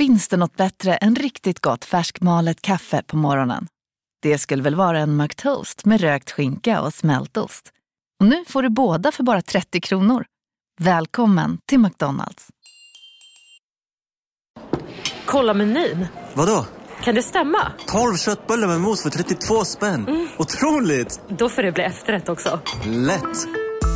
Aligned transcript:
Finns 0.00 0.28
det 0.28 0.36
något 0.36 0.56
bättre 0.56 0.96
än 0.96 1.16
riktigt 1.16 1.60
gott 1.60 1.84
färskmalet 1.84 2.62
kaffe 2.62 3.02
på 3.06 3.16
morgonen? 3.16 3.66
Det 4.22 4.38
skulle 4.38 4.62
väl 4.62 4.74
vara 4.74 4.98
en 4.98 5.16
McToast 5.16 5.84
med 5.84 6.00
rökt 6.00 6.30
skinka 6.30 6.80
och 6.80 6.94
smältost. 6.94 7.70
Och 8.20 8.26
nu 8.26 8.44
får 8.48 8.62
du 8.62 8.68
båda 8.68 9.12
för 9.12 9.22
bara 9.22 9.42
30 9.42 9.80
kronor. 9.80 10.24
Välkommen 10.80 11.58
till 11.66 11.78
McDonalds. 11.78 12.48
Kolla 15.24 15.54
menyn. 15.54 16.06
Vadå? 16.34 16.66
Kan 17.02 17.14
det 17.14 17.22
stämma? 17.22 17.72
12 17.86 18.16
köttbullar 18.16 18.68
med 18.68 18.80
mos 18.80 19.02
för 19.02 19.10
32 19.10 19.64
spänn. 19.64 20.28
Otroligt! 20.38 21.20
Då 21.28 21.48
får 21.48 21.62
det 21.62 21.72
bli 21.72 21.84
efterrätt 21.84 22.28
också. 22.28 22.60
Lätt! 22.84 23.69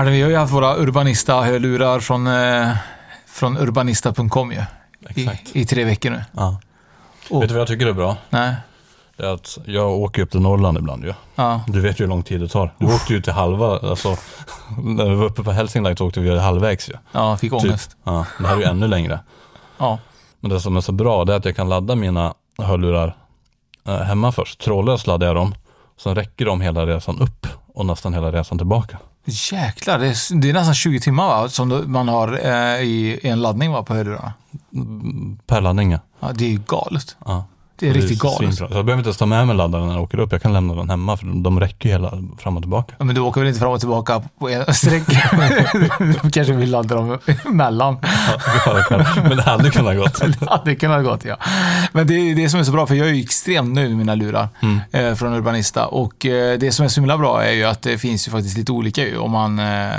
Martin, 0.00 0.12
vi 0.12 0.22
har 0.22 0.30
ju 0.30 0.36
haft 0.36 0.52
våra 0.52 0.76
Urbanista-hörlurar 0.76 2.00
från, 2.00 2.26
eh, 2.26 2.68
från 3.26 3.56
urbanista.com 3.58 4.52
ju. 4.52 4.62
I. 5.22 5.30
I 5.52 5.64
tre 5.66 5.84
veckor 5.84 6.10
nu. 6.10 6.24
Ja. 6.32 6.60
Och- 7.30 7.42
Vet 7.42 7.48
du 7.48 7.54
vad 7.54 7.60
jag 7.60 7.68
tycker 7.68 7.86
är 7.86 7.92
bra? 7.92 8.16
Nej. 8.30 8.54
Det 9.16 9.26
är 9.26 9.34
att 9.34 9.58
jag 9.64 9.90
åker 9.90 10.22
upp 10.22 10.30
till 10.30 10.40
Norrland 10.40 10.78
ibland 10.78 11.04
ju. 11.04 11.14
Ja. 11.34 11.60
Du 11.66 11.80
vet 11.80 12.00
ju 12.00 12.04
hur 12.04 12.08
lång 12.08 12.22
tid 12.22 12.40
det 12.40 12.48
tar. 12.48 12.74
Du 12.78 12.86
åkte 12.94 13.12
ju 13.12 13.22
till 13.22 13.32
halva, 13.32 13.78
alltså 13.78 14.16
när 14.84 15.08
vi 15.08 15.14
var 15.14 15.24
uppe 15.26 15.42
på 15.42 15.52
Hälsingland 15.52 15.98
så 15.98 16.06
åkte 16.06 16.20
vi 16.20 16.38
halvvägs 16.38 16.88
ju. 16.88 16.94
Ja, 17.12 17.36
fick 17.36 17.52
ångest. 17.52 17.90
Typ. 17.90 17.98
Ja, 18.04 18.26
det 18.38 18.46
här 18.46 18.54
är 18.54 18.58
ju 18.58 18.64
ännu 18.64 18.88
längre. 18.88 19.20
Ja. 19.78 19.98
Men 20.40 20.50
det 20.50 20.60
som 20.60 20.76
är 20.76 20.80
så 20.80 20.92
bra 20.92 21.24
det 21.24 21.32
är 21.32 21.36
att 21.36 21.44
jag 21.44 21.56
kan 21.56 21.68
ladda 21.68 21.94
mina 21.94 22.34
hörlurar 22.58 23.16
eh, 23.88 23.96
hemma 23.96 24.32
först. 24.32 24.60
Trådlöst 24.60 25.06
laddar 25.06 25.26
jag 25.26 25.36
dem. 25.36 25.54
Sen 26.02 26.14
räcker 26.14 26.44
de 26.44 26.60
hela 26.60 26.86
resan 26.86 27.18
upp 27.20 27.46
och 27.74 27.86
nästan 27.86 28.14
hela 28.14 28.32
resan 28.32 28.58
tillbaka. 28.58 28.98
Jäklar, 29.24 29.98
det 29.98 30.06
är, 30.06 30.40
det 30.40 30.48
är 30.48 30.52
nästan 30.52 30.74
20 30.74 31.00
timmar 31.00 31.26
va? 31.26 31.48
Som 31.48 31.92
man 31.92 32.08
har 32.08 32.32
eh, 32.46 32.82
i 32.82 33.20
en 33.22 33.42
laddning 33.42 33.72
va, 33.72 33.82
på 33.82 33.94
hörlurarna. 33.94 34.32
Per 35.46 35.60
laddning 35.60 35.92
ja. 35.92 35.98
Ja, 36.20 36.32
det 36.34 36.44
är 36.44 36.50
ju 36.50 36.60
galet. 36.66 37.16
ja. 37.24 37.44
Det 37.80 37.88
är 37.88 37.94
riktigt 37.94 38.18
galet. 38.18 38.54
Så 38.54 38.62
jag 38.62 38.70
behöver 38.70 38.96
inte 38.96 39.08
ens 39.08 39.16
ta 39.16 39.26
med 39.26 39.46
mig 39.46 39.56
laddaren 39.56 39.86
när 39.86 39.94
jag 39.94 40.02
åker 40.02 40.18
upp. 40.18 40.32
Jag 40.32 40.42
kan 40.42 40.52
lämna 40.52 40.74
den 40.74 40.90
hemma 40.90 41.16
för 41.16 41.42
de 41.42 41.60
räcker 41.60 41.88
ju 41.88 41.92
hela 41.92 42.12
fram 42.38 42.56
och 42.56 42.62
tillbaka. 42.62 42.94
Ja, 42.98 43.04
men 43.04 43.14
du 43.14 43.20
åker 43.20 43.40
väl 43.40 43.48
inte 43.48 43.60
fram 43.60 43.72
och 43.72 43.80
tillbaka 43.80 44.22
på 44.38 44.48
en 44.48 44.74
sträcka? 44.74 45.30
du 46.22 46.30
kanske 46.30 46.52
vill 46.52 46.70
ladda 46.70 46.94
dem 46.94 47.18
emellan. 47.46 47.98
Ja, 48.66 48.82
kanske. 48.88 49.22
Men 49.22 49.36
det 49.36 49.42
hade 49.42 49.70
kunnat 49.70 49.96
gått. 49.96 50.22
Det 50.64 50.74
kan 50.74 50.90
ha 50.90 51.00
gått 51.00 51.24
ja. 51.24 51.36
Men 51.92 52.06
det 52.06 52.14
är 52.14 52.34
det 52.34 52.48
som 52.48 52.60
är 52.60 52.64
så 52.64 52.72
bra, 52.72 52.86
för 52.86 52.94
jag 52.94 53.08
är 53.08 53.12
ju 53.12 53.22
extremt 53.22 53.74
nöjd 53.74 53.88
med 53.88 53.98
mina 53.98 54.14
lurar 54.14 54.48
eh, 54.92 55.14
från 55.14 55.34
Urbanista. 55.34 55.86
Och 55.86 56.26
eh, 56.26 56.58
det 56.58 56.72
som 56.72 56.84
är 56.84 56.88
så 56.88 57.00
himla 57.00 57.18
bra 57.18 57.42
är 57.42 57.52
ju 57.52 57.64
att 57.64 57.82
det 57.82 57.98
finns 57.98 58.28
ju 58.28 58.32
faktiskt 58.32 58.58
lite 58.58 58.72
olika 58.72 59.02
ju, 59.02 59.18
om 59.18 59.30
man, 59.30 59.58
eh, 59.58 59.90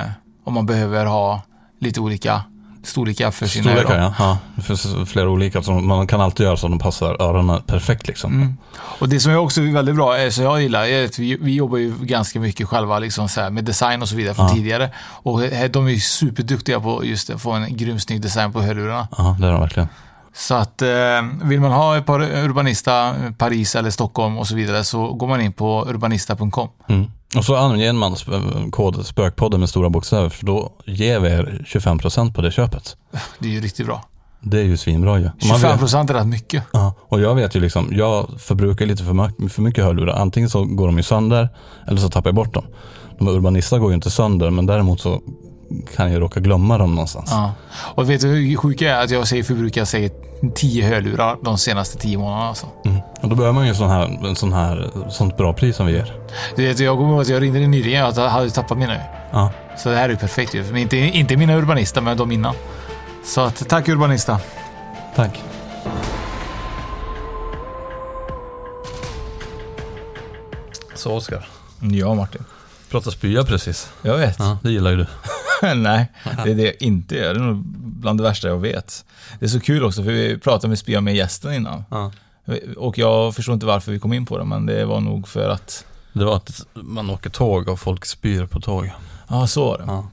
om 0.45 0.53
man 0.53 0.66
behöver 0.66 1.06
ha 1.06 1.41
lite 1.79 2.00
olika 2.00 2.41
storlekar 2.84 3.31
för 3.31 3.46
sina 3.46 3.64
Storlekar 3.72 3.96
öron. 4.00 4.14
ja. 4.19 4.38
Det 4.56 4.62
finns 4.62 4.88
flera 5.06 5.30
olika. 5.30 5.64
Så 5.64 5.72
man 5.72 6.08
kan 6.08 6.22
alltid 6.22 6.46
göra 6.46 6.58
så 6.58 6.66
att 6.68 6.72
de 6.72 6.80
passar 6.80 7.22
öronen 7.22 7.62
perfekt 7.62 8.08
liksom. 8.08 8.34
Mm. 8.34 8.58
Och 8.74 9.09
det 9.09 9.19
som 9.19 9.31
är 9.31 9.38
också 9.38 9.62
väldigt 9.62 9.96
bra, 9.96 10.18
eh, 10.18 10.30
som 10.30 10.44
jag 10.44 10.62
gillar, 10.62 10.86
är 10.86 11.06
att 11.06 11.19
vi, 11.19 11.38
vi 11.42 11.56
jobbar 11.56 11.78
ju 11.78 11.94
ganska 12.02 12.40
mycket 12.40 12.68
själva 12.68 13.00
liksom 13.00 13.30
så 13.30 13.50
med 13.50 13.64
design 13.66 14.02
och 14.02 14.09
så 14.09 14.16
vidare 14.16 14.36
från 14.36 14.47
Ja. 14.47 14.53
tidigare. 14.53 14.90
Och 15.00 15.44
eh, 15.44 15.72
de 15.72 15.88
är 15.88 15.96
superduktiga 15.96 16.80
på 16.80 17.06
just 17.06 17.30
att 17.30 17.42
få 17.42 17.52
en 17.52 17.78
grym 17.78 18.00
snygg 18.00 18.22
design 18.22 18.52
på 18.53 18.62
hörlurarna. 18.62 19.08
Ja, 19.18 19.36
det 19.40 19.48
är 19.48 19.52
de 19.52 19.62
verkligen. 19.62 19.90
Så 20.34 20.56
att 20.56 20.81
eh, 20.81 20.88
vill 21.44 21.59
man 21.62 21.72
ha 21.72 21.98
ett 21.98 22.06
par 22.06 22.22
Urbanista, 22.22 23.13
Paris 23.38 23.75
eller 23.75 23.90
Stockholm 23.90 24.38
och 24.38 24.48
så 24.48 24.56
vidare 24.56 24.84
så 24.84 25.13
går 25.13 25.28
man 25.28 25.42
in 25.42 25.53
på 25.53 25.86
urbanista.com. 25.90 26.69
Mm. 26.90 27.12
Och 27.38 27.46
så 27.46 27.56
anger 27.56 27.94
man 27.94 28.16
kod 28.72 29.06
Spökpodden 29.06 29.59
med 29.59 29.69
stora 29.69 29.90
bokstäver 29.90 30.30
för 30.30 30.46
då 30.46 30.72
ger 30.86 31.19
vi 31.19 31.30
er 31.30 31.66
25% 31.68 32.34
på 32.34 32.42
det 32.42 32.52
köpet. 32.52 32.96
Det 33.40 33.47
är 33.47 33.52
ju 33.52 33.62
riktigt 33.62 33.86
bra. 33.86 34.03
Det 34.44 34.59
är 34.59 34.64
ju 34.64 34.78
svinbra 34.78 35.18
ju. 35.19 35.24
Man 35.24 35.34
25 35.42 35.62
vet- 35.72 35.80
procent 35.80 36.09
är 36.09 36.14
rätt 36.14 36.28
mycket. 36.28 36.64
Ja, 36.74 36.94
och 37.02 37.22
jag 37.22 37.36
vet 37.36 37.56
ju 37.56 37.59
liksom, 37.59 37.90
jag 37.92 38.28
förbrukar 38.40 38.86
lite 38.86 39.03
för, 39.03 39.14
mycket- 39.14 39.52
för 39.53 39.62
mycket 39.62 39.84
hörlurar. 39.84 40.14
Antingen 40.22 40.50
så 40.50 40.64
går 40.66 40.88
de 40.88 40.97
ju 40.97 41.03
sönder 41.03 41.50
eller 41.88 41.97
så 42.02 42.09
tappar 42.09 42.28
jag 42.30 42.36
bort 42.36 42.53
dem. 42.53 42.64
De 43.18 43.28
här 43.28 43.34
Urbanista 43.34 43.80
går 43.80 43.90
ju 43.92 43.96
inte 43.96 44.12
sönder 44.12 44.50
men 44.50 44.66
däremot 44.66 45.02
så 45.02 45.22
kan 45.95 46.11
jag 46.11 46.21
råka 46.21 46.39
glömma 46.39 46.77
dem 46.77 46.95
någonstans. 46.95 47.29
Ja. 47.31 47.53
Och 47.95 48.09
vet 48.09 48.21
du 48.21 48.27
hur 48.27 48.57
sjukt 48.57 48.81
jag 48.81 48.91
är? 48.91 49.03
Att 49.03 49.09
jag 49.11 49.27
säger 49.27 49.43
förbrukar 49.43 49.85
säkert 49.85 50.13
10 50.55 50.87
hörlurar 50.87 51.37
de 51.41 51.57
senaste 51.57 51.97
10 51.97 52.17
månaderna. 52.17 52.47
Alltså. 52.49 52.67
Mm. 52.85 52.97
Och 53.21 53.29
då 53.29 53.35
behöver 53.35 53.53
man 53.53 53.63
ju 53.63 53.69
en 53.69 53.75
sån 53.75 53.89
här, 53.89 54.27
en 54.27 54.35
sån 54.35 54.53
här, 54.53 54.89
sånt 55.09 55.37
bra 55.37 55.53
pris 55.53 55.75
som 55.75 55.85
vi 55.85 55.93
ger. 55.93 56.13
Du 56.55 56.67
vet, 56.67 56.79
jag 56.79 56.97
kommer 56.97 57.09
ihåg 57.11 57.21
att 57.21 57.27
jag 57.29 57.41
ringde 57.41 57.59
dig 57.59 57.67
nyligen 57.67 58.05
att 58.05 58.17
jag 58.17 58.29
hade 58.29 58.49
tappat 58.49 58.77
mina. 58.77 58.97
Ja, 59.31 59.51
Så 59.77 59.89
det 59.89 59.95
här 59.95 60.03
är 60.05 60.09
ju 60.09 60.15
perfekt 60.17 60.53
ju. 60.53 60.79
Inte, 60.79 60.97
inte 60.97 61.37
mina 61.37 61.55
Urbanista, 61.55 62.01
men 62.01 62.17
de 62.17 62.31
innan. 62.31 62.55
Så 63.25 63.41
att, 63.41 63.69
tack 63.69 63.88
Urbanista. 63.89 64.39
tack. 65.15 65.41
Så 70.95 71.13
Oskar, 71.15 71.47
Ja, 71.91 72.13
Martin. 72.13 72.45
prata 72.91 73.11
spya 73.11 73.43
precis. 73.43 73.91
Jag 74.01 74.17
vet. 74.17 74.39
Ja, 74.39 74.57
det 74.63 74.71
gillar 74.71 74.91
ju 74.91 74.97
du. 74.97 75.05
Nej, 75.75 76.11
det 76.44 76.51
är 76.51 76.55
det 76.55 76.63
jag 76.63 76.81
inte 76.81 77.16
gör. 77.16 77.33
Det 77.33 77.39
är 77.39 77.44
nog 77.44 77.63
bland 77.75 78.19
det 78.19 78.23
värsta 78.23 78.47
jag 78.47 78.57
vet. 78.57 79.05
Det 79.39 79.45
är 79.45 79.49
så 79.49 79.59
kul 79.59 79.83
också, 79.83 80.03
för 80.03 80.11
vi 80.11 80.38
pratade 80.38 80.67
med 80.67 80.79
spya 80.79 81.01
med 81.01 81.16
gästen 81.16 81.53
innan. 81.53 81.83
Ja. 81.89 82.11
Och 82.77 82.97
jag 82.97 83.35
förstår 83.35 83.53
inte 83.53 83.66
varför 83.66 83.91
vi 83.91 84.00
kom 84.00 84.13
in 84.13 84.25
på 84.25 84.38
det, 84.38 84.44
men 84.45 84.66
det 84.66 84.85
var 84.85 85.00
nog 85.01 85.27
för 85.27 85.50
att... 85.50 85.85
Det 86.13 86.25
var 86.25 86.35
att 86.35 86.66
man 86.73 87.09
åker 87.09 87.29
tåg 87.29 87.67
och 87.67 87.79
folk 87.79 88.05
spyr 88.05 88.45
på 88.45 88.59
tåg. 88.59 88.91
Ja, 89.27 89.47
så 89.47 89.66
var 89.66 89.77
det. 89.77 89.83
Ja. 89.88 90.07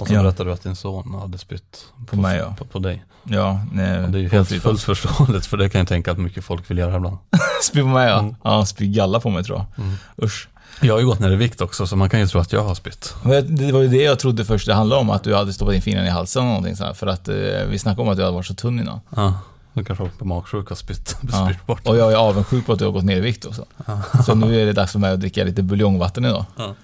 Och 0.00 0.08
så 0.08 0.14
Ja. 0.14 0.22
berättade 0.22 0.50
du 0.50 0.54
att 0.54 0.62
din 0.62 0.76
son 0.76 1.14
hade 1.20 1.38
spytt 1.38 1.84
På 2.06 2.16
mig, 2.16 2.38
ja. 2.38 2.54
på, 2.58 2.64
på 2.64 2.78
dig. 2.78 3.04
Ja, 3.24 3.60
nej, 3.72 4.04
Och 4.04 4.10
det 4.10 4.18
är 4.18 4.22
ju 4.22 4.28
på 4.28 4.36
helt 4.36 4.48
fullt 4.62 4.82
förståeligt 4.82 5.46
för 5.46 5.56
det 5.56 5.68
kan 5.68 5.78
jag 5.78 5.88
tänka 5.88 6.12
att 6.12 6.18
mycket 6.18 6.44
folk 6.44 6.70
vill 6.70 6.78
göra 6.78 6.96
ibland. 6.96 7.16
Spy 7.62 7.80
på 7.80 7.86
mig, 7.86 8.08
ja. 8.08 8.18
Mm. 8.18 8.34
Ja, 8.44 8.66
spy 8.66 8.86
galla 8.86 9.20
på 9.20 9.30
mig 9.30 9.44
tror 9.44 9.58
jag. 9.58 9.84
Mm. 9.84 9.96
Usch. 10.22 10.48
Jag 10.80 10.94
har 10.94 11.00
ju 11.00 11.06
gått 11.06 11.18
ner 11.20 11.30
i 11.30 11.36
vikt 11.36 11.60
också 11.60 11.86
så 11.86 11.96
man 11.96 12.10
kan 12.10 12.20
ju 12.20 12.26
tro 12.26 12.40
att 12.40 12.52
jag 12.52 12.64
har 12.64 12.74
spytt. 12.74 13.14
Det 13.46 13.72
var 13.72 13.80
ju 13.80 13.88
det 13.88 14.02
jag 14.02 14.18
trodde 14.18 14.44
först 14.44 14.66
det 14.66 14.74
handlade 14.74 15.00
om, 15.00 15.10
att 15.10 15.24
du 15.24 15.34
hade 15.34 15.52
stoppat 15.52 15.74
in 15.74 15.82
fingrarna 15.82 16.06
i 16.08 16.10
halsen 16.10 16.42
eller 16.42 16.48
någonting 16.50 16.76
så 16.76 16.84
här, 16.84 16.94
För 16.94 17.06
att 17.06 17.28
eh, 17.28 17.34
vi 17.68 17.78
snackade 17.78 18.02
om 18.02 18.08
att 18.08 18.16
du 18.16 18.22
hade 18.22 18.34
varit 18.34 18.46
så 18.46 18.54
tunn 18.54 18.80
innan. 18.80 19.00
Ja, 19.16 19.40
du 19.72 19.84
kanske 19.84 20.04
har 20.04 20.10
på 20.10 20.24
magsjuka 20.24 20.74
och 20.74 20.78
spytt, 20.78 21.16
Ja. 21.32 21.46
spytt 21.50 21.66
bort. 21.66 21.86
Och 21.86 21.96
jag 21.96 22.12
är 22.12 22.16
avundsjuk 22.16 22.66
på 22.66 22.72
att 22.72 22.78
du 22.78 22.84
har 22.84 22.92
gått 22.92 23.04
ner 23.04 23.16
i 23.16 23.20
vikt 23.20 23.44
också. 23.44 23.64
Så 24.26 24.34
nu 24.34 24.62
är 24.62 24.66
det 24.66 24.72
dags 24.72 24.92
för 24.92 24.98
mig 24.98 25.12
att 25.12 25.20
dricka 25.20 25.44
lite 25.44 25.62
buljongvatten 25.62 26.24
idag. 26.24 26.44
Ja, 26.56 26.74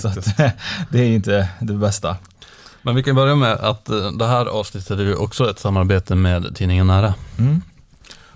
så 0.00 0.08
att, 0.08 0.36
det 0.90 1.00
är 1.00 1.06
inte 1.06 1.48
det 1.60 1.72
bästa. 1.72 2.16
Men 2.82 2.94
vi 2.94 3.02
kan 3.02 3.14
börja 3.14 3.34
med 3.34 3.52
att 3.52 3.88
eh, 3.88 4.10
det 4.18 4.26
här 4.26 4.46
avsnittet 4.46 4.98
är 4.98 5.02
ju 5.04 5.14
också 5.14 5.50
ett 5.50 5.58
samarbete 5.58 6.14
med 6.14 6.56
tidningen 6.56 6.86
Nära. 6.86 7.14
Mm. 7.38 7.62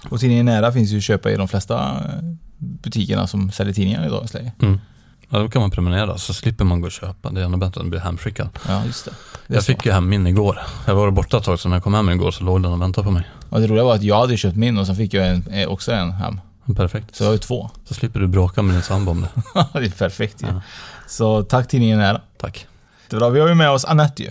Och 0.09 0.21
tidningen 0.21 0.47
Nära 0.47 0.73
finns 0.73 0.91
ju 0.91 0.97
att 0.99 1.03
köpa 1.05 1.31
i 1.31 1.37
de 1.37 1.49
flesta 1.49 1.75
eh, 1.81 2.23
butikerna 2.59 3.27
som 3.27 3.51
säljer 3.51 3.75
tidningar 3.75 4.07
i 4.07 4.09
dagens 4.09 4.35
läge. 4.35 4.53
Mm. 4.63 4.81
Ja, 5.29 5.39
då 5.39 5.49
kan 5.49 5.61
man 5.63 5.71
prenumerera 5.71 6.19
så 6.19 6.35
slipper 6.35 6.65
man 6.65 6.81
gå 6.81 6.87
och 6.87 6.93
köpa. 6.93 7.31
Det 7.31 7.41
är 7.41 7.45
ännu 7.45 7.57
bättre 7.57 7.81
än 7.81 7.87
att 7.87 7.91
bli 7.91 7.99
hemskickad. 7.99 8.49
Ja, 8.69 8.85
just 8.85 9.05
det. 9.05 9.11
det 9.47 9.55
Jag 9.55 9.63
så. 9.63 9.67
fick 9.67 9.87
ju 9.87 9.93
hem 9.93 10.09
min 10.09 10.27
igår. 10.27 10.59
Jag 10.87 10.95
var 10.95 11.11
borta 11.11 11.37
ett 11.37 11.45
tag 11.45 11.61
så 11.61 11.69
när 11.69 11.77
jag 11.77 11.83
kom 11.83 11.95
hem 11.95 12.11
igår 12.11 12.31
så 12.31 12.45
låg 12.45 12.63
den 12.63 12.73
och 12.73 12.83
väntade 12.83 13.05
på 13.05 13.11
mig. 13.11 13.25
Och 13.49 13.61
det 13.61 13.67
roliga 13.67 13.85
var 13.85 13.95
att 13.95 14.03
jag 14.03 14.21
hade 14.21 14.37
köpt 14.37 14.57
min 14.57 14.79
och 14.79 14.87
sen 14.87 14.97
fick 14.97 15.15
jag 15.15 15.29
en, 15.29 15.47
eh, 15.51 15.69
också 15.69 15.93
en 15.93 16.11
hem. 16.11 16.41
Perfekt. 16.77 17.17
Så 17.17 17.23
jag 17.25 17.29
har 17.29 17.33
ju 17.33 17.39
två. 17.39 17.71
Så 17.85 17.95
slipper 17.95 18.21
du 18.21 18.27
bråka 18.27 18.63
med 18.63 18.75
din 18.75 18.83
sambo 18.83 19.11
om 19.11 19.21
det. 19.21 19.29
det 19.73 19.87
är 19.87 19.91
perfekt 19.91 20.43
ju. 20.43 20.47
Ja. 20.47 20.61
Så 21.09 21.43
tack 21.43 21.69
tidningen 21.69 21.99
Nära. 21.99 22.21
Tack. 22.39 22.67
Det 23.11 23.17
bra. 23.17 23.29
Vi 23.29 23.41
har 23.41 23.49
ju 23.49 23.55
med 23.55 23.71
oss 23.71 23.85
Anette 23.85 24.23
ju. 24.23 24.31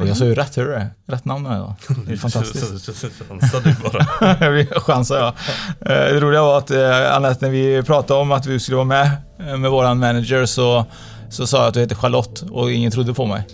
Och 0.00 0.08
jag 0.08 0.16
sa 0.16 0.24
ju 0.24 0.34
rätt, 0.34 0.56
hör 0.56 0.64
du 0.64 0.70
det? 0.70 0.86
Rätt 1.06 1.24
namn 1.24 1.46
har 1.46 1.54
jag. 1.56 1.74
Det 2.06 2.12
är 2.12 2.16
fantastiskt. 2.30 2.86
Chansade 3.28 3.76
bara. 3.82 4.36
Jag 4.70 4.82
chansar 4.82 5.16
jag. 5.18 5.28
Eh, 5.28 6.14
Det 6.14 6.20
roliga 6.20 6.42
var 6.42 6.58
att 6.58 6.70
eh, 6.70 7.16
Anette, 7.16 7.44
när 7.46 7.52
vi 7.52 7.82
pratade 7.82 8.20
om 8.20 8.32
att 8.32 8.46
vi 8.46 8.60
skulle 8.60 8.76
vara 8.76 8.84
med 8.86 9.10
eh, 9.48 9.56
med 9.56 9.70
våran 9.70 9.98
manager 9.98 10.46
så, 10.46 10.84
så 11.30 11.46
sa 11.46 11.58
jag 11.58 11.66
att 11.68 11.74
du 11.74 11.80
heter 11.80 11.94
Charlotte 11.94 12.42
och 12.50 12.72
ingen 12.72 12.90
trodde 12.92 13.14
på 13.14 13.26
mig. 13.26 13.46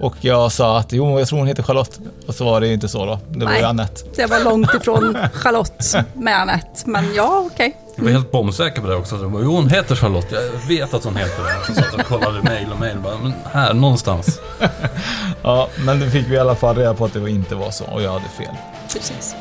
Och 0.00 0.14
jag 0.20 0.52
sa 0.52 0.78
att 0.78 0.92
jo, 0.92 1.18
jag 1.18 1.28
tror 1.28 1.38
hon 1.38 1.48
heter 1.48 1.62
Charlotte. 1.62 1.98
Och 2.26 2.34
så 2.34 2.44
var 2.44 2.60
det 2.60 2.66
ju 2.66 2.72
inte 2.74 2.88
så 2.88 3.06
då. 3.06 3.18
Det 3.30 3.44
var 3.44 3.52
ju 3.52 3.58
Nej. 3.58 3.64
Anette. 3.64 3.96
Så 4.14 4.20
jag 4.20 4.28
var 4.28 4.44
långt 4.44 4.74
ifrån 4.74 5.16
Charlotte 5.34 5.94
med 6.14 6.40
Anette. 6.40 6.82
Men 6.90 7.14
ja, 7.14 7.48
okej. 7.52 7.76
Jag 8.00 8.04
var 8.04 8.12
helt 8.12 8.32
bombsäker 8.32 8.80
på 8.80 8.88
det 8.88 8.94
också. 8.96 9.18
Så 9.18 9.24
jag 9.24 9.32
bara, 9.32 9.42
jo, 9.42 9.54
hon 9.54 9.68
heter 9.70 9.94
Charlotte. 9.96 10.32
Jag 10.32 10.68
vet 10.68 10.94
att 10.94 11.04
hon 11.04 11.16
heter 11.16 11.42
det. 11.44 11.66
Så 11.66 11.74
satt 11.74 11.94
och 11.94 12.00
kollade 12.00 12.42
mail 12.42 12.72
och 12.72 12.78
mail. 12.80 12.98
Bara, 12.98 13.18
men 13.22 13.32
här, 13.52 13.74
någonstans. 13.74 14.40
Ja, 15.42 15.68
men 15.84 15.98
nu 15.98 16.10
fick 16.10 16.28
vi 16.28 16.34
i 16.34 16.38
alla 16.38 16.54
fall 16.54 16.76
reda 16.76 16.94
på 16.94 17.04
att 17.04 17.12
det 17.12 17.30
inte 17.30 17.54
var 17.54 17.70
så 17.70 17.84
och 17.84 18.02
jag 18.02 18.12
hade 18.12 18.24
fel. 18.24 18.54
Precis. 18.92 19.34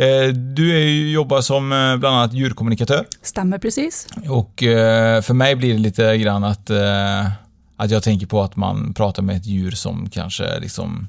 Eh, 0.00 0.28
Du 0.34 0.76
är 0.76 0.84
ju, 0.84 1.10
jobbar 1.12 1.40
som 1.40 1.72
eh, 1.72 1.96
bland 1.96 2.16
annat 2.16 2.32
djurkommunikatör. 2.32 3.06
Stämmer 3.22 3.58
precis. 3.58 4.06
Och 4.28 4.62
eh, 4.62 5.22
för 5.22 5.34
mig 5.34 5.56
blir 5.56 5.72
det 5.72 5.78
lite 5.80 6.16
grann 6.18 6.44
att, 6.44 6.70
att 7.76 7.90
jag 7.90 8.02
tänker 8.02 8.26
på 8.26 8.42
att 8.42 8.56
man 8.56 8.94
pratar 8.94 9.22
med 9.22 9.36
ett 9.36 9.46
djur 9.46 9.70
som 9.70 10.10
kanske 10.10 10.58
liksom 10.60 11.08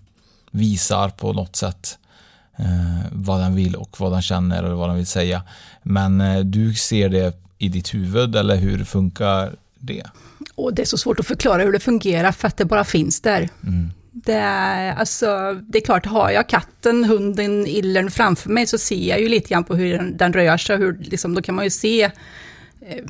visar 0.51 1.09
på 1.09 1.33
något 1.33 1.56
sätt 1.56 1.98
eh, 2.57 3.06
vad 3.12 3.39
den 3.39 3.56
vill 3.56 3.75
och 3.75 4.00
vad 4.00 4.12
den 4.12 4.21
känner 4.21 4.63
eller 4.63 4.75
vad 4.75 4.89
den 4.89 4.98
vill 4.98 5.07
säga. 5.07 5.44
Men 5.83 6.21
eh, 6.21 6.39
du 6.39 6.74
ser 6.74 7.09
det 7.09 7.38
i 7.57 7.69
ditt 7.69 7.94
huvud 7.94 8.36
eller 8.36 8.56
hur 8.56 8.83
funkar 8.83 9.56
det? 9.80 10.03
Och 10.56 10.74
det 10.74 10.81
är 10.81 10.86
så 10.86 10.98
svårt 10.98 11.19
att 11.19 11.27
förklara 11.27 11.63
hur 11.63 11.74
det 11.74 11.80
fungerar 11.80 12.31
för 12.31 12.48
att 12.48 12.57
det 12.57 12.65
bara 12.65 12.83
finns 12.83 13.21
där. 13.21 13.50
Det 14.12 14.33
är, 14.33 14.95
alltså, 14.95 15.53
det 15.53 15.77
är 15.77 15.81
klart, 15.81 16.06
har 16.06 16.31
jag 16.31 16.50
katten, 16.50 17.03
hunden, 17.03 17.68
illern 17.68 18.12
framför 18.12 18.50
mig 18.50 18.68
så 18.68 18.77
ser 18.77 19.09
jag 19.09 19.21
ju 19.21 19.30
lite 19.30 19.50
grann 19.50 19.63
på 19.63 19.75
hur 19.75 19.98
den, 19.98 20.18
den 20.18 20.33
rör 20.33 20.57
sig. 20.57 20.77
Hur, 20.77 20.98
liksom, 20.98 21.36
då 21.36 21.42
kan 21.42 21.56
man 21.56 21.63
ju 21.63 21.69
se, 21.69 22.03
eh, 22.81 23.03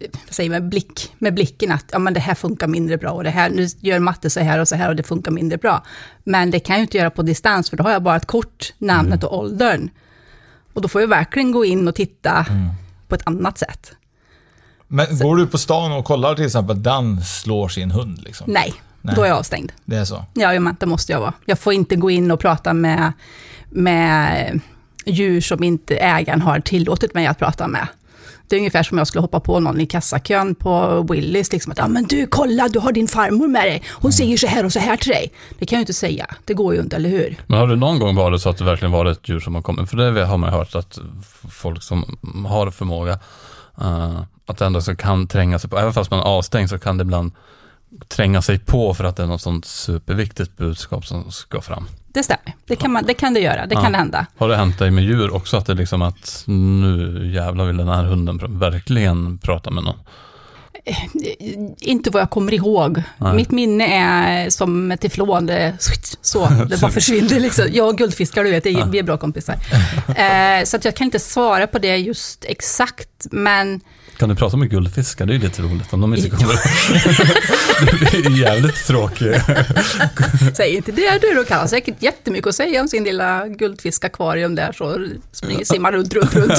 vad 0.00 0.34
säger 0.34 0.50
man, 0.50 0.70
blick, 0.70 1.14
med 1.18 1.34
blicken 1.34 1.72
att 1.72 1.84
ja, 1.92 1.98
men 1.98 2.14
det 2.14 2.20
här 2.20 2.34
funkar 2.34 2.66
mindre 2.66 2.98
bra 2.98 3.10
och 3.10 3.24
det 3.24 3.30
här, 3.30 3.50
nu 3.50 3.66
gör 3.80 3.98
matte 3.98 4.30
så 4.30 4.40
här 4.40 4.58
och 4.58 4.68
så 4.68 4.76
här 4.76 4.88
och 4.88 4.96
det 4.96 5.02
funkar 5.02 5.30
mindre 5.30 5.58
bra. 5.58 5.82
Men 6.24 6.50
det 6.50 6.60
kan 6.60 6.74
jag 6.74 6.78
ju 6.78 6.82
inte 6.82 6.98
göra 6.98 7.10
på 7.10 7.22
distans 7.22 7.70
för 7.70 7.76
då 7.76 7.84
har 7.84 7.90
jag 7.90 8.02
bara 8.02 8.16
ett 8.16 8.26
kort, 8.26 8.72
namnet 8.78 9.24
och 9.24 9.38
åldern. 9.38 9.90
Och 10.72 10.82
då 10.82 10.88
får 10.88 11.00
jag 11.00 11.08
verkligen 11.08 11.52
gå 11.52 11.64
in 11.64 11.88
och 11.88 11.94
titta 11.94 12.46
på 13.08 13.14
ett 13.14 13.26
annat 13.26 13.58
sätt. 13.58 13.92
Men 14.88 15.18
går 15.18 15.36
du 15.36 15.46
på 15.46 15.58
stan 15.58 15.92
och 15.92 16.04
kollar 16.04 16.34
till 16.34 16.44
exempel 16.44 16.76
att 16.76 16.84
den 16.84 17.24
slår 17.24 17.68
sin 17.68 17.90
hund? 17.90 18.22
Liksom? 18.22 18.52
Nej, 18.52 18.74
Nej. 19.02 19.14
då 19.14 19.22
är 19.22 19.26
jag 19.26 19.38
avstängd. 19.38 19.72
Det 19.84 19.96
är 19.96 20.04
så? 20.04 20.24
Ja, 20.34 20.72
det 20.80 20.86
måste 20.86 21.12
jag 21.12 21.20
vara. 21.20 21.32
Jag 21.44 21.58
får 21.58 21.72
inte 21.72 21.96
gå 21.96 22.10
in 22.10 22.30
och 22.30 22.40
prata 22.40 22.72
med, 22.72 23.12
med 23.70 24.60
djur 25.04 25.40
som 25.40 25.64
inte 25.64 25.96
ägaren 25.96 26.42
har 26.42 26.60
tillåtit 26.60 27.14
mig 27.14 27.26
att 27.26 27.38
prata 27.38 27.68
med. 27.68 27.88
Det 28.48 28.56
är 28.56 28.58
ungefär 28.58 28.82
som 28.82 28.98
jag 28.98 29.06
skulle 29.06 29.22
hoppa 29.22 29.40
på 29.40 29.60
någon 29.60 29.80
i 29.80 29.86
kassakön 29.86 30.54
på 30.54 31.02
Willys, 31.10 31.52
liksom 31.52 31.72
att 31.72 31.78
ja 31.78 31.88
men 31.88 32.04
du 32.04 32.26
kolla, 32.26 32.68
du 32.68 32.78
har 32.78 32.92
din 32.92 33.08
farmor 33.08 33.48
med 33.48 33.62
dig, 33.62 33.82
hon 33.88 34.12
säger 34.12 34.36
så 34.36 34.46
här 34.46 34.64
och 34.64 34.72
så 34.72 34.78
här 34.78 34.96
till 34.96 35.12
dig. 35.12 35.32
Det 35.58 35.66
kan 35.66 35.76
jag 35.76 35.80
ju 35.80 35.82
inte 35.82 35.94
säga, 35.94 36.26
det 36.44 36.54
går 36.54 36.74
ju 36.74 36.80
inte, 36.80 36.96
eller 36.96 37.10
hur? 37.10 37.36
Men 37.46 37.58
har 37.58 37.66
det 37.66 37.76
någon 37.76 37.98
gång 37.98 38.14
varit 38.14 38.42
så 38.42 38.48
att 38.48 38.58
det 38.58 38.64
verkligen 38.64 38.92
var 38.92 39.06
ett 39.06 39.28
djur 39.28 39.40
som 39.40 39.54
har 39.54 39.62
kommit? 39.62 39.90
För 39.90 39.96
det 39.96 40.24
har 40.24 40.38
man 40.38 40.52
hört 40.52 40.74
att 40.74 40.98
folk 41.50 41.82
som 41.82 42.18
har 42.48 42.70
förmåga 42.70 43.18
uh, 43.82 44.20
att 44.46 44.60
ändå 44.60 44.80
så 44.80 44.96
kan 44.96 45.26
tränga 45.26 45.58
sig 45.58 45.70
på, 45.70 45.78
även 45.78 45.92
fast 45.92 46.10
man 46.10 46.20
är 46.20 46.24
avstängd 46.24 46.70
så 46.70 46.78
kan 46.78 46.98
det 46.98 47.02
ibland 47.02 47.32
tränga 48.08 48.42
sig 48.42 48.58
på 48.58 48.94
för 48.94 49.04
att 49.04 49.16
det 49.16 49.22
är 49.22 49.26
något 49.26 49.40
sånt 49.40 49.64
superviktigt 49.64 50.56
budskap 50.56 51.06
som 51.06 51.32
ska 51.32 51.60
fram. 51.60 51.86
Det 52.12 52.22
stämmer, 52.22 52.54
det 52.66 52.76
kan, 52.76 52.92
man, 52.92 53.04
det, 53.06 53.14
kan 53.14 53.34
det 53.34 53.40
göra, 53.40 53.66
det 53.66 53.74
Ja. 53.74 53.80
kan 53.82 53.92
det 53.92 53.98
hända. 53.98 54.26
Har 54.38 54.48
det 54.48 54.56
hänt 54.56 54.78
dig 54.78 54.90
med 54.90 55.04
djur 55.04 55.34
också 55.34 55.56
att 55.56 55.66
det 55.66 55.74
liksom 55.74 56.02
att 56.02 56.42
nu 56.46 57.30
jävlar 57.34 57.64
vill 57.64 57.76
den 57.76 57.88
här 57.88 58.04
hunden 58.04 58.58
verkligen 58.58 59.38
prata 59.38 59.70
med 59.70 59.84
någon? 59.84 59.96
Inte 61.80 62.10
vad 62.10 62.22
jag 62.22 62.30
kommer 62.30 62.54
ihåg. 62.54 63.02
Nej. 63.18 63.34
Mitt 63.36 63.50
minne 63.50 63.86
är 63.86 64.50
som 64.50 64.90
ett 64.92 65.00
teflon, 65.00 65.46
det, 65.46 65.74
så, 66.22 66.48
det 66.70 66.80
bara 66.80 66.90
försvinner 66.90 67.40
liksom. 67.40 67.64
Jag 67.72 67.88
och 67.88 67.98
guldfiskar, 67.98 68.44
du 68.44 68.50
vet, 68.50 68.66
är- 68.66 68.86
vi 68.90 68.98
är 68.98 69.02
bra 69.02 69.16
kompisar. 69.18 69.54
Eh, 70.16 70.64
så 70.64 70.76
att 70.76 70.84
jag 70.84 70.96
kan 70.96 71.04
inte 71.04 71.18
svara 71.18 71.66
på 71.66 71.78
det 71.78 71.96
just 71.96 72.44
exakt, 72.48 73.08
men 73.30 73.80
Kan 74.18 74.28
du 74.28 74.34
prata 74.34 74.56
med 74.56 74.70
guldfiskar? 74.70 75.26
Det 75.26 75.32
är 75.32 75.34
ju 75.34 75.40
lite 75.42 75.62
roligt 75.62 75.92
om 75.92 76.00
de 76.00 76.14
inte 76.14 76.30
kommer 76.30 76.54
Det 78.12 78.22
blir 78.22 78.40
jävligt 78.42 78.86
tråkigt. 78.86 79.42
säg 80.56 80.76
inte 80.76 80.92
det 80.92 81.18
du, 81.20 81.34
då 81.34 81.44
kan 81.44 81.58
han 81.58 81.68
säkert 81.68 82.02
jättemycket 82.02 82.46
att 82.46 82.54
säga 82.54 82.80
om 82.80 82.88
sin 82.88 83.04
lilla 83.04 83.46
guldfiskakvarium 83.48 84.54
där, 84.54 84.72
så 84.72 85.06
springer, 85.32 85.64
simmar 85.64 85.92
runt, 85.92 86.14
runt, 86.14 86.34
runt. 86.34 86.52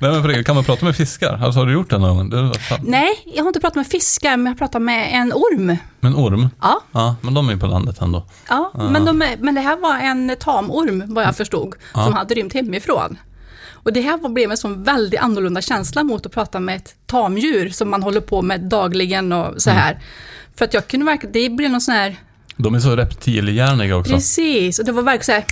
Nej 0.00 0.22
men 0.22 0.44
kan 0.44 0.54
man 0.54 0.64
prata 0.64 0.84
med 0.84 0.96
fiskar? 0.96 1.40
Alltså 1.42 1.60
har 1.60 1.66
du 1.66 1.72
gjort 1.72 1.90
det 1.90 1.98
någon 1.98 2.16
gång? 2.16 2.30
Det 2.30 2.50
Nej, 2.82 3.08
jag 3.34 3.42
har 3.42 3.48
inte 3.48 3.60
pratat 3.60 3.76
med 3.76 3.86
fiskar, 3.86 4.36
men 4.36 4.46
jag 4.46 4.52
har 4.52 4.58
pratat 4.58 4.82
med 4.82 5.08
en 5.12 5.32
orm. 5.32 5.76
Men 6.00 6.14
orm? 6.14 6.48
Ja, 6.62 6.80
Ja, 6.92 7.16
men 7.20 7.34
de 7.34 7.48
är 7.48 7.52
ju 7.52 7.58
på 7.60 7.66
landet 7.66 8.00
ändå. 8.00 8.26
ja 8.48 8.72
men, 8.90 9.04
de 9.04 9.22
är, 9.22 9.36
men 9.40 9.54
det 9.54 9.60
här 9.60 9.76
var 9.76 9.98
en 9.98 10.36
tamorm, 10.40 11.02
vad 11.14 11.24
jag 11.24 11.36
förstod, 11.36 11.74
som 11.92 12.12
hade 12.12 12.34
rymt 12.34 12.54
hemifrån. 12.54 13.18
Och 13.72 13.92
det 13.92 14.00
här 14.00 14.28
blev 14.28 14.50
en 14.50 14.56
sån 14.56 14.82
väldigt 14.82 15.20
annorlunda 15.20 15.60
känsla 15.60 16.04
mot 16.04 16.26
att 16.26 16.32
prata 16.32 16.60
med 16.60 16.76
ett 16.76 16.94
tamdjur 17.06 17.68
som 17.70 17.90
man 17.90 18.02
håller 18.02 18.20
på 18.20 18.42
med 18.42 18.60
dagligen 18.60 19.32
och 19.32 19.62
så 19.62 19.70
här. 19.70 19.98
För 20.56 20.64
att 20.64 20.74
jag 20.74 20.88
kunde 20.88 21.06
verkligen, 21.06 21.32
det 21.32 21.50
blev 21.50 21.70
någon 21.70 21.80
sån 21.80 21.94
här, 21.94 22.16
De 22.56 22.74
är 22.74 22.80
så 22.80 22.96
reptilhjärniga 22.96 23.96
också. 23.96 24.12
precis, 24.12 24.78
och 24.78 24.84
det 24.84 24.92
var 24.92 25.02
verkligen 25.02 25.24
så 25.24 25.32
här, 25.32 25.44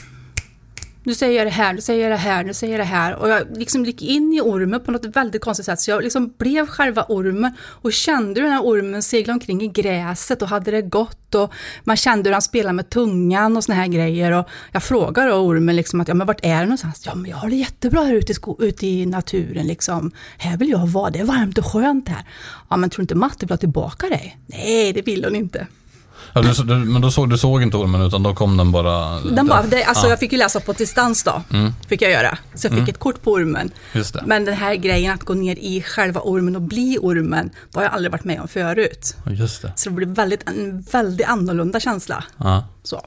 nu 1.04 1.14
säger 1.14 1.38
jag 1.38 1.46
det 1.46 1.50
här, 1.50 1.72
nu 1.72 1.80
säger 1.80 2.02
jag 2.02 2.12
det 2.12 2.16
här, 2.16 2.44
nu 2.44 2.54
säger 2.54 2.72
jag 2.72 2.80
det 2.80 2.84
här. 2.90 3.14
Och 3.14 3.28
jag 3.28 3.58
liksom 3.58 3.84
gick 3.84 4.02
in 4.02 4.32
i 4.32 4.40
ormen 4.40 4.80
på 4.80 4.90
något 4.92 5.04
väldigt 5.04 5.42
konstigt 5.42 5.66
sätt. 5.66 5.80
Så 5.80 5.90
jag 5.90 6.02
liksom 6.02 6.34
blev 6.38 6.66
själva 6.66 7.04
ormen 7.08 7.52
och 7.60 7.92
kände 7.92 8.40
hur 8.40 8.48
den 8.48 8.52
här 8.56 8.62
ormen 8.62 9.02
seglade 9.02 9.32
omkring 9.32 9.62
i 9.62 9.68
gräset 9.68 10.42
och 10.42 10.48
hade 10.48 10.70
det 10.70 10.82
gott. 10.82 11.34
Och 11.34 11.52
man 11.84 11.96
kände 11.96 12.28
hur 12.28 12.32
han 12.32 12.42
spelade 12.42 12.72
med 12.72 12.90
tungan 12.90 13.56
och 13.56 13.64
såna 13.64 13.76
här 13.76 13.86
grejer. 13.86 14.32
Och 14.32 14.48
jag 14.72 14.82
frågade 14.82 15.28
då 15.30 15.36
ormen 15.36 15.76
liksom 15.76 16.00
att, 16.00 16.08
ja 16.08 16.14
men 16.14 16.26
vart 16.26 16.40
är 16.44 16.58
du 16.60 16.64
någonstans? 16.64 17.02
Ja 17.06 17.14
men 17.14 17.30
jag 17.30 17.36
har 17.36 17.48
det 17.50 17.56
jättebra 17.56 18.00
här 18.00 18.14
ute 18.14 18.32
i, 18.32 18.34
sko- 18.34 18.56
ute 18.60 18.86
i 18.86 19.06
naturen 19.06 19.66
liksom. 19.66 20.10
Här 20.38 20.56
vill 20.56 20.70
jag 20.70 20.86
vara, 20.86 21.10
det 21.10 21.18
är 21.18 21.24
varmt 21.24 21.58
och 21.58 21.66
skönt 21.66 22.08
här. 22.08 22.22
Ja 22.68 22.76
men 22.76 22.90
tror 22.90 22.98
du 22.98 23.02
inte 23.04 23.14
Matte 23.14 23.46
vill 23.46 23.50
ha 23.50 23.56
tillbaka 23.56 24.08
dig? 24.08 24.38
Nej, 24.46 24.92
det 24.92 25.02
vill 25.02 25.24
hon 25.24 25.36
inte. 25.36 25.66
Ja, 26.32 26.42
du, 26.42 26.52
du, 26.62 26.74
men 26.74 27.02
då 27.02 27.10
såg, 27.10 27.30
du 27.30 27.38
såg 27.38 27.62
inte 27.62 27.76
ormen 27.76 28.02
utan 28.02 28.22
då 28.22 28.34
kom 28.34 28.56
den 28.56 28.72
bara... 28.72 29.20
Den 29.20 29.46
bara, 29.46 29.62
det, 29.62 29.84
alltså 29.84 30.06
Ja, 30.06 30.10
jag 30.10 30.18
fick 30.18 30.32
ju 30.32 30.38
läsa 30.38 30.60
på 30.60 30.72
distans 30.72 31.22
då, 31.22 31.42
fick 31.88 32.02
jag 32.02 32.10
göra. 32.10 32.38
Så 32.54 32.66
jag 32.66 32.78
fick 32.78 32.88
ett 32.88 32.98
kort 32.98 33.22
på 33.22 33.32
ormen. 33.32 33.70
Men 34.26 34.44
den 34.44 34.54
här 34.54 34.74
grejen 34.74 35.14
att 35.14 35.22
gå 35.22 35.34
ner 35.34 35.56
i 35.56 35.82
själva 35.82 36.20
ormen 36.20 36.56
och 36.56 36.62
bli 36.62 36.98
ormen, 37.02 37.50
det 37.70 37.78
har 37.78 37.84
jag 37.84 37.92
aldrig 37.92 38.12
varit 38.12 38.24
med 38.24 38.40
om 38.40 38.48
förut. 38.48 39.16
Just 39.26 39.62
det. 39.62 39.72
Så 39.76 39.88
det 39.88 39.94
blev 39.94 40.08
väldigt, 40.08 40.48
en 40.48 40.82
väldigt 40.92 41.26
annorlunda 41.26 41.80
känsla. 41.80 42.24
Ja. 42.36 42.64
Så. 42.82 43.06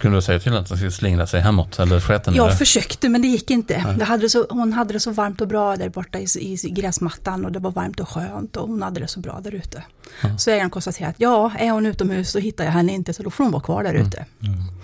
Kunde 0.00 0.16
du 0.18 0.22
säga 0.22 0.38
till 0.38 0.56
att 0.56 0.68
den 0.68 0.76
skulle 0.78 0.90
slingra 0.90 1.26
sig 1.26 1.40
hemåt 1.40 1.78
eller 1.78 2.00
sket 2.00 2.24
den 2.24 2.34
i 2.34 2.36
Jag 2.36 2.48
det? 2.50 2.56
försökte, 2.56 3.08
men 3.08 3.22
det 3.22 3.28
gick 3.28 3.50
inte. 3.50 3.94
Det 3.98 4.04
hade 4.04 4.22
det 4.22 4.28
så, 4.30 4.46
hon 4.50 4.72
hade 4.72 4.92
det 4.92 5.00
så 5.00 5.10
varmt 5.10 5.40
och 5.40 5.48
bra 5.48 5.76
där 5.76 5.88
borta 5.88 6.18
i, 6.18 6.26
i 6.64 6.70
gräsmattan 6.70 7.44
och 7.44 7.52
det 7.52 7.58
var 7.58 7.70
varmt 7.70 8.00
och 8.00 8.08
skönt 8.08 8.56
och 8.56 8.68
hon 8.68 8.82
hade 8.82 9.00
det 9.00 9.08
så 9.08 9.20
bra 9.20 9.40
där 9.44 9.54
ute. 9.54 9.82
Så 10.38 10.50
ägaren 10.50 10.70
konstaterade 10.70 11.10
att 11.10 11.20
ja, 11.20 11.52
är 11.58 11.70
hon 11.70 11.86
utomhus 11.86 12.30
så 12.30 12.38
hittar 12.38 12.64
jag 12.64 12.72
henne 12.72 12.92
inte, 12.92 13.12
så 13.12 13.22
då 13.22 13.30
får 13.30 13.44
hon 13.44 13.52
vara 13.52 13.62
kvar 13.62 13.82
där 13.82 13.94
ute. 13.94 14.24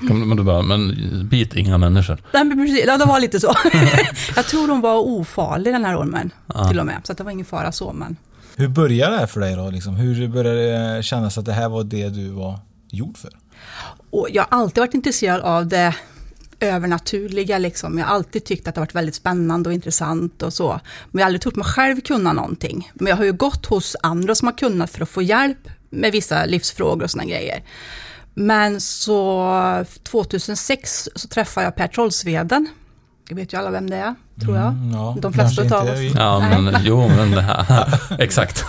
Kan- 0.08 0.28
Men 0.28 0.36
du 0.36 0.42
bara, 0.42 0.62
men 0.62 0.94
bit 1.28 1.54
inga 1.54 1.78
människor. 1.78 2.22
Nej, 2.34 2.44
men 2.44 2.58
precis, 2.66 2.84
ja, 2.86 2.98
det 2.98 3.04
var 3.04 3.20
lite 3.20 3.40
så. 3.40 3.54
jag 4.36 4.44
tror 4.46 4.68
hon 4.68 4.80
var 4.80 4.98
ofarlig 4.98 5.72
den 5.74 5.84
här 5.84 5.96
ormen, 6.00 6.30
till 6.68 6.80
och 6.80 6.86
med. 6.86 7.00
Så 7.04 7.12
att 7.12 7.18
det 7.18 7.24
var 7.24 7.30
ingen 7.30 7.46
fara 7.46 7.72
så, 7.72 7.92
men 7.92 8.16
Hur 8.56 8.68
började 8.68 9.12
det 9.14 9.18
här 9.18 9.26
för 9.26 9.40
dig 9.40 9.56
då? 9.56 9.70
Liksom? 9.70 9.94
Hur 9.96 10.28
började 10.28 10.94
det 10.96 11.02
kännas 11.02 11.38
att 11.38 11.44
det 11.44 11.52
här 11.52 11.68
var 11.68 11.84
det 11.84 12.08
du 12.08 12.28
var 12.30 12.58
gjord 12.90 13.18
för? 13.18 13.30
Och 14.14 14.28
jag 14.30 14.42
har 14.50 14.58
alltid 14.58 14.80
varit 14.80 14.94
intresserad 14.94 15.40
av 15.40 15.66
det 15.66 15.94
övernaturliga. 16.60 17.58
Liksom. 17.58 17.98
Jag 17.98 18.06
har 18.06 18.14
alltid 18.14 18.44
tyckt 18.44 18.68
att 18.68 18.74
det 18.74 18.80
har 18.80 18.86
varit 18.86 18.94
väldigt 18.94 19.14
spännande 19.14 19.68
och 19.68 19.74
intressant 19.74 20.42
och 20.42 20.52
så. 20.52 20.80
Men 21.10 21.18
jag 21.18 21.20
har 21.20 21.26
aldrig 21.26 21.42
trott 21.42 21.56
mig 21.56 21.66
själv 21.66 22.00
kunna 22.00 22.32
någonting. 22.32 22.90
Men 22.94 23.06
jag 23.06 23.16
har 23.16 23.24
ju 23.24 23.32
gått 23.32 23.66
hos 23.66 23.96
andra 24.02 24.34
som 24.34 24.48
har 24.48 24.52
kunnat 24.58 24.90
för 24.90 25.02
att 25.02 25.08
få 25.08 25.22
hjälp 25.22 25.68
med 25.90 26.12
vissa 26.12 26.44
livsfrågor 26.44 27.04
och 27.04 27.10
sådana 27.10 27.30
grejer. 27.30 27.62
Men 28.34 28.80
så 28.80 29.84
2006 30.02 31.08
så 31.14 31.28
träffade 31.28 31.66
jag 31.66 31.76
Per 31.76 31.88
Trollsveden. 31.88 32.68
Jag 33.28 33.36
vet 33.36 33.52
ju 33.52 33.58
alla 33.58 33.70
vem 33.70 33.90
det 33.90 33.96
är, 33.96 34.14
tror 34.44 34.56
jag. 34.56 34.68
Mm, 34.68 34.92
ja, 34.92 35.16
De 35.20 35.32
flesta 35.32 35.62
av 35.62 35.86
oss. 35.86 36.00
Ja, 36.14 36.38
Nej. 36.38 36.62
men 36.62 36.76
jo, 36.84 37.08
men 37.08 37.30
det 37.30 37.42
här, 37.42 38.00
exakt. 38.18 38.64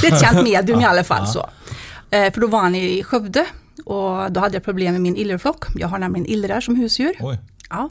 det 0.00 0.06
är 0.06 0.12
ett 0.12 0.20
känt 0.20 0.42
medium 0.42 0.80
i 0.80 0.84
alla 0.84 1.04
fall. 1.04 1.26
så. 1.26 1.50
Eh, 2.10 2.32
för 2.32 2.40
då 2.40 2.46
var 2.46 2.60
han 2.60 2.74
i 2.74 3.02
Skövde 3.02 3.46
och 3.86 4.32
då 4.32 4.40
hade 4.40 4.54
jag 4.54 4.64
problem 4.64 4.92
med 4.92 5.00
min 5.00 5.16
illerflock. 5.16 5.64
Jag 5.74 5.88
har 5.88 5.98
nämligen 5.98 6.26
illrar 6.26 6.60
som 6.60 6.76
husdjur. 6.76 7.14
Oj. 7.20 7.38
Ja. 7.70 7.90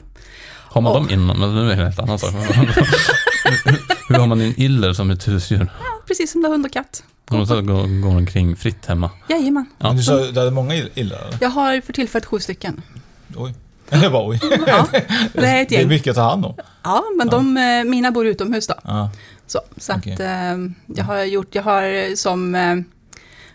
Har 0.68 0.80
man 0.80 0.92
Och- 0.92 0.98
dem 0.98 1.10
innan? 1.10 1.38
Men 1.40 1.54
nu 1.54 1.60
är 1.60 1.66
det 1.66 1.72
en 1.72 1.78
helt 1.78 1.98
annan 1.98 2.18
sak. 2.18 2.30
Hur 4.08 4.14
har 4.18 4.26
man 4.26 4.40
en 4.40 4.60
iller 4.60 4.92
som 4.92 5.10
ett 5.10 5.28
husdjur? 5.28 5.68
Ja, 5.80 6.02
precis 6.06 6.32
som 6.32 6.42
det 6.42 6.48
är 6.48 6.52
hund 6.52 6.66
och 6.66 6.72
katt. 6.72 7.04
Och 7.30 7.36
de 7.36 7.46
så 7.46 7.60
går, 7.62 8.02
går 8.02 8.16
omkring 8.16 8.56
fritt 8.56 8.86
hemma. 8.86 9.10
Jajamän. 9.28 9.66
Ja. 9.78 9.86
Men 9.88 9.96
du 9.96 10.02
sa 10.02 10.16
du 10.16 10.38
hade 10.38 10.50
många 10.50 10.74
eller? 10.94 11.36
Jag 11.40 11.48
har 11.50 11.80
för 11.80 11.92
tillfället 11.92 12.26
sju 12.26 12.38
stycken. 12.38 12.82
Oj. 13.36 13.54
Jag 13.90 14.12
bara 14.12 14.28
oj. 14.28 14.40
Ja, 14.66 14.86
det 15.32 15.46
är 15.46 15.62
ett 15.62 15.68
Det 15.68 15.74
är 15.76 15.78
gäng. 15.80 15.88
mycket 15.88 16.10
att 16.10 16.16
ta 16.16 16.22
hand 16.30 16.44
om. 16.44 16.54
Ja, 16.82 17.04
men 17.18 17.28
de, 17.28 17.56
eh, 17.56 17.84
mina 17.84 18.10
bor 18.10 18.26
utomhus 18.26 18.66
då. 18.66 18.74
Ja. 18.84 19.10
Så, 19.46 19.60
så 19.76 19.92
Okej. 19.94 20.12
att 20.12 20.20
eh, 20.20 20.56
jag 20.96 21.04
har 21.04 21.24
gjort, 21.24 21.54
jag 21.54 21.62
har 21.62 22.16
som, 22.16 22.54
eh, 22.54 22.76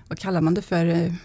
vad 0.08 0.20
kallar 0.20 0.42
man 0.42 0.54
det 0.54 0.62
för, 0.62 1.16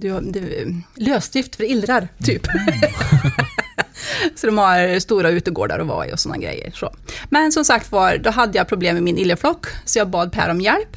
du, 0.00 0.20
du, 0.20 0.74
lösdrift 0.94 1.56
för 1.56 1.64
illrar, 1.64 2.08
typ. 2.24 2.42
så 4.34 4.46
de 4.46 4.58
har 4.58 4.98
stora 4.98 5.30
utegårdar 5.30 5.78
att 5.78 5.86
vara 5.86 6.06
i 6.06 6.12
och 6.14 6.20
sådana 6.20 6.38
grejer. 6.38 6.70
Så. 6.74 6.94
Men 7.30 7.52
som 7.52 7.64
sagt 7.64 7.92
var, 7.92 8.18
då 8.18 8.30
hade 8.30 8.58
jag 8.58 8.68
problem 8.68 8.94
med 8.94 9.02
min 9.02 9.18
illerflock, 9.18 9.66
så 9.84 9.98
jag 9.98 10.08
bad 10.08 10.32
Per 10.32 10.50
om 10.50 10.60
hjälp. 10.60 10.96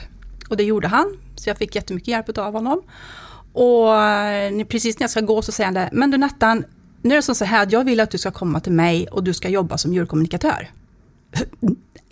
Och 0.50 0.58
det 0.58 0.64
gjorde 0.64 0.88
han, 0.88 1.18
så 1.36 1.50
jag 1.50 1.58
fick 1.58 1.76
jättemycket 1.76 2.08
hjälp 2.08 2.38
av 2.38 2.54
honom. 2.54 2.82
Och 3.54 4.04
eh, 4.04 4.66
precis 4.66 5.00
när 5.00 5.04
jag 5.04 5.12
ska 5.12 5.22
gå 5.22 5.42
så 5.42 5.52
säger 5.52 5.66
han 5.66 5.74
det, 5.74 5.90
men 5.92 6.12
du 6.12 6.18
Nettan, 6.18 6.66
nu 7.02 7.14
är 7.14 7.22
det 7.28 7.36
så 7.36 7.46
här 7.46 7.64
att 7.64 7.72
jag 7.72 7.84
vill 7.84 8.00
att 8.00 8.12
du 8.12 8.18
ska 8.18 8.32
komma 8.32 8.60
till 8.60 8.72
mig 8.72 9.08
och 9.08 9.24
du 9.24 9.34
ska 9.34 9.50
jobba 9.50 9.78
som 9.78 9.94
djurkommunikatör. 9.94 10.70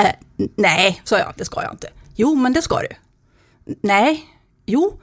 Äh, 0.01 0.11
nej, 0.55 1.01
sa 1.03 1.17
jag, 1.19 1.33
det 1.37 1.45
ska 1.45 1.63
jag 1.63 1.73
inte. 1.73 1.87
Jo, 2.15 2.35
men 2.35 2.53
det 2.53 2.61
ska 2.61 2.79
du. 2.79 2.87
Nej, 3.81 4.25
jo. 4.65 4.99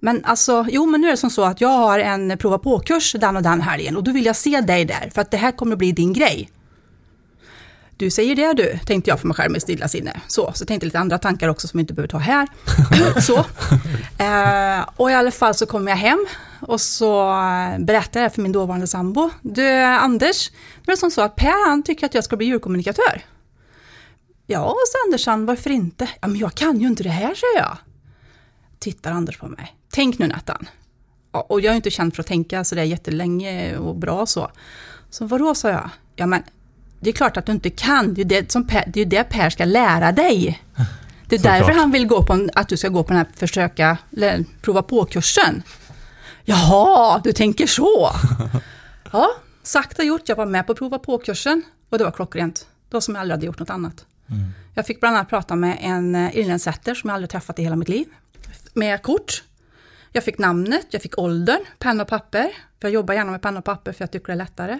Men 0.00 0.24
alltså, 0.24 0.66
jo 0.70 0.86
men 0.86 1.00
nu 1.00 1.06
är 1.06 1.10
det 1.10 1.16
som 1.16 1.30
så 1.30 1.44
att 1.44 1.60
jag 1.60 1.68
har 1.68 1.98
en 1.98 2.38
prova 2.38 2.58
på-kurs 2.58 3.16
den 3.20 3.36
och 3.36 3.42
den 3.42 3.60
helgen 3.60 3.96
och 3.96 4.04
då 4.04 4.12
vill 4.12 4.26
jag 4.26 4.36
se 4.36 4.60
dig 4.60 4.84
där 4.84 5.10
för 5.14 5.20
att 5.20 5.30
det 5.30 5.36
här 5.36 5.52
kommer 5.52 5.72
att 5.72 5.78
bli 5.78 5.92
din 5.92 6.12
grej. 6.12 6.50
Du 7.96 8.10
säger 8.10 8.36
det 8.36 8.52
du, 8.52 8.78
tänkte 8.86 9.10
jag 9.10 9.20
för 9.20 9.26
mig 9.26 9.34
själv 9.34 9.52
med 9.52 9.62
stilla 9.62 9.88
sinne. 9.88 10.20
Så, 10.26 10.52
så 10.54 10.64
tänkte 10.64 10.86
lite 10.86 10.98
andra 10.98 11.18
tankar 11.18 11.48
också 11.48 11.68
som 11.68 11.78
vi 11.78 11.80
inte 11.80 11.94
behöver 11.94 12.08
ta 12.08 12.18
här. 12.18 12.48
så. 13.20 13.36
Eh, 14.24 14.88
och 14.96 15.10
i 15.10 15.14
alla 15.14 15.30
fall 15.30 15.54
så 15.54 15.66
kommer 15.66 15.90
jag 15.90 15.96
hem 15.96 16.26
och 16.60 16.80
så 16.80 17.30
eh, 17.30 17.78
berättar 17.78 18.22
jag 18.22 18.34
för 18.34 18.42
min 18.42 18.52
dåvarande 18.52 18.86
sambo. 18.86 19.30
Du 19.42 19.68
Anders, 19.80 20.50
det 20.84 20.92
är 20.92 20.96
som 20.96 21.10
så 21.10 21.20
att 21.20 21.36
Per 21.36 21.68
han 21.68 21.82
tycker 21.82 22.06
att 22.06 22.14
jag 22.14 22.24
ska 22.24 22.36
bli 22.36 22.46
djurkommunikatör. 22.46 23.22
Ja, 24.46 24.74
sa 24.86 24.98
Andersson, 25.06 25.46
varför 25.46 25.70
inte? 25.70 26.08
Ja, 26.20 26.28
men 26.28 26.38
jag 26.38 26.54
kan 26.54 26.80
ju 26.80 26.86
inte 26.86 27.02
det 27.02 27.08
här, 27.08 27.34
säger 27.34 27.66
jag. 27.66 27.76
Tittar 28.80 29.12
Anders 29.12 29.38
på 29.38 29.46
mig. 29.46 29.76
Tänk 29.92 30.18
nu 30.18 30.26
Nettan. 30.26 30.68
Ja, 31.32 31.46
och 31.48 31.60
jag 31.60 31.72
är 31.72 31.76
inte 31.76 31.90
känd 31.90 32.14
för 32.14 32.22
att 32.22 32.26
tänka 32.26 32.64
så 32.64 32.74
där 32.74 32.82
jättelänge 32.82 33.76
och 33.76 33.96
bra 33.96 34.26
så. 34.26 34.50
Så 35.10 35.26
vadå, 35.26 35.54
sa 35.54 35.68
jag. 35.68 35.90
Ja, 36.16 36.26
men 36.26 36.42
det 37.00 37.10
är 37.10 37.14
klart 37.14 37.36
att 37.36 37.46
du 37.46 37.52
inte 37.52 37.70
kan. 37.70 38.14
Det 38.14 38.20
är 38.20 38.24
det, 38.24 38.52
som 38.52 38.66
per, 38.66 38.84
det, 38.86 39.00
är 39.00 39.06
det 39.06 39.24
Per 39.24 39.50
ska 39.50 39.64
lära 39.64 40.12
dig. 40.12 40.62
Det 41.26 41.36
är 41.36 41.38
Såklart. 41.38 41.58
därför 41.58 41.72
han 41.72 41.90
vill 41.90 42.06
gå 42.06 42.22
på 42.22 42.32
en, 42.32 42.50
att 42.54 42.68
du 42.68 42.76
ska 42.76 42.88
gå 42.88 43.02
på 43.02 43.08
den 43.08 43.16
här 43.16 43.26
försöka, 43.36 43.98
prova 44.62 44.82
på-kursen. 44.82 45.62
Jaha, 46.44 47.20
du 47.24 47.32
tänker 47.32 47.66
så. 47.66 48.10
Ja, 49.12 49.28
sakta 49.62 50.02
gjort. 50.02 50.28
Jag 50.28 50.36
var 50.36 50.46
med 50.46 50.66
på 50.66 50.74
prova 50.74 50.98
på-kursen 50.98 51.62
och 51.90 51.98
det 51.98 52.04
var 52.04 52.10
klockrent. 52.10 52.66
Det 52.88 52.96
var 52.96 53.00
som 53.00 53.14
jag 53.14 53.20
aldrig 53.20 53.36
hade 53.36 53.46
gjort 53.46 53.58
något 53.58 53.70
annat. 53.70 54.04
Jag 54.74 54.86
fick 54.86 55.00
bland 55.00 55.16
annat 55.16 55.28
prata 55.28 55.56
med 55.56 55.78
en 55.80 56.14
eh, 56.14 56.36
irländsätter 56.36 56.94
som 56.94 57.10
jag 57.10 57.14
aldrig 57.14 57.30
träffat 57.30 57.58
i 57.58 57.62
hela 57.62 57.76
mitt 57.76 57.88
liv. 57.88 58.06
Med 58.72 59.02
kort. 59.02 59.42
Jag 60.12 60.24
fick 60.24 60.38
namnet, 60.38 60.86
jag 60.90 61.02
fick 61.02 61.18
åldern, 61.18 61.60
penna 61.78 62.02
och 62.02 62.08
papper. 62.08 62.50
För 62.80 62.88
jag 62.88 62.90
jobbar 62.92 63.14
gärna 63.14 63.30
med 63.30 63.42
penna 63.42 63.58
och 63.58 63.64
papper 63.64 63.92
för 63.92 64.02
jag 64.02 64.10
tycker 64.10 64.26
det 64.26 64.32
är 64.32 64.36
lättare. 64.36 64.78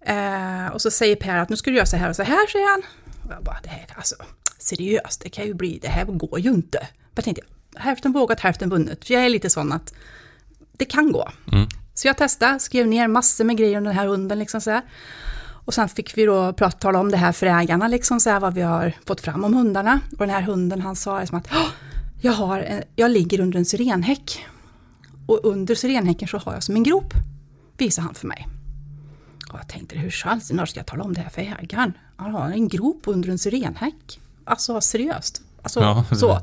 Eh, 0.00 0.72
och 0.72 0.82
så 0.82 0.90
säger 0.90 1.16
Per 1.16 1.36
att 1.38 1.48
nu 1.48 1.56
ska 1.56 1.70
du 1.70 1.76
göra 1.76 1.86
så 1.86 1.96
här 1.96 2.08
och 2.08 2.16
så 2.16 2.22
här, 2.22 2.46
säger 2.46 2.70
han. 2.70 2.82
Och 3.26 3.32
jag 3.34 3.44
bara, 3.44 3.58
det 3.62 3.68
här, 3.68 3.86
alltså, 3.94 4.14
seriöst, 4.58 5.20
det 5.20 5.28
kan 5.30 5.46
ju 5.46 5.54
bli, 5.54 5.78
det 5.82 5.88
här 5.88 6.04
går 6.04 6.40
ju 6.40 6.50
inte. 6.50 6.86
Jag 7.14 7.24
tänkte, 7.24 7.42
hälften 7.76 8.12
vågat, 8.12 8.40
hälften 8.40 8.70
vunnet. 8.70 9.04
För 9.04 9.14
jag 9.14 9.24
är 9.24 9.28
lite 9.28 9.50
sån 9.50 9.72
att 9.72 9.94
det 10.72 10.84
kan 10.84 11.12
gå. 11.12 11.28
Så 11.94 12.08
jag 12.08 12.16
testade, 12.16 12.60
skrev 12.60 12.86
ner 12.86 13.08
massor 13.08 13.44
med 13.44 13.56
grejer 13.56 13.78
om 13.78 13.84
den 13.84 13.94
här 13.94 14.06
hunden. 14.06 14.38
Liksom 14.38 14.60
så 14.60 14.70
här. 14.70 14.82
Och 15.64 15.74
sen 15.74 15.88
fick 15.88 16.18
vi 16.18 16.24
då 16.24 16.52
prata, 16.52 16.78
tala 16.78 16.98
om 16.98 17.10
det 17.10 17.16
här 17.16 17.32
för 17.32 17.46
ägarna, 17.46 17.88
liksom 17.88 18.20
så 18.20 18.30
här, 18.30 18.40
vad 18.40 18.54
vi 18.54 18.62
har 18.62 18.92
fått 19.06 19.20
fram 19.20 19.44
om 19.44 19.54
hundarna. 19.54 20.00
Och 20.12 20.18
den 20.18 20.30
här 20.30 20.42
hunden, 20.42 20.80
han 20.80 20.96
sa 20.96 21.20
liksom 21.20 21.38
att 21.38 21.48
"Åh, 21.52 21.68
jag, 22.20 22.32
har 22.32 22.60
en, 22.60 22.82
jag 22.96 23.10
ligger 23.10 23.40
under 23.40 23.58
en 23.58 23.64
syrenhäck. 23.64 24.44
Och 25.26 25.40
under 25.42 25.74
syrenhäcken 25.74 26.28
så 26.28 26.38
har 26.38 26.52
jag 26.54 26.62
som 26.62 26.74
en 26.76 26.82
grop, 26.82 27.14
visade 27.78 28.04
han 28.06 28.14
för 28.14 28.26
mig. 28.26 28.48
Och 29.52 29.58
jag 29.58 29.68
tänkte, 29.68 29.98
hur 29.98 30.54
när 30.54 30.66
ska 30.66 30.80
jag 30.80 30.86
tala 30.86 31.04
om 31.04 31.14
det 31.14 31.20
här 31.20 31.30
för 31.30 31.42
ägaren? 31.42 31.92
Han 32.16 32.30
har 32.30 32.50
en 32.50 32.68
grop 32.68 33.00
under 33.04 33.28
en 33.28 33.38
syrenhäck. 33.38 34.20
Alltså 34.44 34.80
seriöst. 34.80 35.42
Alltså, 35.62 35.80
Ja, 35.80 36.04
så. 36.16 36.38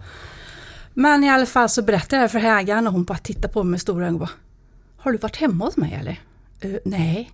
Men 0.94 1.24
i 1.24 1.30
alla 1.30 1.46
fall 1.46 1.70
så 1.70 1.82
berättade 1.82 2.16
jag 2.22 2.24
det 2.30 2.32
för 2.32 2.40
ägaren 2.40 2.88
och 2.88 2.94
hon 2.94 3.04
bara 3.04 3.18
tittade 3.18 3.48
på 3.48 3.64
mig 3.64 3.72
med 3.72 3.82
stora 3.82 4.04
ögon 4.06 4.14
och 4.14 4.20
bara, 4.20 4.30
Har 4.98 5.12
du 5.12 5.18
varit 5.18 5.36
hemma 5.36 5.66
hos 5.66 5.78
mig 5.78 5.94
eller? 5.94 6.20
"Eh, 6.60 6.80
nej. 6.86 7.32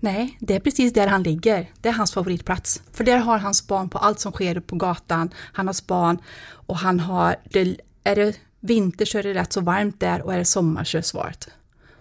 Nej, 0.00 0.36
det 0.40 0.54
är 0.56 0.60
precis 0.60 0.92
där 0.92 1.06
han 1.06 1.22
ligger. 1.22 1.70
Det 1.80 1.88
är 1.88 1.92
hans 1.92 2.12
favoritplats. 2.12 2.82
För 2.92 3.04
där 3.04 3.18
har 3.18 3.38
han 3.38 3.54
span 3.54 3.88
på 3.88 3.98
allt 3.98 4.20
som 4.20 4.32
sker 4.32 4.60
på 4.60 4.76
gatan. 4.76 5.30
Han 5.52 5.66
har 5.66 5.74
span 5.74 6.18
och 6.52 6.76
han 6.76 7.00
har, 7.00 7.36
det, 7.50 7.76
är 8.04 8.16
det 8.16 8.36
vinter 8.60 9.04
så 9.04 9.18
är 9.18 9.22
det 9.22 9.34
rätt 9.34 9.52
så 9.52 9.60
varmt 9.60 10.00
där 10.00 10.22
och 10.22 10.34
är 10.34 10.38
det 10.38 10.44
sommar 10.44 10.84
så 10.84 10.96
är 10.96 11.00
det 11.00 11.06
svart. 11.06 11.44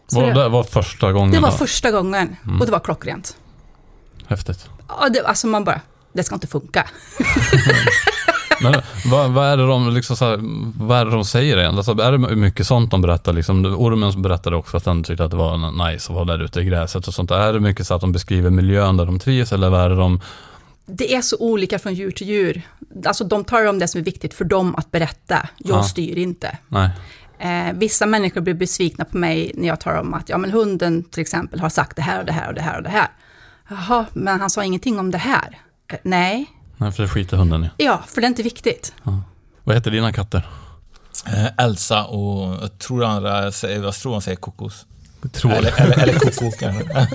Så 0.08 0.20
Var 0.22 0.28
det, 0.28 0.34
det 0.44 0.50
var 0.50 0.64
första 0.64 1.12
gången 1.12 1.32
det 1.32 1.40
var 1.40 1.52
då? 1.52 1.58
första 1.58 1.92
gången 1.92 2.36
och 2.60 2.66
det 2.66 2.72
var 2.72 2.80
klockrent. 2.80 3.38
Häftigt. 4.28 4.70
Ja, 4.88 5.10
det, 5.10 5.26
alltså 5.26 5.48
man 5.48 5.64
bara, 5.64 5.82
det 6.14 6.24
ska 6.24 6.36
inte 6.36 6.48
funka. 6.48 6.88
Men 8.62 8.76
vad, 9.06 9.32
vad 9.32 9.46
är 9.48 9.58
det 9.58 9.68
de, 9.68 9.90
liksom 9.94 10.16
så 10.16 10.26
här, 10.26 10.40
vad 10.86 10.98
är 11.00 11.06
det 11.06 11.12
de 11.12 11.26
säger 11.26 11.58
egentligen? 11.58 11.78
Alltså, 11.78 12.04
är 12.08 12.12
det 12.12 12.36
mycket 12.36 12.68
sånt 12.68 12.92
de 12.92 13.02
berättar? 13.02 13.34
Liksom, 13.34 13.66
ormen 13.66 14.22
berättade 14.22 14.56
också 14.56 14.78
att 14.78 14.84
den 14.86 15.04
tyckte 15.04 15.24
att 15.26 15.32
det 15.32 15.38
var 15.38 15.88
nice 15.92 16.12
att 16.12 16.16
vara 16.16 16.26
där 16.26 16.44
ute 16.44 16.60
i 16.60 16.64
gräset 16.64 17.08
och 17.08 17.14
sånt. 17.14 17.32
Är 17.32 17.54
det 17.54 17.60
mycket 17.60 17.88
så 17.88 17.94
att 17.94 18.02
de 18.02 18.12
beskriver 18.12 18.50
miljön 18.50 18.98
där 18.98 19.06
de 19.06 19.20
trivs 19.20 19.54
eller 19.54 19.70
vad 19.70 19.82
är 19.82 19.90
det 19.90 19.96
de... 19.96 20.22
Det 20.86 21.16
är 21.16 21.22
så 21.22 21.38
olika 21.40 21.80
från 21.80 21.94
djur 21.94 22.12
till 22.12 22.28
djur. 22.28 22.62
Alltså 23.06 23.24
de 23.24 23.44
tar 23.44 23.66
om 23.66 23.80
det 23.80 23.88
som 23.88 24.02
är 24.02 24.06
viktigt 24.06 24.34
för 24.34 24.46
dem 24.46 24.76
att 24.76 24.92
berätta. 24.92 25.48
Jag 25.58 25.78
Ja. 25.78 25.84
styr 25.84 26.18
inte. 26.18 26.58
Nej. 26.68 26.90
Eh, 27.40 27.74
vissa 27.74 28.06
människor 28.06 28.42
blir 28.42 28.54
besvikna 28.54 29.06
på 29.06 29.18
mig 29.18 29.52
när 29.56 29.68
jag 29.68 29.80
tar 29.80 29.94
om 29.94 30.14
att 30.14 30.30
ja, 30.30 30.38
men 30.38 30.52
hunden 30.52 31.04
till 31.04 31.22
exempel 31.22 31.60
har 31.60 31.70
sagt 31.70 31.96
det 31.96 32.02
här 32.02 32.20
och 32.20 32.26
det 32.26 32.32
här 32.32 32.48
och 32.48 32.54
det 32.54 32.62
här 32.62 32.78
och 32.78 32.84
det 32.84 32.90
här. 32.90 33.08
Jaha, 33.70 34.06
men 34.14 34.40
han 34.40 34.50
sa 34.50 34.64
ingenting 34.64 35.00
om 35.00 35.12
det 35.12 35.18
här. 35.18 35.58
Eh, 35.92 35.98
nej, 36.04 36.46
Nej, 36.80 36.92
för 36.92 37.04
det 37.04 37.10
skiter 37.10 37.38
hunden 37.38 37.64
i. 37.64 37.70
ja, 37.78 38.04
för 38.08 38.22
det 38.22 38.28
är 38.28 38.30
inte 38.30 38.44
viktigt. 38.44 38.94
Vad 39.64 39.76
heter 39.76 39.92
dina 39.92 40.14
katter? 40.14 40.48
Eh, 41.28 41.66
Elsa 41.66 42.06
och 42.06 42.64
jag 42.64 42.80
tror 42.80 43.04
andra 43.04 43.52
säger, 43.52 43.80
vad 43.80 43.94
tror 43.94 44.12
han 44.14 44.22
säger 44.22 44.38
kokos? 44.38 44.86
Tror. 45.32 45.52
Eller, 45.52 45.82
eller, 45.82 46.00
eller 46.00 46.20
koko 46.20 46.52
kanske. 46.52 47.08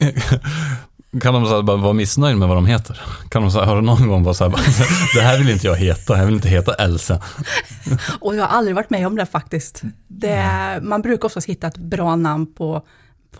Kan 1.20 1.34
de 1.34 1.46
så 1.46 1.62
bara 1.62 1.76
vara 1.76 1.92
missnöjda 1.92 2.36
med 2.38 2.48
vad 2.48 2.56
de 2.56 2.66
heter? 2.66 3.00
Kan 3.28 3.42
de 3.42 3.50
så 3.50 3.58
här, 3.58 3.66
har 3.66 3.76
du 3.76 3.82
någon 3.82 4.08
gång 4.08 4.22
bara 4.24 4.34
så 4.34 4.44
här, 4.44 4.50
bara, 4.50 4.62
det 5.14 5.20
här 5.20 5.38
vill 5.38 5.50
inte 5.50 5.66
jag 5.66 5.76
heta, 5.76 6.18
jag 6.18 6.26
vill 6.26 6.34
inte 6.34 6.48
heta 6.48 6.74
Elsa. 6.74 7.22
Och 8.20 8.36
jag 8.36 8.46
har 8.46 8.58
aldrig 8.58 8.76
varit 8.76 8.90
med 8.90 9.06
om 9.06 9.16
det 9.16 9.26
faktiskt. 9.26 9.82
Det 10.08 10.32
är, 10.32 10.80
man 10.80 11.02
brukar 11.02 11.26
oftast 11.26 11.46
hitta 11.48 11.66
ett 11.66 11.76
bra 11.78 12.16
namn 12.16 12.54
på, 12.54 12.82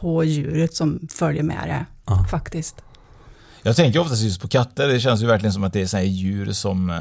på 0.01 0.25
djuret 0.25 0.75
som 0.75 1.09
följer 1.15 1.43
med 1.43 1.69
det, 1.69 1.87
faktiskt. 2.31 2.77
Jag 3.67 3.77
tänker 3.77 3.99
oftast 4.01 4.23
just 4.23 4.41
på 4.41 4.49
katter. 4.49 4.89
Det 4.89 5.01
känns 5.01 5.23
ju 5.23 5.27
verkligen 5.27 5.53
som 5.53 5.65
att 5.65 5.73
det 5.73 5.81
är 5.83 5.87
så 5.87 5.97
här 5.97 6.05
djur 6.05 6.53
som... 6.53 6.91
eh, 6.91 6.97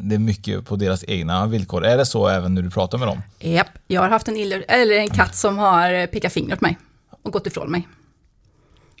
Det 0.00 0.14
är 0.14 0.18
mycket 0.18 0.66
på 0.66 0.76
deras 0.76 1.04
egna 1.08 1.46
villkor. 1.46 1.84
Är 1.84 1.96
det 1.96 2.06
så 2.06 2.28
även 2.28 2.54
när 2.54 2.62
du 2.62 2.70
pratar 2.70 2.98
med 2.98 3.08
dem? 3.08 3.22
Japp, 3.38 3.66
jag 3.86 4.00
har 4.00 4.08
haft 4.08 4.28
en, 4.28 4.36
iller, 4.36 4.64
eller 4.68 4.94
en 4.98 5.08
katt 5.10 5.34
som 5.36 5.58
har 5.58 6.06
pekat 6.06 6.32
finger 6.32 6.54
åt 6.54 6.60
mig 6.60 6.78
och 7.24 7.32
gått 7.32 7.46
ifrån 7.46 7.70
mig. 7.70 7.88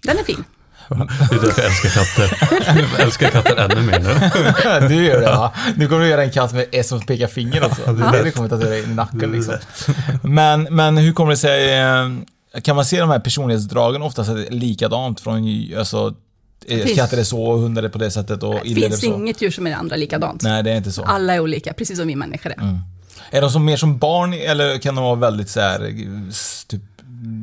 Den 0.02 0.18
är 0.18 0.22
fin. 0.24 0.44
Det 0.88 0.94
är 0.94 1.40
därför 1.42 1.62
jag 1.62 1.70
älskar 1.70 1.90
katter. 1.90 2.38
Jag 2.96 3.00
älskar 3.00 3.28
katter 3.30 3.56
ännu 3.56 3.82
mer 3.82 4.00
nu. 4.00 4.88
du 4.88 5.04
gör 5.06 5.20
det 5.20 5.26
va? 5.26 5.52
Nu 5.76 5.88
kommer 5.88 6.00
du 6.02 6.08
göra 6.08 6.22
en 6.24 6.30
katt 6.30 6.52
med 6.52 6.66
S 6.72 6.88
som 6.88 7.00
pekar 7.00 7.26
finger 7.26 7.64
också. 7.64 7.92
Det 7.92 8.04
är 8.04 8.12
det 8.12 8.22
vi 8.22 8.32
kommer 8.32 8.48
tatuera 8.48 8.78
in 8.78 8.90
i 8.90 8.94
nacken 8.94 9.32
liksom. 9.32 9.54
Men, 10.22 10.62
men 10.62 10.96
hur 10.96 11.12
kommer 11.12 11.30
det 11.30 11.36
sig... 11.36 11.78
eh, 11.80 12.60
Kan 12.62 12.76
man 12.76 12.84
se 12.84 13.00
de 13.00 13.10
här 13.10 13.18
personlighetsdragen 13.20 14.02
oftast 14.02 14.30
likadant 14.50 15.20
från... 15.20 15.44
Alltså, 15.78 16.06
eh, 16.06 16.12
finns- 16.68 16.98
katter 16.98 17.18
är 17.18 17.24
så 17.24 17.42
och 17.44 17.58
hundar 17.58 17.82
är 17.82 17.88
på 17.88 17.98
det 17.98 18.10
sättet 18.10 18.42
och 18.42 18.54
Det 18.64 18.74
finns 18.74 19.04
inget 19.04 19.42
djur 19.42 19.50
som 19.50 19.66
är 19.66 19.70
det 19.70 19.76
andra 19.76 19.96
likadant. 19.96 20.42
Nej, 20.42 20.62
det 20.62 20.70
är 20.70 20.76
inte 20.76 20.92
så. 20.92 21.02
Alla 21.04 21.34
är 21.34 21.40
olika, 21.40 21.72
precis 21.72 21.98
som 21.98 22.08
vi 22.08 22.16
människor 22.16 22.52
är. 22.52 22.80
Är 23.30 23.40
de 23.40 23.50
som 23.50 23.64
mer 23.64 23.76
som 23.76 23.98
barn 23.98 24.32
eller 24.34 24.78
kan 24.78 24.94
de 24.94 25.04
vara 25.04 25.14
väldigt 25.14 25.48
så 25.48 25.60
här, 25.60 25.80
eh, 25.84 25.90
typ, 26.66 26.82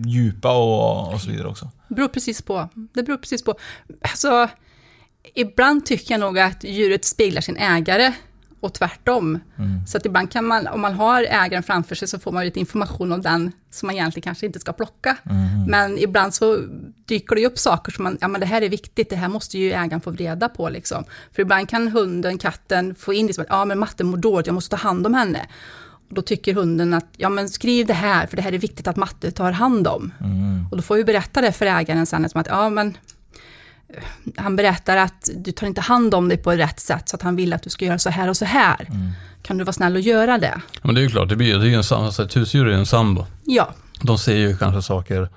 djupa 0.05 0.51
och, 0.57 1.13
och 1.13 1.21
så 1.21 1.29
vidare 1.29 1.47
också? 1.47 1.69
Det 1.87 1.95
beror 1.95 2.07
precis 2.07 2.41
på. 2.41 2.69
Det 2.93 3.03
beror 3.03 3.17
precis 3.17 3.43
på. 3.43 3.55
Alltså, 4.01 4.49
ibland 5.33 5.85
tycker 5.85 6.13
jag 6.13 6.19
nog 6.19 6.39
att 6.39 6.63
djuret 6.63 7.05
speglar 7.05 7.41
sin 7.41 7.57
ägare 7.57 8.13
och 8.59 8.73
tvärtom. 8.73 9.39
Så 9.87 9.97
att 9.97 10.05
ibland 10.05 10.31
kan 10.31 10.45
man, 10.45 10.67
om 10.67 10.81
man 10.81 10.93
har 10.93 11.23
ägaren 11.23 11.63
framför 11.63 11.95
sig 11.95 12.07
så 12.07 12.19
får 12.19 12.31
man 12.31 12.45
lite 12.45 12.59
information 12.59 13.11
om 13.11 13.21
den 13.21 13.51
som 13.71 13.87
man 13.87 13.95
egentligen 13.95 14.23
kanske 14.23 14.45
inte 14.45 14.59
ska 14.59 14.73
plocka. 14.73 15.17
Men 15.67 15.97
ibland 15.97 16.33
så 16.33 16.57
dyker 17.05 17.35
det 17.35 17.45
upp 17.45 17.59
saker 17.59 17.91
som 17.91 18.03
man, 18.03 18.17
ja 18.21 18.27
men 18.27 18.41
det 18.41 18.47
här 18.47 18.61
är 18.61 18.69
viktigt, 18.69 19.09
det 19.09 19.15
här 19.15 19.27
måste 19.27 19.57
ju 19.57 19.71
ägaren 19.71 20.01
få 20.01 20.11
reda 20.11 20.49
på 20.49 20.69
liksom. 20.69 21.03
För 21.35 21.41
ibland 21.41 21.69
kan 21.69 21.87
hunden, 21.87 22.37
katten 22.37 22.95
få 22.95 23.13
in 23.13 23.27
liksom 23.27 23.41
att, 23.41 23.47
ja 23.49 23.65
men 23.65 23.79
matte 23.79 24.03
mår 24.03 24.17
dåligt, 24.17 24.47
jag 24.47 24.53
måste 24.53 24.75
ta 24.77 24.81
hand 24.83 25.05
om 25.05 25.13
henne. 25.13 25.47
Och 26.09 26.13
då 26.13 26.21
tycker 26.21 26.53
hunden 26.53 26.93
att, 26.93 27.07
ja 27.17 27.29
men 27.29 27.49
skriv 27.49 27.85
det 27.85 27.93
här, 27.93 28.27
för 28.27 28.35
det 28.35 28.41
här 28.41 28.53
är 28.53 28.57
viktigt 28.57 28.87
att 28.87 28.95
matte 28.95 29.31
tar 29.31 29.51
hand 29.51 29.87
om. 29.87 30.13
Och 30.71 30.77
då 30.77 30.83
får 30.83 30.95
vi 30.95 31.03
berätta 31.03 31.41
det 31.41 31.51
för 31.51 31.65
ägaren 31.65 32.05
sen, 32.05 32.29
som 32.29 32.41
att, 32.41 32.47
ja 32.47 32.69
men 32.69 32.97
han 34.35 34.55
berättar 34.55 34.97
att 34.97 35.29
du 35.35 35.51
tar 35.51 35.67
inte 35.67 35.81
hand 35.81 36.13
om 36.13 36.29
dig 36.29 36.37
på 36.37 36.51
rätt 36.51 36.79
sätt, 36.79 37.09
så 37.09 37.15
att 37.15 37.21
han 37.21 37.35
vill 37.35 37.53
att 37.53 37.61
du 37.63 37.69
ska 37.69 37.85
göra 37.85 37.99
så 37.99 38.09
här 38.09 38.29
och 38.29 38.37
så 38.37 38.45
här. 38.45 38.87
Kan 39.43 39.57
du 39.57 39.63
vara 39.63 39.73
snäll 39.73 39.95
och 39.95 40.01
göra 40.01 40.37
det? 40.37 40.61
Men 40.81 40.95
det 40.95 41.01
är 41.01 41.03
ju 41.03 41.09
klart, 41.09 41.29
det, 41.29 41.35
blir, 41.35 41.57
det 41.57 41.65
är 41.65 41.69
ju 41.69 41.75
en, 41.75 41.83
sam- 41.83 42.03
alltså 42.05 42.23
ett 42.25 42.35
husdjur 42.35 42.65
är 42.67 42.71
ju 42.71 42.77
en 42.77 42.85
sambo. 42.85 43.25
Ja, 43.45 43.69
De 44.01 44.17
ser 44.17 44.35
ju 44.35 44.57
kanske 44.57 44.81
saker 44.81 45.29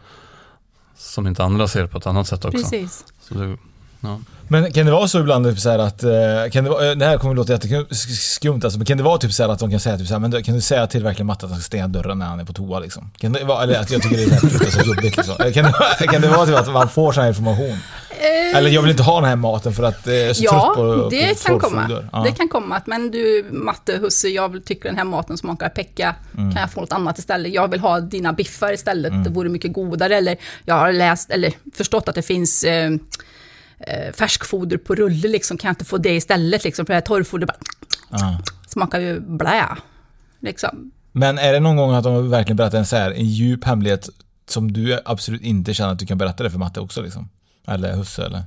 som 0.98 1.26
inte 1.26 1.44
andra 1.44 1.68
ser 1.68 1.86
på 1.86 1.98
ett 1.98 2.06
annat 2.06 2.26
sätt 2.28 2.44
också. 2.44 2.58
precis. 2.58 3.04
Så 3.28 3.34
det, 3.34 3.56
ja. 4.00 4.20
Men 4.48 4.72
kan 4.72 4.86
det 4.86 4.92
vara 4.92 5.08
så 5.08 5.20
ibland 5.20 5.46
typ 5.46 5.58
så 5.58 5.70
här 5.70 5.78
att, 5.78 6.02
eh, 6.02 6.10
kan 6.52 6.64
det, 6.64 6.70
vara, 6.70 6.90
eh, 6.90 6.96
det 6.96 7.06
här 7.06 7.18
kommer 7.18 7.32
att 7.32 7.36
låta 7.48 7.52
jätteskumt 7.52 8.60
alltså, 8.64 8.78
men 8.78 8.86
kan 8.86 8.96
det 8.98 9.04
vara 9.04 9.18
typ 9.18 9.32
så 9.32 9.42
här 9.42 9.50
att 9.50 9.58
de 9.58 9.70
kan 9.70 9.80
säga 9.80 9.98
typ 9.98 10.06
så 10.08 10.14
här, 10.14 10.18
men 10.20 10.42
kan 10.42 10.54
du 10.54 10.60
säga 10.60 10.86
till 10.86 11.02
verkligen 11.04 11.26
Matte 11.26 11.46
att 11.46 11.52
han 11.52 11.60
ska 11.60 11.66
stänga 11.66 11.88
dörren 11.88 12.18
när 12.18 12.26
han 12.26 12.40
är 12.40 12.44
på 12.44 12.52
toa 12.52 12.78
liksom? 12.78 13.10
Kan 13.18 13.32
det 13.32 13.44
vara, 13.44 13.62
eller 13.62 13.80
att 13.80 13.90
jag 13.90 14.02
tycker 14.02 14.16
det 14.16 14.22
är 14.24 14.28
fruktansvärt 14.40 14.86
jobbigt 14.86 15.16
liksom. 15.16 15.34
Eller 15.38 15.52
Kan 15.52 15.64
det, 15.64 15.70
vara- 15.70 16.12
kan 16.12 16.22
det 16.22 16.28
vara 16.28 16.46
typ 16.46 16.56
att 16.56 16.72
man 16.72 16.88
får 16.88 17.12
sån 17.12 17.22
här 17.22 17.28
information? 17.28 17.76
Eller 18.54 18.70
jag 18.70 18.82
vill 18.82 18.90
inte 18.90 19.02
ha 19.02 19.20
den 19.20 19.28
här 19.28 19.36
maten 19.36 19.72
för 19.72 19.82
att 19.82 20.06
eh, 20.06 20.14
jag 20.14 20.28
är 20.28 20.34
så 20.34 20.42
trött 20.42 20.52
Ja, 20.52 20.72
på, 20.76 21.08
det 21.10 21.42
på 21.42 21.48
kan 21.48 21.58
komma. 21.58 22.02
Ja. 22.12 22.22
Det 22.22 22.32
kan 22.32 22.48
komma. 22.48 22.76
att, 22.76 22.86
Men 22.86 23.10
du, 23.10 23.46
Matte, 23.50 23.96
husse, 23.96 24.28
jag 24.28 24.64
tycker 24.64 24.88
den 24.88 24.96
här 24.98 25.04
maten 25.04 25.38
smakar 25.38 25.68
pecka. 25.68 26.14
Mm. 26.38 26.52
Kan 26.52 26.60
jag 26.60 26.72
få 26.72 26.80
något 26.80 26.92
annat 26.92 27.18
istället? 27.18 27.52
Jag 27.54 27.68
vill 27.68 27.80
ha 27.80 28.00
dina 28.00 28.32
biffar 28.32 28.72
istället. 28.72 29.10
Mm. 29.12 29.24
Det 29.24 29.30
vore 29.30 29.48
mycket 29.48 29.72
godare. 29.72 30.16
Eller 30.16 30.36
jag 30.64 30.74
har 30.74 30.92
läst, 30.92 31.30
eller 31.30 31.52
förstått 31.74 32.08
att 32.08 32.14
det 32.14 32.22
finns 32.22 32.64
eh, 32.64 32.90
eh, 33.80 34.12
färskfoder 34.14 34.76
på 34.76 34.94
rulle. 34.94 35.28
Liksom. 35.28 35.56
Kan 35.58 35.68
jag 35.68 35.72
inte 35.72 35.84
få 35.84 35.98
det 35.98 36.14
istället? 36.16 36.64
Liksom? 36.64 36.86
För 36.86 36.92
det 36.92 36.96
här 36.96 37.00
torrfoder 37.00 37.46
bara, 37.46 37.56
Ja. 38.10 38.40
smakar 38.68 39.00
ju 39.00 39.20
blä. 39.20 39.66
Liksom. 40.40 40.90
Men 41.12 41.38
är 41.38 41.52
det 41.52 41.60
någon 41.60 41.76
gång 41.76 41.94
att 41.94 42.04
de 42.04 42.30
verkligen 42.30 42.56
berättar 42.56 42.78
en 42.78 42.86
så 42.86 42.96
här, 42.96 43.10
en 43.10 43.24
djup 43.26 43.64
hemlighet 43.64 44.08
som 44.48 44.72
du 44.72 45.00
absolut 45.04 45.42
inte 45.42 45.74
känner 45.74 45.92
att 45.92 45.98
du 45.98 46.06
kan 46.06 46.18
berätta 46.18 46.42
det 46.44 46.50
för 46.50 46.58
Matte 46.58 46.80
också 46.80 47.02
liksom? 47.02 47.28
Eller 47.70 47.92
husse 47.92 48.24
eller? 48.24 48.42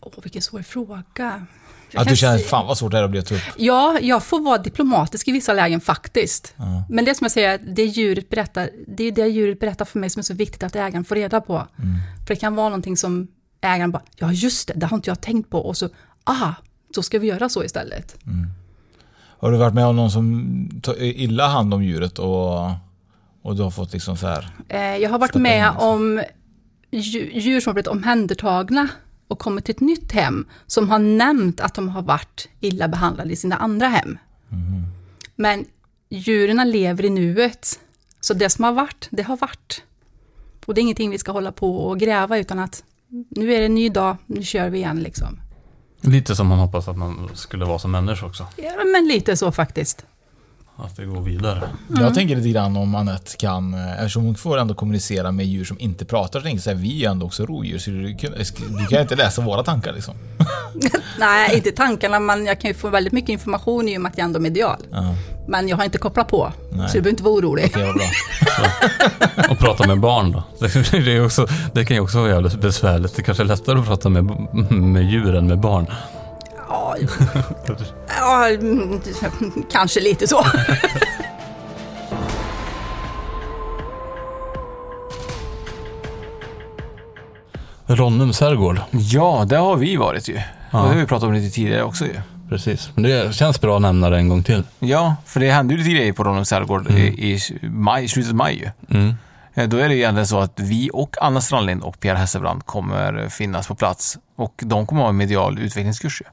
Åh, 0.00 0.12
vilken 0.22 0.42
svår 0.42 0.62
fråga. 0.62 1.46
Jag 1.92 2.00
Att 2.00 2.08
du 2.08 2.16
känner, 2.16 2.38
fan 2.38 2.66
vad 2.66 2.78
svårt 2.78 2.90
det 2.90 2.96
här 2.96 3.02
är 3.02 3.04
att 3.04 3.10
bli 3.10 3.20
att 3.20 3.26
ta 3.26 3.34
upp. 3.34 3.40
Ja, 3.56 3.98
jag 4.00 4.22
får 4.22 4.40
vara 4.40 4.58
diplomatisk 4.58 5.28
i 5.28 5.32
vissa 5.32 5.52
lägen 5.52 5.80
faktiskt. 5.80 6.54
Ja. 6.56 6.84
Men 6.88 7.04
det 7.04 7.14
som 7.14 7.24
jag 7.24 7.32
säger, 7.32 7.58
det 7.58 7.84
djuret 7.84 8.28
berättar, 8.28 8.70
det 8.86 9.04
är 9.04 9.12
det 9.12 9.26
djuret 9.26 9.60
berättar 9.60 9.84
för 9.84 9.98
mig 9.98 10.10
som 10.10 10.20
är 10.20 10.24
så 10.24 10.34
viktigt 10.34 10.62
att 10.62 10.76
ägaren 10.76 11.04
får 11.04 11.14
reda 11.14 11.40
på. 11.40 11.54
Mm. 11.54 11.94
För 12.26 12.34
det 12.34 12.40
kan 12.40 12.54
vara 12.54 12.68
någonting 12.68 12.96
som 12.96 13.28
ägaren 13.60 13.90
bara, 13.90 14.02
ja 14.16 14.32
just 14.32 14.68
det, 14.68 14.74
det 14.76 14.86
har 14.86 14.96
inte 14.96 15.10
jag 15.10 15.20
tänkt 15.20 15.50
på. 15.50 15.58
Och 15.58 15.76
så, 15.76 15.88
ah, 16.24 16.52
så 16.94 17.02
ska 17.02 17.18
vi 17.18 17.26
göra 17.26 17.48
så 17.48 17.64
istället. 17.64 18.16
Har 19.38 19.52
du 19.52 19.58
varit 19.58 19.74
med 19.74 19.86
om 19.86 19.96
någon 19.96 20.10
som 20.10 20.80
tar 20.82 21.02
illa 21.02 21.48
hand 21.48 21.74
om 21.74 21.84
djuret 21.84 22.18
och, 22.18 22.70
och 23.42 23.56
du 23.56 23.62
har 23.62 23.70
fått 23.70 23.92
liksom 23.92 24.16
så 24.16 24.26
här 24.26 24.50
Eh, 24.70 24.96
jag 24.96 25.10
har 25.10 25.18
varit 25.18 25.30
Stoppa 25.30 25.38
in 25.38 25.42
med 25.42 25.72
liksom. 25.72 25.88
om 25.88 26.22
djur 26.90 27.60
som 27.60 27.70
har 27.70 27.74
blivit 27.74 27.86
omhändertagna 27.86 28.88
och 29.28 29.38
kommit 29.38 29.64
till 29.64 29.74
ett 29.74 29.80
nytt 29.80 30.12
hem, 30.12 30.46
som 30.66 30.88
har 30.88 30.98
nämnt 30.98 31.60
att 31.60 31.74
de 31.74 31.88
har 31.88 32.02
varit 32.02 32.48
illa 32.60 32.88
behandlade 32.88 33.32
i 33.32 33.36
sina 33.36 33.56
andra 33.56 33.88
hem. 33.88 34.18
Mhm. 34.48 34.84
Men 35.36 35.64
djuren 36.08 36.70
lever 36.70 37.04
i 37.04 37.10
nuet, 37.10 37.80
så 38.20 38.34
det 38.34 38.50
som 38.50 38.64
har 38.64 38.72
varit, 38.72 39.08
det 39.10 39.22
har 39.22 39.36
varit. 39.36 39.82
Och 40.66 40.74
det 40.74 40.80
är 40.80 40.82
ingenting 40.82 41.10
vi 41.10 41.18
ska 41.18 41.32
hålla 41.32 41.52
på 41.52 41.76
och 41.76 41.98
gräva, 41.98 42.38
utan 42.38 42.58
att 42.58 42.84
nu 43.28 43.54
är 43.54 43.58
det 43.58 43.66
en 43.66 43.74
ny 43.74 43.88
dag, 43.88 44.16
nu 44.26 44.42
kör 44.42 44.70
vi 44.70 44.78
igen 44.78 45.00
liksom. 45.00 45.40
Lite 46.00 46.36
som 46.36 46.46
man 46.46 46.58
hoppas 46.58 46.88
att 46.88 46.98
man 46.98 47.30
skulle 47.34 47.64
vara 47.64 47.78
som 47.78 47.90
människa 47.90 48.26
också. 48.26 48.46
Ja, 48.56 48.84
men 48.92 49.08
lite 49.08 49.36
så 49.36 49.52
faktiskt. 49.52 50.06
Att 50.84 50.96
det 50.96 51.04
går 51.04 51.20
vidare. 51.20 51.62
Jag 52.00 52.14
tänker 52.14 52.36
lite 52.36 52.48
grann 52.48 52.76
om 52.76 52.94
Anette 52.94 53.36
kan, 53.36 53.74
eh, 53.74 53.92
eftersom 53.92 54.24
hon 54.24 54.34
får 54.34 54.58
ändå 54.58 54.74
kommunicera 54.74 55.32
med 55.32 55.46
djur 55.46 55.64
som 55.64 55.80
inte 55.80 56.04
pratar, 56.04 56.40
så 56.40 56.44
tänker 56.44 56.70
jag 56.70 56.76
vi 56.76 56.88
är 56.94 56.98
ju 56.98 57.04
ändå 57.04 57.26
också 57.26 57.46
rovdjur, 57.46 57.78
så 57.78 57.90
du 57.90 58.16
kan, 58.16 58.32
du 58.78 58.86
kan 58.86 59.00
inte 59.00 59.16
läsa 59.16 59.42
våra 59.42 59.62
tankar 59.62 59.92
liksom. 59.92 60.14
Nej, 61.18 61.56
inte 61.56 61.70
tankarna, 61.72 62.20
men 62.20 62.46
jag 62.46 62.60
kan 62.60 62.70
ju 62.70 62.74
få 62.74 62.88
väldigt 62.88 63.12
mycket 63.12 63.30
information 63.30 63.88
i 63.88 63.96
och 63.96 64.00
med 64.00 64.10
att 64.10 64.18
jag 64.18 64.24
ändå 64.24 64.38
är 64.38 64.42
medial. 64.42 64.82
Ja, 64.90 65.14
Men 65.48 65.68
jag 65.68 65.76
har 65.76 65.84
inte 65.84 65.98
kopplat 65.98 66.28
på, 66.28 66.52
Nej. 66.70 66.88
så 66.88 66.94
du 66.94 67.00
behöver 67.00 67.10
inte 67.10 67.22
vara 67.22 67.34
orolig. 67.34 67.64
okej 67.66 67.86
vad 67.86 67.94
bra. 67.94 68.04
Och 69.50 69.58
prata 69.58 69.86
med 69.86 70.00
barn 70.00 70.32
då. 70.32 70.42
Det, 70.60 70.90
det, 71.04 71.16
är 71.16 71.24
också, 71.24 71.46
det 71.72 71.84
kan 71.84 71.96
ju 71.96 72.02
också 72.02 72.18
vara 72.18 72.30
jävligt 72.30 72.60
besvärligt. 72.60 73.16
Det 73.16 73.22
kanske 73.22 73.42
är 73.42 73.46
lättare 73.46 73.78
att 73.78 73.86
prata 73.86 74.08
med, 74.08 74.24
med 74.70 75.04
djur 75.04 75.34
än 75.34 75.46
med 75.46 75.60
barn. 75.60 75.86
Ja, 76.68 76.96
ja, 78.18 78.48
mm, 78.48 79.00
kanske 79.72 80.00
lite 80.00 80.26
så. 80.26 80.44
Ronnums 87.86 88.40
herrgård. 88.40 88.80
Ja, 88.90 89.44
det 89.48 89.56
har 89.56 89.76
vi 89.76 89.96
varit 89.96 90.28
ju. 90.28 90.34
Ja. 90.70 90.78
Och 90.78 90.88
det 90.88 90.94
har 90.94 91.00
vi 91.00 91.06
pratat 91.06 91.26
om 91.28 91.32
lite 91.34 91.54
tidigare 91.54 91.82
också 91.82 92.04
ju. 92.04 92.20
Precis. 92.48 92.90
Men 92.94 93.02
det 93.02 93.34
känns 93.34 93.60
bra 93.60 93.76
att 93.76 93.82
nämna 93.82 94.10
det 94.10 94.16
en 94.16 94.28
gång 94.28 94.42
till. 94.42 94.62
Ja, 94.78 95.16
för 95.26 95.40
det 95.40 95.50
hände 95.50 95.74
ju 95.74 95.78
lite 95.78 95.90
grejer 95.90 96.12
på 96.12 96.24
Ronnums 96.24 96.50
herrgård 96.50 96.90
i, 96.90 97.00
i 97.32 97.40
maj, 97.62 98.08
slutet 98.08 98.30
av 98.30 98.36
maj 98.36 98.54
ju. 98.88 98.96
Mm. 98.98 99.14
Eh, 99.54 99.68
Då 99.68 99.76
är 99.76 99.88
det 99.88 99.96
egentligen 99.96 100.26
så 100.26 100.38
att 100.38 100.52
vi 100.60 100.90
och 100.92 101.16
Anna 101.20 101.40
Strandlind 101.40 101.82
och 101.82 102.00
Pierre 102.00 102.18
Hesselbrand 102.18 102.66
kommer 102.66 103.28
finnas 103.28 103.66
på 103.68 103.74
plats. 103.74 104.18
Och 104.36 104.54
de 104.56 104.86
kommer 104.86 105.02
ha 105.02 105.08
en 105.08 105.16
medial 105.16 105.58
utvecklingskurs 105.58 106.20
ju. 106.20 106.26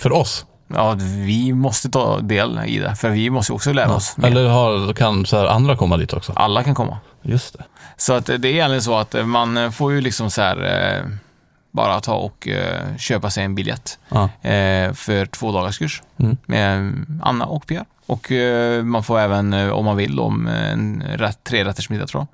För 0.00 0.12
oss. 0.12 0.46
Ja, 0.68 0.96
vi 1.26 1.52
måste 1.52 1.88
ta 1.90 2.20
del 2.20 2.60
i 2.66 2.78
det, 2.78 2.94
för 2.96 3.10
vi 3.10 3.30
måste 3.30 3.52
också 3.52 3.72
lära 3.72 3.94
oss 3.94 4.16
mer. 4.16 4.28
Eller 4.28 4.48
har, 4.48 4.92
kan 4.92 5.26
så 5.26 5.36
här 5.36 5.46
andra 5.46 5.76
komma 5.76 5.96
dit 5.96 6.12
också? 6.12 6.32
Alla 6.36 6.62
kan 6.62 6.74
komma. 6.74 6.98
Just 7.22 7.58
det. 7.58 7.64
Så 7.96 8.12
att 8.12 8.26
det 8.26 8.34
är 8.34 8.46
egentligen 8.46 8.82
så 8.82 8.96
att 8.98 9.14
man 9.26 9.72
får 9.72 9.92
ju 9.92 10.00
liksom 10.00 10.30
så 10.30 10.42
här 10.42 10.56
eh, 10.96 11.06
bara 11.70 12.00
ta 12.00 12.14
och 12.14 12.48
eh, 12.48 12.96
köpa 12.98 13.30
sig 13.30 13.44
en 13.44 13.54
biljett 13.54 13.98
Ja. 14.08 14.24
eh, 14.50 14.92
för 14.92 15.26
två 15.26 15.52
dagars 15.52 15.78
kurs 15.78 16.02
Mm. 16.18 16.36
med 16.46 16.92
Anna 17.22 17.44
och 17.46 17.66
Pierre. 17.66 17.84
Och 18.06 18.32
man 18.84 19.04
får 19.04 19.18
även, 19.18 19.52
om 19.70 19.84
man 19.84 19.96
vill, 19.96 20.20
om 20.20 20.46
en 20.46 21.02
rätt, 21.16 21.44
tre 21.44 21.64
rätters 21.64 21.90
middag 21.90 22.06
tror 22.06 22.26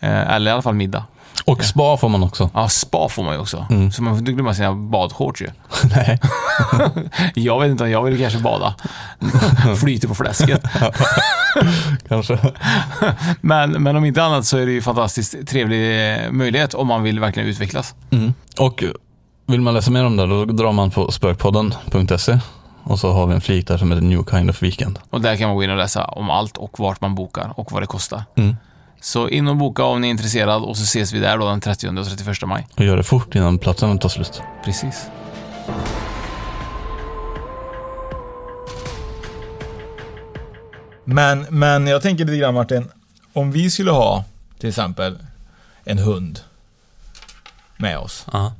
jag. 0.00 0.10
Eller 0.34 0.50
i 0.50 0.52
alla 0.52 0.62
fall 0.62 0.74
middag. 0.74 1.04
Och 1.44 1.64
spa 1.64 1.96
får 1.96 2.08
man 2.08 2.22
också. 2.22 2.50
Ja, 2.54 2.68
spa 2.68 3.08
får 3.08 3.22
man 3.22 3.34
ju 3.34 3.40
också. 3.40 3.66
Mm. 3.70 3.92
Så 3.92 4.02
man 4.02 4.12
får 4.12 4.18
inte 4.18 4.32
glömma 4.32 4.54
sina 4.54 4.74
badshorts 4.74 5.42
ju. 5.42 5.50
Nej. 5.96 6.20
Jag 7.34 7.60
vet 7.60 7.70
inte, 7.70 7.84
jag 7.84 8.02
vill 8.02 8.18
kanske 8.18 8.38
bada. 8.38 8.74
Flyter 9.80 10.08
på 10.08 10.14
fläsket. 10.14 10.62
Kanske. 12.08 12.38
Men, 13.40 13.82
men 13.82 13.96
om 13.96 14.04
inte 14.04 14.22
annat 14.22 14.46
så 14.46 14.58
är 14.58 14.66
det 14.66 14.72
ju 14.72 14.82
fantastiskt 14.82 15.48
trevlig 15.48 16.12
eh, 16.12 16.30
möjlighet 16.30 16.74
om 16.74 16.86
man 16.86 17.02
vill 17.02 17.20
verkligen 17.20 17.48
utvecklas. 17.48 17.94
Mm. 18.10 18.34
Och 18.58 18.84
vill 19.46 19.60
man 19.60 19.74
läsa 19.74 19.90
mer 19.90 20.04
om 20.04 20.16
det 20.16 20.26
då 20.26 20.44
drar 20.44 20.72
man 20.72 20.90
på 20.90 21.12
spökpodden.se 21.12 22.38
och 22.82 22.98
så 22.98 23.12
har 23.12 23.26
vi 23.26 23.34
en 23.34 23.40
flik 23.40 23.66
där 23.66 23.78
som 23.78 23.92
heter 23.92 24.04
New 24.04 24.24
Kind 24.30 24.50
of 24.50 24.62
Weekend. 24.62 24.98
Och 25.10 25.20
där 25.20 25.36
kan 25.36 25.48
man 25.48 25.56
gå 25.56 25.64
in 25.64 25.70
och 25.70 25.76
läsa 25.76 26.04
om 26.04 26.30
allt 26.30 26.56
och 26.56 26.80
vart 26.80 27.00
man 27.00 27.14
bokar 27.14 27.52
och 27.56 27.72
vad 27.72 27.82
det 27.82 27.86
kostar. 27.86 28.22
Mm. 28.34 28.56
Så 29.00 29.28
in 29.28 29.48
och 29.48 29.56
boka 29.56 29.84
om 29.84 30.00
ni 30.00 30.06
är 30.06 30.10
intresserad 30.10 30.62
och 30.62 30.76
så 30.76 30.82
ses 30.82 31.12
vi 31.12 31.18
där 31.18 31.38
då 31.38 31.48
den 31.48 31.60
30 31.60 31.88
och 31.88 32.06
31 32.06 32.42
maj. 32.46 32.66
Och 32.76 32.84
gör 32.84 32.96
det 32.96 33.02
fort 33.02 33.34
innan 33.34 33.58
platsen 33.58 33.98
tar 33.98 34.08
slut. 34.08 34.42
Precis. 34.64 35.06
Men, 41.04 41.46
men 41.50 41.86
jag 41.86 42.02
tänker 42.02 42.24
lite 42.24 42.38
grann 42.38 42.54
Martin, 42.54 42.88
om 43.32 43.52
vi 43.52 43.70
skulle 43.70 43.90
ha 43.90 44.24
till 44.58 44.68
exempel 44.68 45.18
en 45.84 45.98
hund 45.98 46.40
med 47.76 47.98
oss 47.98 48.26
Ja. 48.32 48.52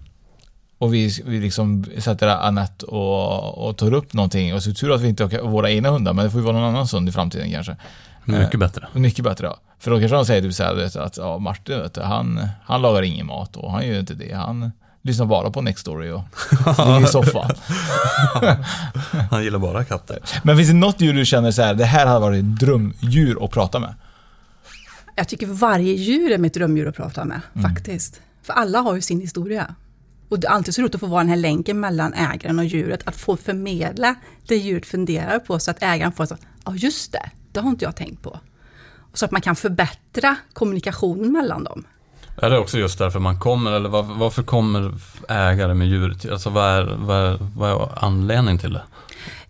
och 0.79 0.95
vi, 0.95 1.23
vi 1.25 1.41
liksom 1.41 1.85
sätter 1.99 2.29
Anette 2.29 2.87
och, 2.87 3.69
och 3.69 3.77
tar 3.77 3.95
upp 3.95 4.13
någonting 4.13 4.55
och 4.55 4.63
så 4.63 4.73
tur 4.73 4.95
att 4.95 5.01
vi 5.01 5.09
inte 5.09 5.23
har 5.25 5.49
våra 5.49 5.71
egna 5.71 5.91
hundar, 5.91 6.13
men 6.13 6.25
det 6.25 6.31
får 6.31 6.41
ju 6.41 6.45
vara 6.47 6.57
någon 6.57 6.69
annans 6.75 6.95
hund 6.95 7.09
i 7.09 7.13
framtiden 7.13 7.53
kanske. 7.53 7.77
Mycket 8.25 8.61
bättre. 8.61 8.89
Mycket 8.95 9.25
bättre 9.25 9.47
ja. 9.47 9.57
För 9.79 9.91
då 9.91 9.99
kanske 9.99 10.17
de 10.17 10.27
säger 10.27 10.43
typ 10.43 10.55
så 10.55 10.63
här, 10.65 10.99
att 10.99 11.17
ja, 11.17 11.39
Martin 11.39 11.79
vet 11.79 11.95
du, 11.95 12.01
han, 12.01 12.49
han 12.65 12.83
lagar 12.83 13.03
ingen 13.03 13.27
mat 13.27 13.57
och 13.57 13.73
han 13.73 13.87
gör 13.87 13.99
inte 14.01 14.15
det. 14.15 14.33
Han 14.33 14.71
lyssnar 15.03 15.27
bara 15.27 15.51
på 15.51 15.63
Nextory 15.63 16.11
och 16.11 16.23
ligger 16.79 17.05
i 17.05 17.07
soffan. 17.07 17.51
Han 19.31 19.45
gillar 19.45 19.59
bara 19.59 19.85
katter. 19.85 20.19
Men 20.43 20.57
finns 20.57 20.69
det 20.69 20.75
något 20.75 21.01
djur 21.01 21.13
du 21.15 21.25
känner 21.25 21.51
så 21.51 21.63
här, 21.63 21.75
det 21.75 21.85
här 21.85 22.07
hade 22.07 22.21
varit 22.21 22.39
ett 22.39 22.59
drömdjur 22.61 23.45
att 23.45 23.51
prata 23.51 23.79
med? 23.79 23.95
Jag 25.17 25.29
tycker 25.29 25.47
varje 25.47 25.93
djur 25.93 26.31
är 26.33 26.39
mitt 26.39 26.55
drömdjur 26.55 26.89
att 26.89 26.97
prata 26.97 27.25
med, 27.25 27.41
Mm. 27.55 27.71
faktiskt. 27.71 28.21
För 28.43 28.53
alla 28.53 28.79
har 28.81 28.95
ju 28.95 29.01
sin 29.01 29.21
historia. 29.21 29.75
Och 30.29 30.41
det 30.41 30.47
är 30.47 30.51
alltid 30.53 30.75
så 30.75 30.83
roligt 30.83 30.95
att 30.95 31.01
få 31.01 31.07
vara 31.07 31.21
den 31.21 31.29
här 31.29 31.37
länken 31.37 31.81
mellan 31.81 32.15
ägaren 32.15 32.59
och 32.59 32.65
djuret, 32.65 33.01
att 33.05 33.17
få 33.17 33.37
förmedla 33.37 34.15
det 34.49 34.57
djuret 34.57 34.87
funderar 34.87 35.39
på 35.39 35.59
så 35.59 35.71
att 35.71 35.83
ägaren 35.83 36.13
får 36.13 36.27
så 36.27 36.37
ja 36.65 36.75
just 36.77 37.13
det, 37.13 37.31
det 37.53 37.61
har 37.61 37.71
inte 37.71 37.85
jag 37.85 37.97
tänkt 37.97 38.23
på. 38.23 38.39
Så 39.15 39.25
att 39.25 39.31
man 39.31 39.41
kan 39.41 39.57
förbättra 39.57 40.37
kommunikationen 40.53 41.33
mellan 41.33 41.65
dem. 41.65 41.85
Är 42.43 42.51
det 42.51 42.59
också 42.59 42.79
just 42.79 42.99
därför 42.99 43.19
man 43.19 43.41
kommer, 43.41 43.73
eller 43.73 43.89
var, 43.89 44.03
varför 44.03 44.43
kommer 44.43 44.95
ägare 45.29 45.75
med 45.75 45.89
djur? 45.89 46.31
Alltså 46.33 46.51
vad 46.51 46.65
är, 46.65 46.97
vad 46.99 47.17
är, 47.17 47.39
vad 47.57 47.71
är 47.71 48.05
anledningen 48.05 48.59
till 48.59 48.73
det? 48.73 48.83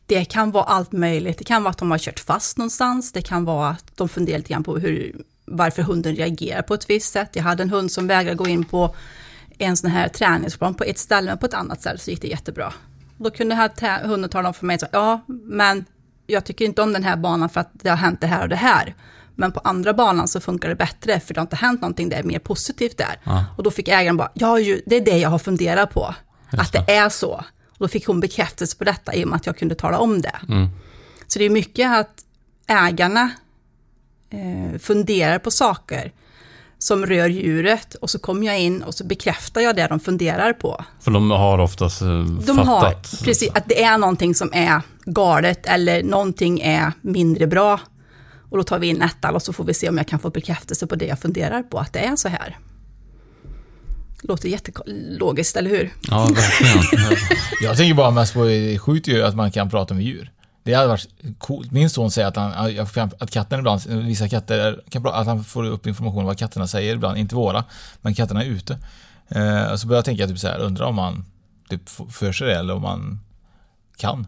Det 0.06 0.24
kan 0.24 0.50
vara 0.50 0.64
allt 0.64 0.92
möjligt. 0.92 1.38
Det 1.38 1.44
kan 1.44 1.62
vara 1.62 1.70
att 1.70 1.78
de 1.78 1.90
har 1.90 1.98
kört 1.98 2.20
fast 2.20 2.58
någonstans. 2.58 3.12
Det 3.12 3.22
kan 3.22 3.44
vara 3.44 3.68
att 3.68 3.96
de 3.96 4.08
funderar 4.08 4.38
lite 4.38 4.52
grann 4.52 4.64
på 4.64 4.78
hur, 4.78 5.22
varför 5.44 5.82
hunden 5.82 6.16
reagerar 6.16 6.62
på 6.62 6.74
ett 6.74 6.90
visst 6.90 7.12
sätt. 7.12 7.30
Jag 7.32 7.42
hade 7.42 7.62
en 7.62 7.70
hund 7.70 7.92
som 7.92 8.06
vägrade 8.06 8.36
gå 8.36 8.48
in 8.48 8.64
på 8.64 8.94
en 9.58 9.76
sån 9.76 9.90
här 9.90 10.08
träningsplan 10.08 10.74
på 10.74 10.84
ett 10.84 10.98
ställe, 10.98 11.30
men 11.30 11.38
på 11.38 11.46
ett 11.46 11.54
annat 11.54 11.80
ställe 11.80 11.98
så 11.98 12.10
gick 12.10 12.22
det 12.22 12.28
jättebra. 12.28 12.72
Då 13.16 13.30
kunde 13.30 13.54
här 13.54 13.68
tä- 13.68 14.06
hunden 14.06 14.30
tala 14.30 14.48
om 14.48 14.54
för 14.54 14.66
mig, 14.66 14.78
så, 14.78 14.86
ja, 14.92 15.20
men 15.44 15.84
jag 16.30 16.44
tycker 16.44 16.64
inte 16.64 16.82
om 16.82 16.92
den 16.92 17.04
här 17.04 17.16
banan 17.16 17.48
för 17.48 17.60
att 17.60 17.70
det 17.72 17.90
har 17.90 17.96
hänt 17.96 18.20
det 18.20 18.26
här 18.26 18.42
och 18.42 18.48
det 18.48 18.56
här. 18.56 18.94
Men 19.36 19.52
på 19.52 19.60
andra 19.64 19.92
banan 19.94 20.28
så 20.28 20.40
funkar 20.40 20.68
det 20.68 20.74
bättre, 20.74 21.20
för 21.20 21.34
det 21.34 21.40
har 21.40 21.42
inte 21.44 21.56
hänt 21.56 21.80
någonting, 21.80 22.08
det 22.08 22.16
är 22.16 22.22
mer 22.22 22.38
positivt 22.38 22.98
där. 22.98 23.18
Och 23.56 23.62
då 23.62 23.70
fick 23.70 23.88
ägaren 23.88 24.16
bara, 24.16 24.30
ja, 24.34 24.58
ju, 24.58 24.82
det 24.86 24.96
är 24.96 25.00
det 25.04 25.18
jag 25.18 25.30
har 25.30 25.38
funderat 25.38 25.94
på, 25.94 26.14
att 26.50 26.72
det 26.72 26.92
är 26.92 27.08
så. 27.08 27.44
Och 27.70 27.78
då 27.78 27.88
fick 27.88 28.06
hon 28.06 28.20
bekräftelse 28.20 28.76
på 28.76 28.84
detta 28.84 29.14
i 29.14 29.24
och 29.24 29.28
med 29.28 29.36
att 29.36 29.46
jag 29.46 29.58
kunde 29.58 29.74
tala 29.74 29.98
om 29.98 30.20
det. 30.22 30.36
Så 31.26 31.38
det 31.38 31.44
är 31.44 31.50
mycket 31.50 31.90
att 31.98 32.24
ägarna 32.66 33.30
eh, 34.30 34.78
funderar 34.78 35.38
på 35.38 35.50
saker 35.50 36.12
som 36.78 37.06
rör 37.06 37.28
djuret 37.28 37.94
och 37.94 38.10
så 38.10 38.18
kommer 38.18 38.46
jag 38.46 38.60
in 38.60 38.82
och 38.82 38.94
så 38.94 39.04
bekräftar 39.06 39.60
jag 39.60 39.76
det 39.76 39.86
de 39.86 40.00
funderar 40.00 40.52
på. 40.52 40.84
För 41.00 41.10
de 41.10 41.30
har 41.30 41.58
oftast 41.58 42.02
eh, 42.02 42.08
De 42.22 42.58
har 42.58 42.80
fattat. 42.80 43.20
precis 43.24 43.50
att 43.54 43.64
det 43.68 43.82
är 43.82 43.98
någonting 43.98 44.34
som 44.34 44.50
är 44.52 44.82
galet 45.12 45.66
eller 45.66 46.02
någonting 46.02 46.60
är 46.60 46.92
mindre 47.00 47.46
bra. 47.46 47.80
Och 48.50 48.56
då 48.56 48.62
tar 48.62 48.78
vi 48.78 48.86
in 48.86 49.02
ett 49.02 49.24
och 49.32 49.42
så 49.42 49.52
får 49.52 49.64
vi 49.64 49.74
se 49.74 49.88
om 49.88 49.96
jag 49.96 50.08
kan 50.08 50.18
få 50.18 50.30
bekräftelse 50.30 50.86
på 50.86 50.96
det 50.96 51.06
jag 51.06 51.18
funderar 51.18 51.62
på, 51.62 51.78
att 51.78 51.92
det 51.92 51.98
är 51.98 52.16
så 52.16 52.28
här. 52.28 52.58
Låter 54.22 54.48
jättelogiskt, 54.48 55.56
eller 55.56 55.70
hur? 55.70 55.92
Ja, 56.10 56.28
verkligen. 56.34 57.16
Jag 57.62 57.76
tänker 57.76 57.94
bara 57.94 58.10
mest 58.10 58.34
på 58.34 58.44
det 58.44 58.54
är 58.54 58.78
sjukt 58.78 59.08
ju 59.08 59.22
att 59.22 59.36
man 59.36 59.52
kan 59.52 59.70
prata 59.70 59.94
med 59.94 60.04
djur. 60.04 60.30
Det 60.62 60.74
hade 60.74 60.88
varit 60.88 61.08
coolt. 61.38 61.70
Min 61.70 61.90
son 61.90 62.10
säger 62.10 62.28
att, 62.28 62.36
han, 62.36 63.10
att 63.18 63.30
katten 63.30 63.58
ibland, 63.58 63.86
vissa 63.86 64.28
katter, 64.28 64.82
kan, 64.90 65.06
att 65.06 65.26
han 65.26 65.44
får 65.44 65.66
upp 65.66 65.86
information 65.86 66.18
om 66.18 66.26
vad 66.26 66.38
katterna 66.38 66.66
säger 66.66 66.94
ibland, 66.94 67.18
inte 67.18 67.34
våra, 67.34 67.64
men 68.00 68.14
katterna 68.14 68.44
är 68.44 68.48
ute. 68.48 68.78
Eh, 69.28 69.74
så 69.74 69.86
börjar 69.86 69.98
jag 69.98 70.04
tänka 70.04 70.26
typ 70.26 70.38
så 70.38 70.48
här, 70.48 70.58
undrar 70.58 70.86
om 70.86 70.94
man 70.94 71.24
typ 71.68 71.88
för 72.10 72.32
sig 72.32 72.46
det 72.46 72.58
eller 72.58 72.74
om 72.74 72.82
man 72.82 73.20
kan. 73.96 74.26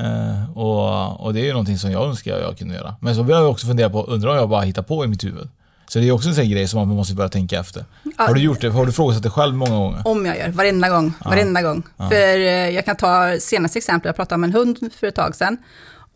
Eh, 0.00 0.58
och, 0.58 1.20
och 1.20 1.34
det 1.34 1.40
är 1.40 1.44
ju 1.44 1.52
någonting 1.52 1.78
som 1.78 1.92
jag 1.92 2.08
önskar 2.08 2.38
jag 2.38 2.58
kunde 2.58 2.74
göra. 2.74 2.94
Men 3.00 3.14
så 3.14 3.22
börjar 3.22 3.40
jag 3.40 3.50
också 3.50 3.66
fundera 3.66 3.90
på, 3.90 4.04
undrar 4.04 4.30
om 4.30 4.36
jag 4.36 4.48
bara 4.48 4.62
hittar 4.62 4.82
på 4.82 5.04
i 5.04 5.08
mitt 5.08 5.24
huvud. 5.24 5.48
Så 5.88 5.98
det 5.98 6.08
är 6.08 6.12
också 6.12 6.28
en 6.28 6.34
sån 6.34 6.50
grej 6.50 6.68
som 6.68 6.88
man 6.88 6.96
måste 6.96 7.14
börja 7.14 7.28
tänka 7.28 7.60
efter. 7.60 7.84
Ja. 8.02 8.26
Har 8.26 8.34
du 8.34 8.40
gjort 8.40 8.60
det? 8.60 8.68
Har 8.68 8.86
du 8.86 8.92
frågat 8.92 9.22
dig 9.22 9.30
själv 9.30 9.54
många 9.54 9.70
gånger? 9.70 10.02
Om 10.04 10.26
jag 10.26 10.38
gör, 10.38 10.48
varenda 10.48 10.88
gång. 10.88 11.12
Varenda 11.24 11.62
gång. 11.62 11.82
För 11.96 12.38
eh, 12.38 12.68
jag 12.70 12.84
kan 12.84 12.96
ta 12.96 13.36
senaste 13.40 13.78
exempel, 13.78 14.08
jag 14.08 14.16
pratade 14.16 14.38
med 14.38 14.48
en 14.48 14.54
hund 14.54 14.90
för 15.00 15.06
ett 15.06 15.14
tag 15.14 15.36
sedan. 15.36 15.56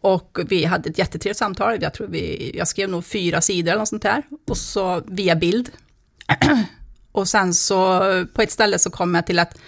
Och 0.01 0.39
vi 0.49 0.65
hade 0.65 0.91
ett 0.91 0.99
jättetrevligt 0.99 1.39
samtal, 1.39 1.79
jag 1.81 1.95
tror 1.95 2.07
vi, 2.07 2.53
jag 2.55 2.69
skrev 2.69 2.89
nog 2.89 3.05
fyra 3.05 3.41
sidor 3.41 3.71
eller 3.71 3.79
något 3.79 3.89
sånt 3.89 4.05
här. 4.05 4.23
Och 4.49 4.57
så 4.57 5.03
via 5.07 5.37
bild. 5.37 5.71
och 7.13 7.29
sen 7.29 7.55
så 7.55 8.01
på 8.35 8.43
ett 8.43 8.51
ställe 8.51 8.79
så 8.79 8.91
kom 8.91 9.15
jag 9.15 9.27
till 9.27 9.39
att 9.39 9.59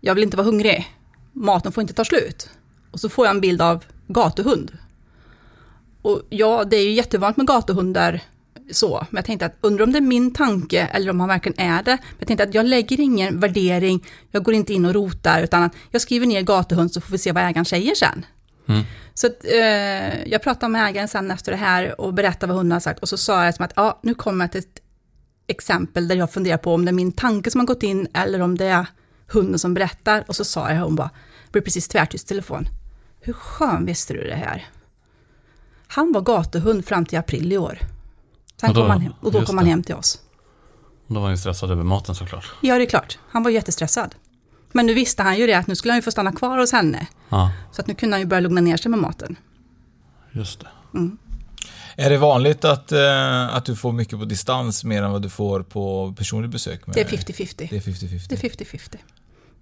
jag 0.00 0.14
vill 0.14 0.24
inte 0.24 0.36
vara 0.36 0.46
hungrig, 0.46 0.86
maten 1.32 1.72
får 1.72 1.80
inte 1.80 1.94
ta 1.94 2.04
slut. 2.04 2.50
Och 2.96 3.00
så 3.00 3.08
får 3.08 3.26
jag 3.26 3.34
en 3.34 3.40
bild 3.40 3.62
av 3.62 3.84
gatuhund. 4.06 4.72
Och 6.02 6.22
ja, 6.28 6.64
det 6.64 6.76
är 6.76 6.84
ju 6.84 6.92
jättevanligt 6.92 7.36
med 7.36 7.46
gatuhundar 7.46 8.22
så, 8.70 9.06
men 9.10 9.18
jag 9.18 9.24
tänkte 9.24 9.46
att 9.46 9.56
undrar 9.60 9.84
om 9.84 9.92
det 9.92 9.98
är 9.98 10.00
min 10.00 10.34
tanke 10.34 10.80
eller 10.92 11.10
om 11.10 11.20
han 11.20 11.28
verkligen 11.28 11.60
är 11.60 11.82
det. 11.82 11.90
Men 11.90 12.16
jag 12.18 12.28
tänkte 12.28 12.44
att 12.44 12.54
jag 12.54 12.66
lägger 12.66 13.00
ingen 13.00 13.40
värdering, 13.40 14.04
jag 14.30 14.42
går 14.42 14.54
inte 14.54 14.74
in 14.74 14.84
och 14.84 14.94
rotar, 14.94 15.42
utan 15.42 15.62
att 15.62 15.72
jag 15.90 16.00
skriver 16.00 16.26
ner 16.26 16.42
gatuhund 16.42 16.92
så 16.92 17.00
får 17.00 17.12
vi 17.12 17.18
se 17.18 17.32
vad 17.32 17.42
ägaren 17.42 17.64
säger 17.64 17.94
sen. 17.94 18.26
Så 19.14 19.26
att, 19.26 19.44
eh, 19.44 20.28
jag 20.30 20.42
pratade 20.42 20.72
med 20.72 20.88
ägaren 20.88 21.08
sen 21.08 21.30
efter 21.30 21.52
det 21.52 21.58
här 21.58 22.00
och 22.00 22.14
berättade 22.14 22.46
vad 22.46 22.56
hunden 22.56 22.72
har 22.72 22.80
sagt 22.80 22.98
och 22.98 23.08
så 23.08 23.16
sa 23.16 23.44
jag 23.44 23.54
som 23.54 23.64
att 23.64 23.72
ja, 23.76 23.98
nu 24.02 24.14
kommer 24.14 24.44
jag 24.44 24.52
till 24.52 24.60
ett 24.60 24.82
exempel 25.46 26.08
där 26.08 26.16
jag 26.16 26.32
funderar 26.32 26.58
på 26.58 26.74
om 26.74 26.84
det 26.84 26.90
är 26.90 26.92
min 26.92 27.12
tanke 27.12 27.50
som 27.50 27.60
har 27.60 27.66
gått 27.66 27.82
in 27.82 28.08
eller 28.14 28.40
om 28.40 28.58
det 28.58 28.66
är 28.66 28.86
hunden 29.26 29.58
som 29.58 29.74
berättar. 29.74 30.24
Och 30.26 30.36
så 30.36 30.44
sa 30.44 30.70
jag, 30.70 30.80
hon 30.80 30.96
bara, 30.96 31.10
blev 31.52 31.62
precis 31.62 31.88
tvärtyst 31.88 32.28
telefon. 32.28 32.68
Hur 33.26 33.32
skön 33.32 33.86
visste 33.86 34.14
du 34.14 34.24
det 34.24 34.34
här? 34.34 34.66
Han 35.88 36.12
var 36.12 36.20
gatuhund 36.20 36.86
fram 36.86 37.06
till 37.06 37.18
april 37.18 37.52
i 37.52 37.58
år. 37.58 37.78
Sen 38.60 38.68
Och 38.70 38.74
då- 38.74 38.80
kom 38.82 38.90
han 38.90 39.00
hem, 39.00 39.12
och 39.20 39.32
då 39.32 39.44
kom 39.46 39.58
han 39.58 39.66
hem 39.66 39.82
till 39.82 39.94
oss. 39.94 40.20
Då 41.06 41.14
var 41.14 41.22
han 41.22 41.30
ju 41.30 41.36
stressad 41.36 41.70
över 41.70 41.82
maten 41.82 42.14
såklart. 42.14 42.44
Ja, 42.60 42.78
det 42.78 42.84
är 42.84 42.86
klart. 42.86 43.18
Han 43.28 43.42
var 43.42 43.50
jättestressad. 43.50 44.14
Men 44.72 44.86
nu 44.86 44.94
visste 44.94 45.22
han 45.22 45.36
ju 45.38 45.46
det 45.46 45.54
att 45.54 45.66
nu 45.66 45.76
skulle 45.76 45.92
han 45.92 45.98
ju 45.98 46.02
få 46.02 46.10
stanna 46.10 46.32
kvar 46.32 46.58
hos 46.58 46.72
henne. 46.72 47.06
Ja, 47.28 47.50
Så 47.72 47.80
att 47.80 47.86
nu 47.86 47.94
kunde 47.94 48.14
han 48.14 48.20
ju 48.20 48.26
börja 48.26 48.40
lugna 48.40 48.60
ner 48.60 48.76
sig 48.76 48.90
med 48.90 49.00
maten. 49.00 49.36
just 50.32 50.60
det. 50.60 50.68
Är 51.96 52.10
det 52.10 52.18
vanligt 52.18 52.64
att, 52.64 52.92
eh, 52.92 53.54
att 53.56 53.64
du 53.64 53.76
får 53.76 53.92
mycket 53.92 54.18
på 54.18 54.24
distans 54.24 54.84
mer 54.84 55.02
än 55.02 55.10
vad 55.10 55.22
du 55.22 55.28
får 55.28 55.62
på 55.62 56.14
personligt 56.18 56.50
besök? 56.50 56.86
Med, 56.86 56.94
Det 56.96 57.00
är 57.00 57.04
50-50. 57.08 57.66
Det 57.70 57.76
är 57.76 57.80
50-50. 57.80 58.26
Det 58.28 58.34
är 58.34 58.38
50-50. 58.38 58.98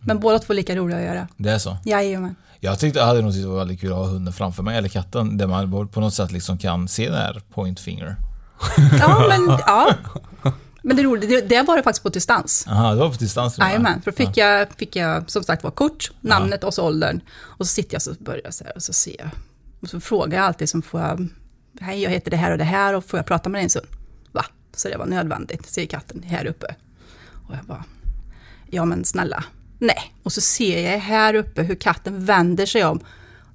Men 0.06 0.20
båda 0.20 0.38
två 0.38 0.52
är 0.52 0.56
lika 0.56 0.76
roliga 0.76 0.98
att 0.98 1.04
göra. 1.04 1.28
Det 1.36 1.50
är 1.50 1.58
så? 1.58 1.76
Jajamän. 1.84 2.34
Jag 2.60 2.78
tyckte 2.78 2.98
jag 2.98 3.06
hade 3.06 3.22
nog 3.22 3.32
tyckt 3.32 3.42
det 3.42 3.48
var 3.48 3.58
väldigt 3.58 3.80
kul 3.80 3.92
att 3.92 3.98
ha 3.98 4.06
hunden 4.06 4.32
framför 4.32 4.62
mig, 4.62 4.76
eller 4.76 4.88
katten, 4.88 5.36
där 5.36 5.46
man 5.46 5.88
på 5.88 6.00
något 6.00 6.14
sätt 6.14 6.32
liksom 6.32 6.58
kan 6.58 6.88
se 6.88 7.10
det 7.10 7.16
här 7.16 7.42
point 7.54 7.80
finger. 7.80 8.16
Ja, 9.00 9.26
men 9.28 9.58
ja. 9.66 9.94
Men 10.82 10.96
det 10.96 11.02
är 11.02 11.04
roligt, 11.04 11.28
det, 11.28 11.40
det 11.40 11.62
var 11.62 11.76
det 11.76 11.82
faktiskt 11.82 12.02
på 12.02 12.08
distans. 12.08 12.66
Aha, 12.68 12.90
det 12.94 13.00
var 13.00 13.08
på 13.08 13.16
distans? 13.16 13.58
Jajamän, 13.58 14.02
för 14.02 14.12
fick 14.12 14.36
jag, 14.36 14.68
fick 14.76 14.96
jag 14.96 15.30
som 15.30 15.42
sagt 15.42 15.64
var 15.64 15.70
kort, 15.70 16.10
namnet 16.20 16.64
och 16.64 16.74
så 16.74 16.86
åldern. 16.86 17.20
Och 17.40 17.66
så 17.66 17.74
sitter 17.74 17.94
jag 17.94 17.98
och 17.98 18.02
så 18.02 18.24
börjar 18.24 18.40
jag 18.44 18.54
så 18.54 18.64
här 18.64 18.72
och 18.76 18.82
så 18.82 18.92
ser 18.92 19.16
jag. 19.18 19.30
Och 19.80 19.88
så 19.88 20.00
frågar 20.00 20.38
jag 20.38 20.46
alltid 20.46 20.68
som 20.68 20.82
får 20.82 21.00
jag, 21.00 21.28
hej 21.80 22.02
jag 22.02 22.10
heter 22.10 22.30
det 22.30 22.36
här 22.36 22.52
och 22.52 22.58
det 22.58 22.64
här 22.64 22.94
och 22.94 23.04
får 23.04 23.18
jag 23.18 23.26
prata 23.26 23.48
med 23.48 23.58
dig 23.58 23.64
en 23.64 23.70
stund? 23.70 23.86
Va? 24.32 24.44
Så 24.76 24.88
det 24.88 24.96
var 24.96 25.06
nödvändigt, 25.06 25.66
säger 25.66 25.88
katten 25.88 26.22
här 26.22 26.46
uppe. 26.46 26.74
Och 27.48 27.54
jag 27.54 27.64
bara, 27.64 27.84
ja 28.70 28.84
men 28.84 29.04
snälla, 29.04 29.44
nej. 29.87 30.14
Och 30.23 30.33
så 30.33 30.40
ser 30.40 30.90
jag 30.92 30.99
här 30.99 31.35
uppe 31.35 31.62
hur 31.62 31.75
katten 31.75 32.25
vänder 32.25 32.66
sig 32.66 32.85
om, 32.85 33.01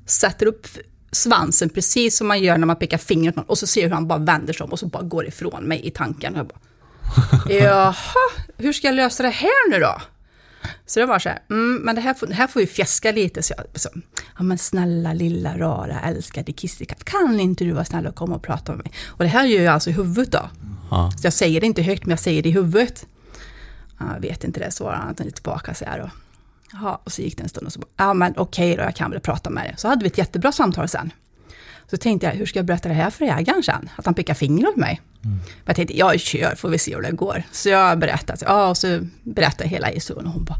sätter 0.05 0.45
upp 0.45 0.67
svansen 1.11 1.69
precis 1.69 2.17
som 2.17 2.27
man 2.27 2.39
gör 2.39 2.57
när 2.57 2.67
man 2.67 2.75
pekar 2.75 2.97
fingret 2.97 3.35
och 3.47 3.57
så 3.57 3.67
ser 3.67 3.81
jag 3.81 3.87
hur 3.87 3.95
han 3.95 4.07
bara 4.07 4.19
vänder 4.19 4.53
sig 4.53 4.63
om 4.63 4.71
och 4.71 4.79
så 4.79 4.85
bara 4.85 5.03
går 5.03 5.27
ifrån 5.27 5.63
mig 5.63 5.87
i 5.87 5.91
tanken. 5.91 6.35
Jag 6.35 6.47
bara, 6.47 6.59
Jaha, 7.49 7.95
hur 8.57 8.73
ska 8.73 8.87
jag 8.87 8.95
lösa 8.95 9.23
det 9.23 9.29
här 9.29 9.71
nu 9.71 9.79
då? 9.79 10.01
Så 10.85 10.99
det 10.99 11.05
var 11.05 11.19
så 11.19 11.29
här, 11.29 11.39
mm, 11.49 11.75
men 11.75 11.95
det 11.95 12.01
här, 12.01 12.13
får, 12.13 12.27
det 12.27 12.33
här 12.33 12.47
får 12.47 12.61
ju 12.61 12.67
fjäska 12.67 13.11
lite. 13.11 13.43
Så 13.43 13.53
jag, 13.57 13.65
så, 13.81 13.89
ja 14.37 14.43
men 14.43 14.57
snälla 14.57 15.13
lilla 15.13 15.57
rara 15.57 15.99
älskade 15.99 16.51
kissekatt, 16.51 17.03
kan 17.03 17.39
inte 17.39 17.63
du 17.63 17.71
vara 17.71 17.85
snäll 17.85 18.07
och 18.07 18.15
komma 18.15 18.35
och 18.35 18.43
prata 18.43 18.71
med 18.71 18.85
mig? 18.85 18.93
Och 19.07 19.23
det 19.23 19.29
här 19.29 19.45
gör 19.45 19.63
jag 19.63 19.73
alltså 19.73 19.89
i 19.89 19.93
huvudet 19.93 20.31
då. 20.31 20.49
Ja. 20.91 21.11
Så 21.11 21.25
jag 21.25 21.33
säger 21.33 21.61
det 21.61 21.67
inte 21.67 21.81
högt, 21.81 22.05
men 22.05 22.09
jag 22.09 22.19
säger 22.19 22.43
det 22.43 22.49
i 22.49 22.51
huvudet. 22.51 23.05
Ja, 23.99 24.05
Jag 24.13 24.21
vet 24.21 24.43
inte 24.43 24.59
det, 24.59 24.71
svarade 24.71 24.97
han 24.97 25.15
lite 25.17 25.31
tillbaka 25.31 25.73
så 25.73 25.85
här. 25.85 25.99
Och, 25.99 26.09
jaha, 26.73 26.97
och 27.03 27.11
så 27.11 27.21
gick 27.21 27.37
det 27.37 27.43
en 27.43 27.49
stund 27.49 27.67
och 27.67 27.73
så 27.73 27.79
bara, 27.79 27.87
ja 27.97 28.13
men 28.13 28.33
okej 28.37 28.75
då, 28.75 28.83
jag 28.83 28.95
kan 28.95 29.11
väl 29.11 29.19
prata 29.19 29.49
med 29.49 29.63
dig. 29.63 29.73
Så 29.77 29.87
hade 29.87 30.03
vi 30.03 30.07
ett 30.09 30.17
jättebra 30.17 30.51
samtal 30.51 30.87
sen. 30.87 31.11
Så 31.91 31.97
tänkte 31.97 32.27
jag, 32.27 32.33
hur 32.33 32.45
ska 32.45 32.59
jag 32.59 32.65
berätta 32.65 32.89
det 32.89 32.95
här 32.95 33.09
för 33.09 33.25
ägaren 33.25 33.63
sen? 33.63 33.89
Att 33.95 34.05
han 34.05 34.13
pekar 34.13 34.33
finger 34.33 34.67
åt 34.69 34.75
mig. 34.75 35.01
Men 35.21 35.39
jag 35.65 35.75
tänkte, 35.75 35.97
jag 35.97 36.19
kör, 36.19 36.55
får 36.55 36.69
vi 36.69 36.79
se 36.79 36.95
hur 36.95 37.01
det 37.01 37.11
går. 37.11 37.43
Så 37.51 37.69
jag 37.69 37.99
berättade, 37.99 38.39
ja, 38.45 38.67
och 38.69 38.77
så 38.77 38.99
berättade 39.23 39.69
hela 39.69 39.87
historien 39.87 40.27
och 40.27 40.33
hon 40.33 40.43
bara, 40.45 40.57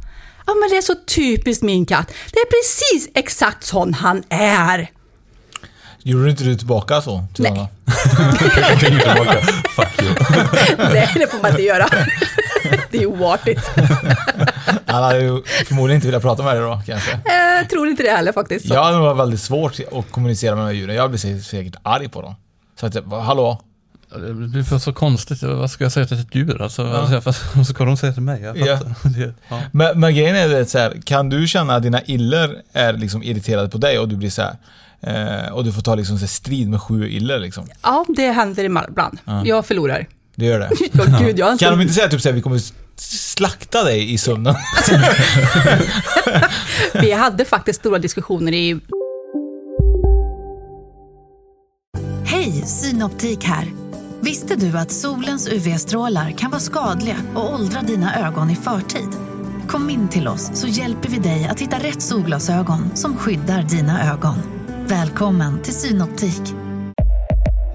ja 0.47 0.53
men 0.55 0.69
det 0.69 0.77
är 0.77 0.81
så 0.81 0.95
typiskt 0.95 1.63
min 1.63 1.85
katt. 1.85 2.07
Det 2.33 2.39
är 2.39 2.45
precis 2.45 3.09
exakt 3.13 3.63
sån 3.63 3.93
han 3.93 4.23
är. 4.29 4.91
Gjorde 6.03 6.23
du 6.23 6.29
inte 6.29 6.43
du 6.43 6.55
tillbaka 6.55 7.01
så? 7.01 7.25
Till 7.35 7.43
Nej. 7.43 7.53
you. 10.01 10.15
Nej, 10.77 11.11
det 11.15 11.27
får 11.31 11.41
man 11.41 11.51
inte 11.51 11.63
göra. 11.63 11.89
Det 12.91 12.97
är 12.97 13.05
oartigt. 13.05 13.71
Han 14.85 15.03
hade 15.03 15.19
ju 15.19 15.41
förmodligen 15.67 15.95
inte 15.97 16.07
velat 16.07 16.21
prata 16.21 16.43
med 16.43 16.55
dig 16.55 16.61
då, 16.63 16.81
kanske. 16.85 17.19
Jag 17.59 17.69
tror 17.69 17.87
inte 17.87 18.03
det 18.03 18.09
heller 18.11 18.31
faktiskt. 18.31 18.65
Jag 18.65 18.83
hade 18.83 18.97
nog 18.97 19.17
väldigt 19.17 19.41
svårt 19.41 19.79
att 19.91 20.11
kommunicera 20.11 20.55
med 20.55 20.63
de 20.63 20.67
här 20.67 20.73
djuren. 20.73 20.95
Jag 20.95 21.09
blir 21.09 21.19
säkert- 21.19 21.45
säkert 21.45 21.75
arg 21.83 22.09
på 22.09 22.21
dem. 22.21 22.35
Så 22.79 22.85
att, 22.85 22.95
jag 22.95 23.03
hallå? 23.03 23.61
Det 24.27 24.33
blir 24.33 24.79
så 24.79 24.93
konstigt. 24.93 25.43
Vad 25.43 25.71
ska 25.71 25.83
jag 25.85 25.91
säga 25.91 26.05
till 26.05 26.19
ett 26.19 26.35
djur? 26.35 26.61
Alltså, 26.61 26.87
alltså, 26.87 27.33
vad 27.55 27.67
ska 27.67 27.85
de 27.85 27.97
säga 27.97 28.13
till 28.13 28.21
mig? 28.21 28.41
Jag 28.41 28.57
Ja. 28.57 28.79
Det- 29.03 29.33
ja. 29.49 29.61
Men, 29.71 29.99
men 29.99 30.15
grejen 30.15 30.35
är 30.35 30.47
det 30.47 30.65
så 30.65 30.77
här, 30.77 31.01
kan 31.03 31.29
du 31.29 31.47
känna 31.47 31.75
att 31.75 31.83
dina 31.83 32.01
iller 32.05 32.55
är 32.73 32.93
liksom 32.93 33.23
irriterade 33.23 33.69
på 33.69 33.77
dig 33.77 33.99
och 33.99 34.07
du 34.09 34.15
blir 34.15 34.29
så 34.29 34.41
här, 34.41 34.55
eh, 35.45 35.51
och 35.53 35.63
du 35.63 35.71
får 35.73 35.81
ta 35.81 35.95
liksom 35.95 36.17
så 36.17 36.21
här 36.21 36.27
strid 36.27 36.69
med 36.69 36.81
sju 36.81 37.09
iller 37.09 37.39
liksom? 37.39 37.67
Ja, 37.81 38.05
det 38.17 38.31
händer 38.31 38.63
ibland. 38.63 39.17
Jag 39.45 39.65
förlorar. 39.65 40.07
Det 40.39 40.45
gör 40.45 40.59
det? 40.59 40.69
Ja, 40.91 41.19
gud, 41.19 41.39
jag. 41.39 41.59
Kan 41.59 41.71
de 41.71 41.81
inte 41.81 41.93
säga 41.93 42.07
typ 42.07 42.21
så 42.21 42.29
här, 42.29 42.35
vi 42.35 42.41
kommer 42.41 42.61
slakta 42.95 43.83
dig 43.83 44.13
i 44.13 44.17
sömnen. 44.17 44.55
Vi 46.93 47.11
hade 47.11 47.45
faktiskt 47.45 47.79
stora 47.79 47.99
diskussioner 47.99 48.51
i 48.51 48.79
Hej, 52.25 52.63
Synoptik 52.65 53.43
här. 53.43 53.67
Visste 54.21 54.55
du 54.55 54.77
att 54.77 54.91
solens 54.91 55.47
UV-strålar 55.47 56.31
kan 56.31 56.51
vara 56.51 56.61
skadliga 56.61 57.15
och 57.35 57.53
åldra 57.53 57.81
dina 57.81 58.27
ögon 58.27 58.49
i 58.49 58.55
förtid? 58.55 59.09
Kom 59.67 59.89
in 59.89 60.09
till 60.09 60.27
oss 60.27 60.51
så 60.53 60.67
hjälper 60.67 61.09
vi 61.09 61.17
dig 61.17 61.47
att 61.51 61.59
hitta 61.59 61.77
rätt 61.77 62.01
solglasögon 62.01 62.95
som 62.95 63.17
skyddar 63.17 63.63
dina 63.63 64.13
ögon. 64.13 64.35
Välkommen 64.87 65.61
till 65.61 65.73
Synoptik. 65.73 66.68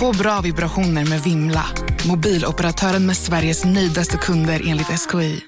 Få 0.00 0.12
bra 0.12 0.40
vibrationer 0.40 1.08
med 1.10 1.20
Vimla. 1.20 1.64
Mobiloperatören 2.08 3.06
med 3.06 3.16
Sveriges 3.16 3.64
nöjdaste 3.64 4.16
kunder 4.16 4.62
enligt 4.66 4.86
SKI. 4.86 5.40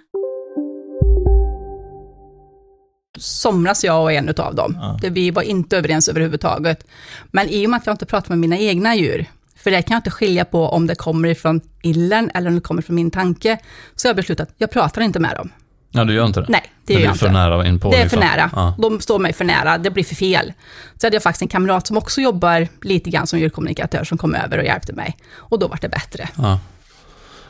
somras, 3.18 3.84
jag 3.84 4.02
och 4.02 4.12
en 4.12 4.28
av 4.28 4.54
dem. 4.54 4.78
Ja. 4.80 4.98
Vi 5.11 5.30
var 5.30 5.42
inte 5.42 5.76
överens 5.78 6.08
överhuvudtaget. 6.08 6.87
Men 7.30 7.48
i 7.48 7.66
och 7.66 7.70
med 7.70 7.78
att 7.78 7.87
jag 7.87 7.92
inte 7.92 8.06
pratar 8.06 8.28
med 8.28 8.38
mina 8.38 8.58
egna 8.58 8.96
djur, 8.96 9.26
för 9.56 9.70
det 9.70 9.82
kan 9.82 9.94
jag 9.94 9.98
inte 9.98 10.11
skilja 10.11 10.44
på 10.44 10.68
om 10.68 10.87
det 10.87 10.94
kommer 10.94 11.28
ifrån 11.28 11.61
illen 11.82 12.30
eller 12.34 12.48
om 12.48 12.54
det 12.54 12.61
kommer 12.61 12.82
från 12.82 12.96
min 12.96 13.11
tanke, 13.11 13.58
så 13.96 14.08
har 14.08 14.11
jag 14.11 14.16
beslutat 14.16 14.48
att 14.48 14.54
jag 14.58 14.70
pratar 14.70 15.02
inte 15.02 15.20
med 15.20 15.37
dem. 15.37 15.50
Ja, 15.90 16.05
du 16.05 16.14
gör 16.14 16.27
inte 16.27 16.40
det? 16.40 16.46
Nej, 16.48 16.62
det 16.87 16.94
det 16.94 17.01
gör 17.01 17.01
jag 17.01 17.12
blir 17.12 17.18
för 17.18 17.27
inte. 17.27 17.38
nära 17.38 17.66
in 17.66 17.81
på 17.81 17.90
Det 17.90 17.96
är 17.96 18.03
liksom. 18.03 18.20
för 18.20 18.27
nära. 18.27 18.51
Ja. 18.53 18.74
De 18.79 19.01
står 19.01 19.18
mig 19.18 19.33
för 19.33 19.44
nära, 19.44 19.79
det 19.79 19.90
blir 19.90 20.05
för 20.05 20.14
fel. 20.14 20.53
Så 21.01 21.07
hade 21.07 21.16
jag 21.16 21.22
faktiskt 21.22 21.42
en 21.42 21.48
kamrat 21.48 21.87
som 21.87 21.96
också 21.96 22.20
jobbar 22.20 22.68
lite 22.83 23.11
grann 23.11 23.27
som 23.27 23.38
djurkommunikatör 23.38 24.05
som 24.05 24.18
kom 24.18 24.35
över 24.35 24.59
och 24.59 24.64
hjälpte 24.64 24.92
mig. 24.92 25.16
Och 25.37 25.59
då 25.59 25.68
var 25.68 25.79
det 25.81 25.88
bättre. 25.88 26.29
Ja. 26.37 26.61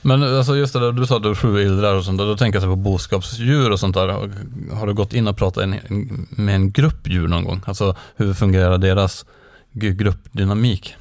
Men 0.02 0.22
alltså 0.38 0.56
just 0.56 0.72
det 0.72 0.80
där, 0.80 0.92
du 0.92 1.06
sa 1.06 1.16
att 1.16 1.22
du 1.22 1.28
har 1.28 1.34
sju 1.34 1.62
illrar 1.62 1.94
och 1.94 2.04
sånt 2.04 2.18
där, 2.18 2.26
då 2.26 2.36
tänker 2.36 2.60
jag 2.60 2.68
på 2.68 2.76
boskapsdjur 2.76 3.70
och 3.70 3.80
sånt 3.80 3.94
där. 3.94 4.08
Har- 4.74 4.86
du 4.86 4.94
gått 4.94 5.12
in 5.12 5.28
och 5.28 5.36
pratat 5.36 5.68
med 6.30 6.54
en 6.54 6.70
grupp 6.72 7.08
djur 7.08 7.28
någon 7.28 7.44
gång? 7.44 7.62
Alltså 7.66 7.96
hur 8.16 8.34
fungerar 8.34 8.78
deras 8.78 9.24
gruppdynamik? 9.72 10.96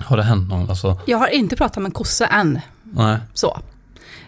Har 0.00 0.16
det 0.16 0.22
hänt 0.22 0.48
någon? 0.48 0.70
Alltså, 0.70 0.98
Jag 1.06 1.18
har 1.18 1.28
inte 1.28 1.56
pratat 1.56 1.76
med 1.76 1.84
en 1.86 1.92
kossa 1.92 2.26
än. 2.26 2.60
nej. 2.82 3.18
Så. 3.34 3.60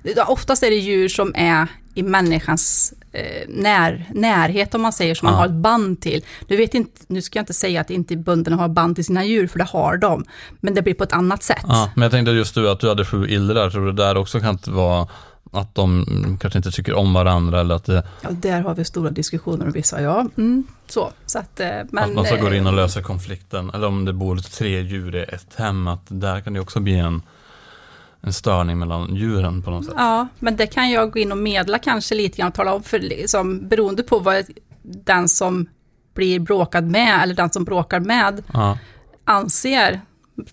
Det- 0.03 0.23
Oftast 0.23 0.63
är 0.63 0.71
det 0.71 0.77
djur 0.77 1.09
som 1.09 1.33
är 1.37 1.67
i 1.97 2.03
människans 2.03 2.95
eh, 3.13 3.23
när, 3.49 4.05
närhet, 4.15 4.75
om 4.75 4.83
man 4.83 4.93
säger, 4.93 5.15
som 5.15 5.27
man 5.27 5.35
Ja. 5.35 5.39
har 5.39 5.47
ett 5.47 5.53
band 5.53 6.01
till. 6.01 6.25
Nu, 6.49 6.57
vet 6.57 6.75
inte, 6.75 7.01
nu 7.07 7.23
ska 7.23 7.39
jag 7.39 7.43
inte 7.43 7.55
säga 7.55 7.81
att 7.81 7.91
inte 7.91 8.17
bönderna 8.17 8.57
har 8.57 8.69
band 8.69 8.95
till 8.95 9.05
sina 9.05 9.25
djur, 9.25 9.47
för 9.47 9.59
det 9.59 9.65
har 9.65 9.97
de. 9.97 10.25
Men 10.61 10.75
det 10.75 10.83
blir 10.83 10.95
på 10.95 11.05
ett 11.05 11.13
annat 11.13 11.43
sätt. 11.43 11.65
Ja, 11.69 11.91
men 11.95 12.03
jag 12.03 12.11
tänkte 12.13 12.33
just 12.33 12.55
du 12.55 12.71
att 12.71 12.81
du 12.81 12.89
hade 12.89 13.05
sju 13.05 13.29
illrar, 13.29 13.71
tror 13.71 13.87
du 13.87 13.93
det 13.93 14.03
där 14.03 14.17
också 14.17 14.41
kan 14.41 14.59
vara 14.67 15.09
att 15.53 15.75
de 15.75 16.07
kanske 16.41 16.59
inte 16.59 16.71
tycker 16.71 16.95
om 16.95 17.13
varandra 17.15 17.61
eller 17.61 17.75
att, 17.75 17.85
det, 17.85 18.03
Ja, 18.23 18.29
där 18.31 18.61
har 18.61 18.75
vi 18.75 18.85
stora 18.85 19.11
diskussioner 19.11 19.69
och 19.69 19.77
vissa, 19.77 20.03
ja, 20.03 20.27
mm, 20.37 20.65
så. 20.87 21.13
så 21.27 21.39
att, 21.39 21.61
eh, 21.61 21.69
men, 21.91 22.05
att 22.05 22.15
man 22.15 22.25
så 22.27 22.37
går 22.37 22.55
in 22.55 22.67
och 22.67 22.73
eh, 22.73 22.77
löser 22.77 23.03
konflikten. 23.03 23.71
Eller 23.75 23.87
om 23.87 24.05
det 24.05 24.13
bor 24.13 24.37
tre 24.37 24.81
djur 24.81 25.17
i 25.17 25.23
ett 25.23 25.55
hem, 25.57 25.89
att 25.89 26.03
där 26.09 26.41
kan 26.41 26.53
det 26.53 26.61
också 26.61 26.81
bli 26.81 26.99
en, 26.99 27.23
en 28.27 28.33
störning 28.33 28.79
mellan 28.79 29.15
djuren 29.17 29.63
på 29.63 29.71
något 29.71 29.85
sätt. 29.85 29.95
Ja, 29.97 30.29
men 30.39 30.57
det 30.57 30.67
kan 30.67 30.91
jag 30.91 31.13
gå 31.13 31.19
in 31.19 31.33
och 31.33 31.39
medla 31.39 31.79
kanske 31.79 32.15
lite 32.15 32.37
grann 32.39 32.49
och 32.49 32.55
tala 32.55 32.75
om, 32.75 32.83
för 32.83 32.99
liksom, 32.99 33.69
beroende 33.69 34.03
på 34.03 34.19
vad 34.19 34.45
den 34.83 35.29
som 35.29 35.67
blir 36.15 36.41
bråkad 36.41 36.85
med, 36.91 37.23
eller 37.23 37.35
den 37.35 37.51
som 37.51 37.65
bråkar 37.65 38.01
med, 38.01 38.43
Ja, 38.53 38.79
anser, 39.25 40.01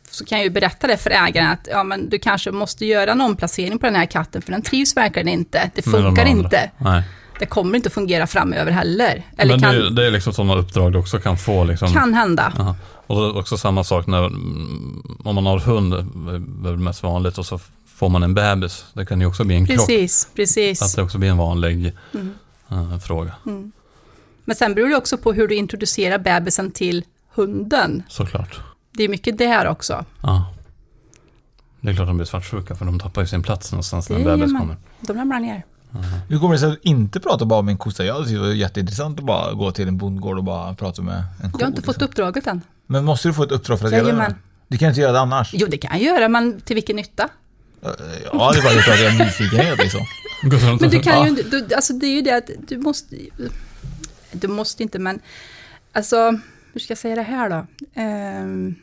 så 0.09 0.25
kan 0.25 0.37
jag 0.37 0.45
ju 0.45 0.49
berätta 0.49 0.87
det 0.87 0.97
för 0.97 1.09
ägaren 1.09 1.51
att 1.51 1.67
ja, 1.71 1.83
men 1.83 2.09
du 2.09 2.19
kanske 2.19 2.51
måste 2.51 2.85
göra 2.85 3.11
en 3.11 3.21
omplacering 3.21 3.79
på 3.79 3.85
den 3.85 3.95
här 3.95 4.05
katten, 4.05 4.41
för 4.41 4.51
den 4.51 4.61
trivs 4.61 4.97
verkligen 4.97 5.27
inte. 5.27 5.71
Det 5.75 5.81
funkar 5.81 6.25
inte. 6.25 6.71
Nej. 6.77 7.03
Det 7.39 7.45
kommer 7.45 7.75
inte 7.75 7.89
fungera 7.89 8.27
framöver 8.27 8.71
heller. 8.71 9.23
Eller 9.37 9.53
Men 9.53 9.61
kan, 9.61 9.75
det, 9.75 9.89
det 9.89 10.07
är 10.07 10.11
liksom 10.11 10.33
sådana 10.33 10.55
uppdrag 10.55 10.91
du 10.91 10.99
också 10.99 11.19
kan 11.19 11.37
få. 11.37 11.63
Liksom. 11.63 11.93
kan 11.93 12.13
hända. 12.13 12.53
Aha. 12.59 12.75
Och 13.07 13.15
det 13.21 13.27
är 13.27 13.37
också 13.37 13.57
samma 13.57 13.83
sak 13.83 14.07
när, 14.07 14.25
mm, 14.25 15.17
om 15.23 15.35
man 15.35 15.45
har 15.45 15.59
hund, 15.59 15.91
det 15.93 16.67
är 16.69 16.71
väl 16.71 16.77
mest 16.77 17.03
vanligt, 17.03 17.37
och 17.37 17.45
så 17.45 17.59
får 17.87 18.09
man 18.09 18.23
en 18.23 18.33
bebis. 18.33 18.85
Det 18.93 19.05
kan 19.05 19.19
ju 19.21 19.25
också 19.27 19.43
bli 19.43 19.55
en 19.55 19.65
krock. 19.67 19.77
Precis, 19.77 20.27
precis. 20.35 20.81
Att 20.81 20.95
det 20.95 21.01
också 21.03 21.17
blir 21.17 21.29
en 21.29 21.37
vanlig 21.37 21.93
Mm. 22.13 22.33
eh, 22.69 22.99
fråga, 22.99 23.33
Men 24.45 24.55
sen 24.55 24.73
beror 24.73 24.89
det 24.89 24.95
också 24.95 25.17
på 25.17 25.33
hur 25.33 25.47
du 25.47 25.55
introducerar 25.55 26.17
bebisen 26.17 26.71
till 26.71 27.05
hunden. 27.35 28.03
såklart. 28.09 28.59
Det 28.91 29.03
är 29.03 29.09
mycket 29.09 29.37
där 29.37 29.67
också. 29.67 30.05
Ja. 30.21 30.53
Det 31.81 31.89
är 31.89 31.95
klart 31.95 32.07
de 32.07 32.17
blir 32.17 32.25
svartsjuka 32.25 32.75
för 32.75 32.85
de 32.85 32.99
tappar 32.99 33.21
ju 33.21 33.27
sin 33.27 33.43
plats 33.43 33.71
någonstans 33.71 34.09
när 34.09 34.17
en 34.17 34.23
Det 34.23 34.29
bebis 34.37 34.51
man. 34.51 34.61
kommer. 34.61 34.77
De 35.01 35.17
ramlar 35.17 35.39
ner. 35.39 35.65
Hur 36.29 36.39
kommer 36.39 36.53
det 36.53 36.59
sig 36.59 36.69
att 36.71 36.73
du 36.83 36.89
inte 36.89 37.19
pratar 37.19 37.45
bara 37.45 37.61
med 37.61 37.71
en 37.71 37.77
kossa? 37.77 38.03
Jag 38.05 38.17
tyckte 38.17 38.33
det 38.33 38.39
var 38.39 38.47
jätteintressant 38.47 39.19
att 39.19 39.25
bara 39.25 39.53
gå 39.53 39.71
till 39.71 39.87
en 39.87 39.97
bondgård 39.97 40.37
och 40.37 40.43
bara 40.43 40.73
prata 40.75 41.01
med 41.01 41.23
en 41.43 41.51
ko. 41.51 41.57
Jag 41.59 41.65
har 41.65 41.69
inte 41.71 41.81
fått 41.81 41.95
liksom. 41.95 42.05
uppdraget 42.09 42.47
än. 42.47 42.61
Men 42.87 43.05
måste 43.05 43.27
du 43.29 43.33
få 43.33 43.43
ett 43.43 43.51
uppdrag 43.51 43.79
för 43.79 43.85
att 43.85 43.91
göra 43.91 44.03
Jajamän. 44.03 44.31
det? 44.31 44.37
Du 44.67 44.77
kan 44.77 44.89
inte 44.89 45.01
göra 45.01 45.11
det 45.11 45.19
annars? 45.19 45.49
Jo, 45.53 45.67
det 45.67 45.77
kan 45.77 45.91
jag 45.91 46.01
göra, 46.15 46.27
men 46.29 46.61
till 46.61 46.75
vilken 46.75 46.95
nytta? 46.95 47.29
Ja, 47.81 47.89
det 48.53 48.59
är 48.59 48.63
bara 48.63 48.81
för 48.81 48.91
att 48.91 48.99
jag 48.99 49.13
är 49.15 49.25
nyfikenhet 49.25 49.77
liksom. 49.79 50.01
Men 50.79 50.89
du 50.89 50.99
kan 50.99 51.23
ju 51.23 51.29
inte, 51.29 51.43
du, 51.43 51.75
alltså 51.75 51.93
det 51.93 52.05
är 52.07 52.15
ju 52.15 52.21
det 52.21 52.31
att 52.37 52.49
du 52.67 52.77
måste, 52.77 53.15
du 54.31 54.47
måste 54.47 54.83
inte 54.83 54.99
men, 54.99 55.19
alltså, 55.93 56.39
hur 56.73 56.79
ska 56.79 56.91
jag 56.91 56.97
säga 56.97 57.15
det 57.15 57.21
här 57.21 57.49
då? 57.49 57.65
Ehm, 57.93 58.75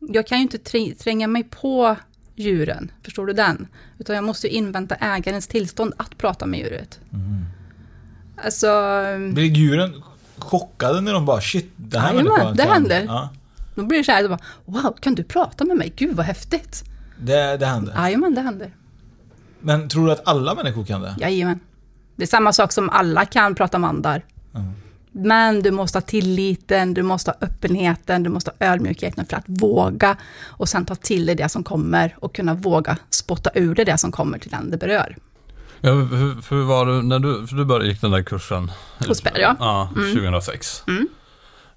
jag 0.00 0.26
kan 0.26 0.38
ju 0.38 0.42
inte 0.42 0.58
trä- 0.58 0.94
tränga 0.94 1.26
mig 1.26 1.44
på 1.44 1.96
djuren, 2.34 2.90
förstår 3.02 3.26
du 3.26 3.32
den? 3.32 3.66
Utan 3.98 4.14
jag 4.16 4.24
måste 4.24 4.46
ju 4.46 4.52
invänta 4.52 4.94
ägarens 4.94 5.46
tillstånd 5.48 5.92
att 5.96 6.18
prata 6.18 6.46
med 6.46 6.60
djuret. 6.60 7.00
Alltså, 8.44 8.66
Blir 9.32 9.44
djuren 9.44 10.02
chockade 10.38 11.00
när 11.00 11.12
de 11.12 11.24
bara 11.26 11.40
shit, 11.40 11.70
det 11.76 11.98
här 11.98 12.08
Jajamän, 12.14 12.32
människan 12.32 12.56
det 12.56 12.62
kan- 12.62 12.72
händer. 12.72 13.04
Ja, 13.06 13.28
då 13.74 13.84
blir 13.84 13.98
det 13.98 14.04
så 14.04 14.12
här, 14.12 14.22
då 14.22 14.28
bara, 14.28 14.38
wow, 14.64 14.96
kan 15.00 15.14
du 15.14 15.24
prata 15.24 15.64
med 15.64 15.76
mig? 15.76 15.92
Gud 15.96 16.16
vad 16.16 16.26
häftigt. 16.26 16.84
det, 17.20 17.56
det 17.56 17.66
händer. 17.66 17.94
Jajamän, 17.96 18.34
det 18.34 18.40
händer. 18.40 18.70
Men 19.60 19.88
tror 19.88 20.06
du 20.06 20.12
att 20.12 20.28
alla 20.28 20.54
människor 20.54 20.84
kan 20.84 21.00
det? 21.02 21.14
Jajamän. 21.18 21.60
Det 22.16 22.22
är 22.22 22.26
samma 22.26 22.52
sak 22.52 22.72
som 22.72 22.90
alla 22.90 23.24
kan 23.24 23.54
prata 23.54 23.78
mandar. 23.78 24.22
Men 25.12 25.62
du 25.62 25.70
måste 25.70 25.96
ha 25.98 26.02
tilliten, 26.02 26.94
du 26.94 27.02
måste 27.02 27.30
ha 27.30 27.36
öppenheten, 27.40 28.22
du 28.22 28.30
måste 28.30 28.52
ha 28.58 28.66
ödmjukheten 28.66 29.24
för 29.26 29.36
att 29.36 29.44
våga 29.46 30.16
och 30.44 30.68
sen 30.68 30.84
ta 30.84 30.94
till 30.94 31.26
dig 31.26 31.34
det 31.34 31.48
som 31.48 31.64
kommer 31.64 32.16
och 32.20 32.34
kunna 32.34 32.54
våga 32.54 32.96
spotta 33.10 33.50
ur 33.54 33.74
dig 33.74 33.84
det 33.84 33.98
som 33.98 34.12
kommer 34.12 34.38
till 34.38 34.50
den 34.50 34.70
det 34.70 34.76
berör. 34.76 35.16
Ja, 35.86 35.92
hur, 35.92 36.36
hur 36.50 36.64
var 36.64 36.86
det 36.86 37.02
när 37.02 37.18
du, 37.18 37.46
för 37.46 37.56
du 37.56 37.64
började 37.64 37.88
gick 37.88 38.00
den 38.00 38.10
där 38.10 38.22
kursen? 38.22 38.70
Hos 39.08 39.20
Per, 39.20 39.38
ja. 39.38 39.56
Ja, 39.58 39.88
Mm. 39.96 40.14
2006. 40.14 40.82
Mm. 40.88 41.08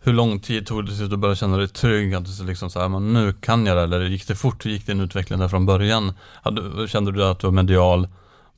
Hur 0.02 0.13
lång 0.13 0.39
tid 0.39 0.67
tog 0.67 0.86
det 0.86 0.95
tills 0.95 1.10
du 1.10 1.17
började 1.17 1.36
känna 1.36 1.58
dig 1.58 1.67
trygg? 1.67 2.13
Att 2.13 2.38
du 2.38 2.45
liksom 2.45 2.69
så 2.69 2.80
här, 2.80 2.89
men 2.89 3.13
nu 3.13 3.34
kan 3.34 3.65
jag 3.65 3.78
det, 3.78 3.84
eller 3.84 4.02
gick 4.02 4.28
det 4.28 4.36
fort? 4.36 4.65
Hur 4.65 4.72
gick 4.72 4.86
din 4.86 5.02
utveckling 5.02 5.39
där 5.39 5.48
från 5.48 5.65
början? 5.65 6.13
Hade, 6.43 6.88
kände 6.88 7.12
du 7.12 7.24
att 7.26 7.39
du 7.39 7.48
var 7.48 7.52
medial 7.52 8.08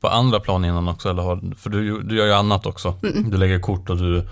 på 0.00 0.08
andra 0.08 0.40
plan 0.40 0.64
innan 0.64 0.88
också? 0.88 1.10
Eller 1.10 1.22
har, 1.22 1.54
för 1.58 1.70
du, 1.70 2.02
du 2.02 2.16
gör 2.16 2.26
ju 2.26 2.32
annat 2.32 2.66
också. 2.66 2.94
Mm. 3.02 3.30
Du 3.30 3.36
lägger 3.36 3.60
kort 3.60 3.90
och 3.90 3.96
du 3.96 4.28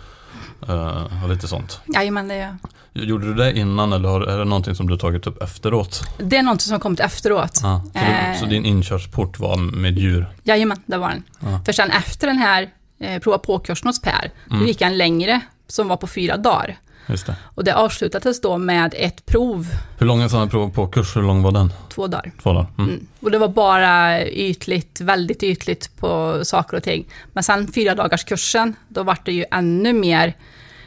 uh, 0.68 1.24
och 1.24 1.28
lite 1.30 1.48
sånt. 1.48 1.80
Jajamän, 1.94 2.28
det 2.28 2.34
är, 2.34 2.56
Gjorde 2.92 3.26
du 3.26 3.34
det 3.34 3.58
innan 3.58 3.92
eller 3.92 4.20
är 4.28 4.38
det 4.38 4.44
någonting 4.44 4.74
som 4.74 4.88
du 4.88 4.96
tagit 4.98 5.26
upp 5.26 5.42
efteråt? 5.42 6.02
det 6.18 6.36
är 6.36 6.42
något 6.42 6.60
som 6.60 6.72
har 6.72 6.78
kommit 6.80 7.00
efteråt. 7.00 7.60
Ja, 7.62 7.82
så, 7.92 7.98
Eh. 7.98 8.32
du, 8.32 8.38
så 8.38 8.46
din 8.46 8.64
inkörsport 8.64 9.38
var 9.38 9.56
med 9.56 9.98
djur? 9.98 10.26
Jajamän, 10.44 10.82
det 10.86 10.96
var 10.96 11.08
den. 11.08 11.22
Ja. 11.40 11.60
För 11.64 11.72
sen 11.72 11.90
efter 11.90 12.26
den 12.26 12.38
här 12.38 12.68
eh, 13.00 13.18
prova 13.18 13.38
på-kursen 13.38 13.88
hos 13.88 14.00
Per, 14.02 14.30
Mm. 14.50 14.60
då 14.60 14.66
gick 14.66 14.80
jag 14.80 14.90
en 14.90 14.98
längre 14.98 15.40
som 15.66 15.88
var 15.88 15.96
på 15.96 16.06
fyra 16.06 16.36
dagar. 16.36 16.76
Det. 17.10 17.36
Och 17.54 17.64
det 17.64 17.74
avslutades 17.74 18.40
då 18.40 18.58
med 18.58 18.94
ett 18.96 19.26
prov, 19.26 19.66
Hur 19.98 20.06
lång 20.06 20.18
är 20.18 20.22
en 20.24 20.30
sån 20.30 20.40
här 20.40 20.46
prov 20.46 20.70
på 20.70 20.86
kurs? 20.86 21.16
Hur 21.16 21.22
lång 21.22 21.42
var 21.42 21.52
den? 21.52 21.72
två 21.88 22.06
dagar. 22.06 22.32
Två 22.42 22.52
dagar? 22.52 22.66
Mm. 22.78 22.90
Mm. 22.90 23.06
Och 23.20 23.30
det 23.30 23.38
var 23.38 23.48
bara 23.48 24.24
ytligt, 24.26 25.00
väldigt 25.00 25.42
ytligt 25.42 25.96
på 25.96 26.40
saker 26.42 26.76
och 26.76 26.82
ting. 26.82 27.06
Men 27.32 27.42
sen 27.44 27.72
fyra 27.72 27.94
dagars 27.94 28.24
kursen, 28.24 28.74
då 28.88 29.02
var 29.02 29.18
det 29.24 29.32
ju 29.32 29.44
ännu 29.50 29.92
mer 29.92 30.34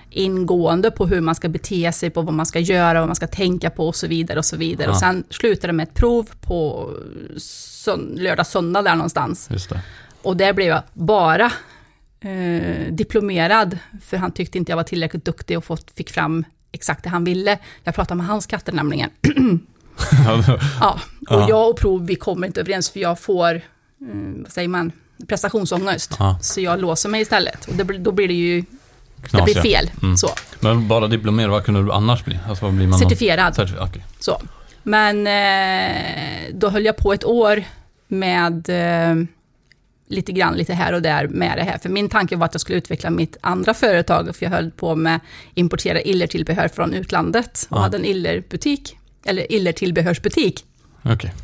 ingående 0.10 0.92
på 0.92 1.08
hur 1.08 1.22
man 1.22 1.36
ska 1.36 1.50
bete 1.50 1.92
sig, 1.92 2.10
på 2.10 2.22
vad 2.22 2.34
man 2.34 2.46
ska 2.46 2.60
göra, 2.60 3.00
vad 3.00 3.08
man 3.10 3.16
ska 3.16 3.28
tänka 3.28 3.70
på 3.70 3.88
och 3.88 3.96
så 3.96 4.08
vidare 4.08 4.40
och 4.40 4.46
så 4.46 4.58
vidare. 4.58 4.88
Ja. 4.88 4.92
Och 4.92 4.98
sen 4.98 5.24
slutade 5.30 5.68
det 5.68 5.74
med 5.74 5.88
ett 5.88 5.94
prov 5.94 6.30
på 6.42 6.90
sön- 7.38 8.16
lördag, 8.18 8.48
söndag 8.48 8.82
där 8.82 8.96
någonstans. 8.96 9.48
Just 9.52 9.70
det. 9.70 9.82
Och 10.22 10.38
där 10.38 10.54
blev 10.54 10.68
jag 10.68 10.82
bara 10.94 11.52
eh, 12.24 12.94
diplomerad, 12.94 13.78
för 14.02 14.18
han 14.18 14.32
tyckte 14.32 14.58
inte 14.58 14.72
jag 14.72 14.78
var 14.78 14.84
tillräckligt 14.84 15.26
duktig 15.26 15.58
och 15.58 15.64
fått, 15.66 15.92
fick 15.96 16.10
fram 16.10 16.46
exakt 16.72 17.04
det 17.04 17.10
han 17.10 17.24
ville. 17.24 17.58
Jag 17.84 17.96
pratade 17.96 18.18
med 18.18 18.26
hans 18.28 18.46
katter 18.46 18.74
nämligen. 18.74 19.10
Ja, 20.26 20.94
och 20.94 21.00
Ja. 21.30 21.46
jag 21.50 21.70
och 21.70 21.78
prov, 21.80 22.06
vi 22.06 22.16
kommer 22.16 22.48
inte 22.48 22.62
överens 22.62 22.90
för 22.90 23.00
jag 23.00 23.20
får, 23.20 23.62
mm, 24.02 24.44
vad 24.44 24.52
säger 24.52 24.68
man, 24.68 24.92
prestationsångest. 25.28 26.16
Ja. 26.20 26.38
Så 26.42 26.62
jag 26.62 26.80
låser 26.82 27.10
mig 27.10 27.22
istället. 27.22 27.66
Och 27.66 27.76
det, 27.76 27.84
då 27.84 28.12
blir 28.12 28.28
det 28.28 28.34
ju, 28.34 28.62
det 28.62 29.28
Knasiga. 29.30 29.44
blir 29.62 29.72
fel. 29.72 29.92
Mm. 30.04 30.18
Så. 30.18 30.30
Men 30.60 30.88
bara 30.88 31.08
diplomerad, 31.08 31.52
vad 31.52 31.66
kunde 31.66 31.84
du 31.84 31.92
annars 31.92 32.26
bli? 32.26 32.40
Alltså, 32.50 32.66
vad 32.66 32.74
blir 32.74 32.88
man 32.88 33.00
Certifierad. 33.00 33.56
Certif 33.56 33.76
okej. 33.80 34.06
så. 34.20 34.42
Men 34.84 35.28
eh, 35.28 36.54
då 36.54 36.70
höll 36.70 36.86
jag 36.86 36.98
på 36.98 37.14
ett 37.14 37.24
år 37.26 37.64
med 38.08 38.70
eh, 38.70 39.16
lite 40.08 40.32
grann, 40.32 40.54
lite 40.58 40.74
här 40.74 40.94
och 40.94 41.02
där 41.02 41.28
med 41.28 41.58
det 41.58 41.63
här. 41.63 41.78
För 41.78 41.89
min 41.89 42.10
tanke 42.10 42.36
var 42.36 42.46
att 42.46 42.54
jag 42.54 42.62
skulle 42.62 42.78
utveckla 42.78 43.10
mitt 43.10 43.38
andra 43.42 43.74
företag, 43.74 44.36
för 44.36 44.46
jag 44.46 44.52
höll 44.52 44.72
på 44.72 44.96
med 44.96 45.20
importera 45.54 46.02
illertillbehör 46.02 46.68
från 46.68 46.94
utlandet 46.94 47.68
och 47.70 47.78
Ja. 47.78 47.82
hade 47.82 47.98
en 47.98 48.06
illerbutik, 48.06 48.98
eller 49.26 49.52
illertillbehörsbutik. 49.52 50.66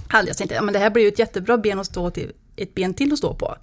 Hade 0.08 0.28
jag 0.28 0.38
tänkte, 0.38 0.56
ja 0.56 0.62
men 0.62 0.74
det 0.74 0.80
här 0.80 0.90
blir 0.90 1.04
ju 1.04 1.08
ett 1.10 1.20
jättebra 1.20 1.58
ben 1.58 1.80
att 1.80 1.86
stå 1.86 2.10
till, 2.10 2.32
ett 2.56 2.76
ben 2.76 2.94
till 2.94 3.12
att 3.14 3.18
stå 3.18 3.34
på. 3.34 3.56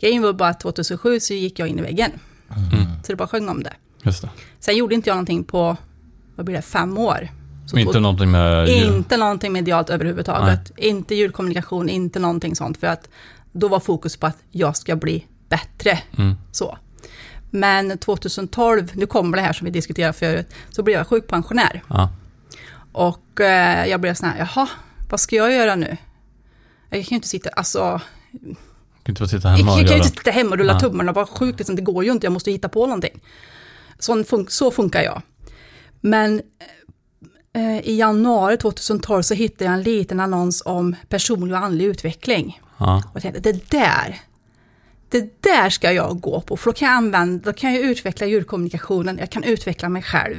Grejen 0.00 0.22
var 0.22 0.32
bara 0.32 0.48
att 0.48 0.60
2007 0.60 1.20
så 1.20 1.34
gick 1.34 1.58
jag 1.58 1.68
in 1.68 1.78
i 1.78 1.82
väggen. 1.82 2.10
Mm. 2.50 2.86
Så 3.04 3.12
det 3.12 3.16
bara 3.16 3.28
sjöng 3.28 3.48
om 3.48 3.62
det. 3.62 3.72
Just 4.02 4.22
det. 4.22 4.30
Sen 4.60 4.76
gjorde 4.76 4.94
inte 4.94 5.10
jag 5.10 5.14
någonting 5.14 5.44
på, 5.44 5.76
vad 6.36 6.46
blir 6.46 6.56
det, 6.56 6.62
fem 6.62 6.98
år. 6.98 7.28
Så 7.66 7.78
inte 7.78 7.92
tog- 7.92 8.02
någonting 8.02 8.30
med? 8.30 8.68
Inte 8.68 9.16
någonting 9.16 9.52
medialt 9.52 9.90
överhuvudtaget. 9.90 10.72
Inte 10.76 11.14
ljudkommunikation, 11.14 11.88
inte 11.88 12.18
någonting 12.18 12.56
sånt. 12.56 12.76
För 12.78 12.86
att 12.86 13.08
då 13.52 13.68
var 13.68 13.80
fokus 13.80 14.16
på 14.16 14.26
att 14.26 14.36
jag 14.50 14.76
ska 14.76 14.96
bli 14.96 15.26
bättre. 15.48 15.98
Mm. 16.18 16.34
Så. 16.52 16.78
Men 17.50 17.98
2012, 17.98 18.92
nu 18.94 19.06
kommer 19.06 19.36
det 19.36 19.42
här 19.42 19.52
som 19.52 19.64
vi 19.64 19.70
diskuterade 19.70 20.12
förut, 20.12 20.46
så 20.70 20.82
blev 20.82 20.96
jag 20.96 21.06
sjukpensionär. 21.06 21.82
Ja. 21.88 22.10
Och 22.92 23.40
eh, 23.40 23.86
jag 23.86 24.00
blev 24.00 24.14
sån 24.14 24.28
här, 24.28 24.38
jaha, 24.38 24.68
vad 25.10 25.20
ska 25.20 25.36
jag 25.36 25.52
göra 25.52 25.74
nu? 25.74 25.96
Jag 26.90 27.04
kan 27.04 27.08
ju 27.10 27.16
inte 27.16 27.28
sitta, 27.28 27.50
alltså, 27.50 28.00
Du 28.30 28.54
kan 29.02 29.12
inte 29.12 29.28
sitta 29.28 29.48
jag, 29.48 29.56
hemma 29.56 29.72
och 29.72 29.78
jag 29.78 29.86
kan 29.86 29.96
ju 29.96 30.02
inte 30.02 30.18
sitta 30.18 30.30
hemma 30.30 30.50
och 30.50 30.58
rulla 30.58 30.72
Ja. 30.72 30.80
tummarna 30.80 31.10
och 31.10 31.14
vara 31.16 31.26
sjuk, 31.26 31.58
liksom, 31.58 31.76
det 31.76 31.82
går 31.82 32.04
ju 32.04 32.12
inte, 32.12 32.26
jag 32.26 32.32
måste 32.32 32.50
hitta 32.50 32.68
på 32.68 32.86
någonting. 32.86 33.20
Så, 33.98 34.24
fun 34.24 34.46
så 34.48 34.70
funkar 34.70 35.02
jag. 35.02 35.22
Men 36.00 36.42
eh, 37.52 37.78
i 37.78 37.96
januari 37.98 38.56
2012 38.56 39.22
så 39.22 39.34
hittade 39.34 39.64
jag 39.64 39.74
en 39.74 39.82
liten 39.82 40.20
annons 40.20 40.62
om 40.64 40.96
personlig 41.08 41.56
och 41.56 41.64
andlig 41.64 41.84
utveckling. 41.84 42.60
Ja. 42.80 43.02
Och 43.14 43.22
tänkte, 43.22 43.40
det 43.40 43.70
där, 43.70 44.20
det 45.08 45.42
där 45.42 45.70
ska 45.70 45.92
jag 45.92 46.20
gå 46.20 46.40
på, 46.40 46.56
för 46.56 46.70
då 46.70 46.74
kan 46.74 46.88
jag 46.88 46.96
använda, 46.96 47.44
då 47.44 47.52
kan 47.52 47.74
jag 47.74 47.82
utveckla 47.82 48.26
djurkommunikationen, 48.26 49.18
jag 49.18 49.30
kan 49.30 49.44
utveckla 49.44 49.88
mig 49.88 50.02
själv 50.02 50.36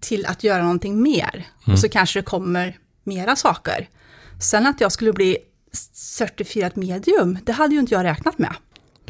till 0.00 0.26
att 0.26 0.44
göra 0.44 0.62
någonting 0.62 1.02
mer. 1.02 1.34
Mm. 1.34 1.72
Och 1.72 1.78
så 1.78 1.88
kanske 1.88 2.18
det 2.18 2.24
kommer 2.24 2.78
mera 3.04 3.36
saker. 3.36 3.88
Sen 4.40 4.66
att 4.66 4.80
jag 4.80 4.92
skulle 4.92 5.12
bli 5.12 5.38
certifierat 5.92 6.76
medium, 6.76 7.38
det 7.44 7.52
hade 7.52 7.74
ju 7.74 7.80
inte 7.80 7.94
jag 7.94 8.04
räknat 8.04 8.38
med. 8.38 8.54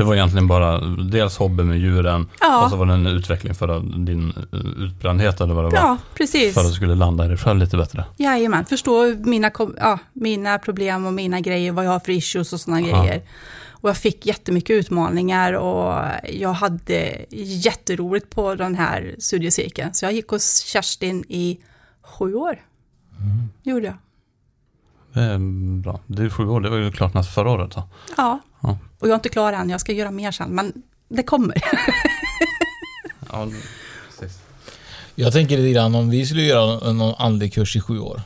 Det 0.01 0.05
var 0.07 0.15
egentligen 0.15 0.47
bara 0.47 0.81
dels 1.11 1.37
hobby 1.37 1.63
med 1.63 1.79
djuren 1.79 2.29
Ja. 2.41 2.65
och 2.65 2.71
så 2.71 2.77
var 2.77 2.87
det 2.87 2.93
en 2.93 3.07
utveckling 3.07 3.55
för 3.55 3.81
din 4.07 4.33
utbrändhet 4.79 5.41
eller 5.41 5.55
vad 5.55 5.65
det 5.65 5.69
var. 5.69 5.77
Ja, 5.77 5.99
precis. 6.15 6.55
För 6.55 6.61
att 6.61 6.67
du 6.67 6.73
skulle 6.73 6.95
landa 6.95 7.25
i 7.25 7.29
dig 7.29 7.37
själv 7.37 7.59
lite 7.59 7.77
bättre. 7.77 8.05
Jajamän, 8.17 8.65
förstå 8.65 9.15
mina, 9.19 9.51
ja, 9.77 9.99
mina 10.13 10.59
problem 10.59 11.07
och 11.07 11.13
mina 11.13 11.41
grejer, 11.41 11.73
vad 11.73 11.85
jag 11.85 11.91
har 11.91 12.01
för 12.01 12.13
issues 12.13 12.53
och 12.53 12.61
sådana 12.61 12.81
grejer. 12.81 13.23
Och 13.71 13.89
jag 13.89 13.97
fick 13.97 14.27
jättemycket 14.27 14.71
utmaningar 14.71 15.53
och 15.53 16.05
jag 16.33 16.53
hade 16.53 17.25
jätteroligt 17.65 18.31
på 18.31 18.55
den 18.55 18.75
här 18.75 19.15
studiecirkeln. 19.19 19.95
Så 19.95 20.05
jag 20.05 20.13
gick 20.13 20.29
hos 20.29 20.61
Kerstin 20.65 21.25
i 21.29 21.59
sju 22.03 22.35
år. 22.35 22.59
Gjorde 23.63 23.87
jag. 23.87 23.97
Det 25.13 25.21
är 25.21 25.39
bra. 25.83 26.01
Det 26.07 26.23
är 26.23 26.29
sju 26.31 26.49
år, 26.49 26.61
det 26.61 26.71
var 26.71 26.77
ju 26.77 26.93
klart 26.93 27.15
nästa 27.15 27.33
förra 27.33 27.51
året. 27.51 27.73
Så. 27.73 27.83
Ja. 28.17 28.41
Ja. 28.61 28.79
Och 28.99 29.09
jag 29.09 29.11
är 29.11 29.14
inte 29.14 29.29
klar 29.29 29.53
än, 29.53 29.70
jag 29.70 29.81
ska 29.81 29.92
göra 29.92 30.11
mer 30.11 30.31
sen, 30.31 30.51
men 30.51 30.73
det 31.09 31.23
kommer. 31.23 31.62
Ja, 33.33 33.49
precis. 34.18 34.38
Jag 35.14 35.33
tänker 35.33 35.57
lite 35.59 35.73
grann 35.73 35.94
om 35.94 36.11
vi 36.11 36.27
skulle 36.27 36.42
göra 36.42 36.92
någon 36.92 37.14
andlig 37.18 37.55
kurs 37.55 37.77
i 37.77 37.81
sju 37.81 37.99
år. 37.99 38.23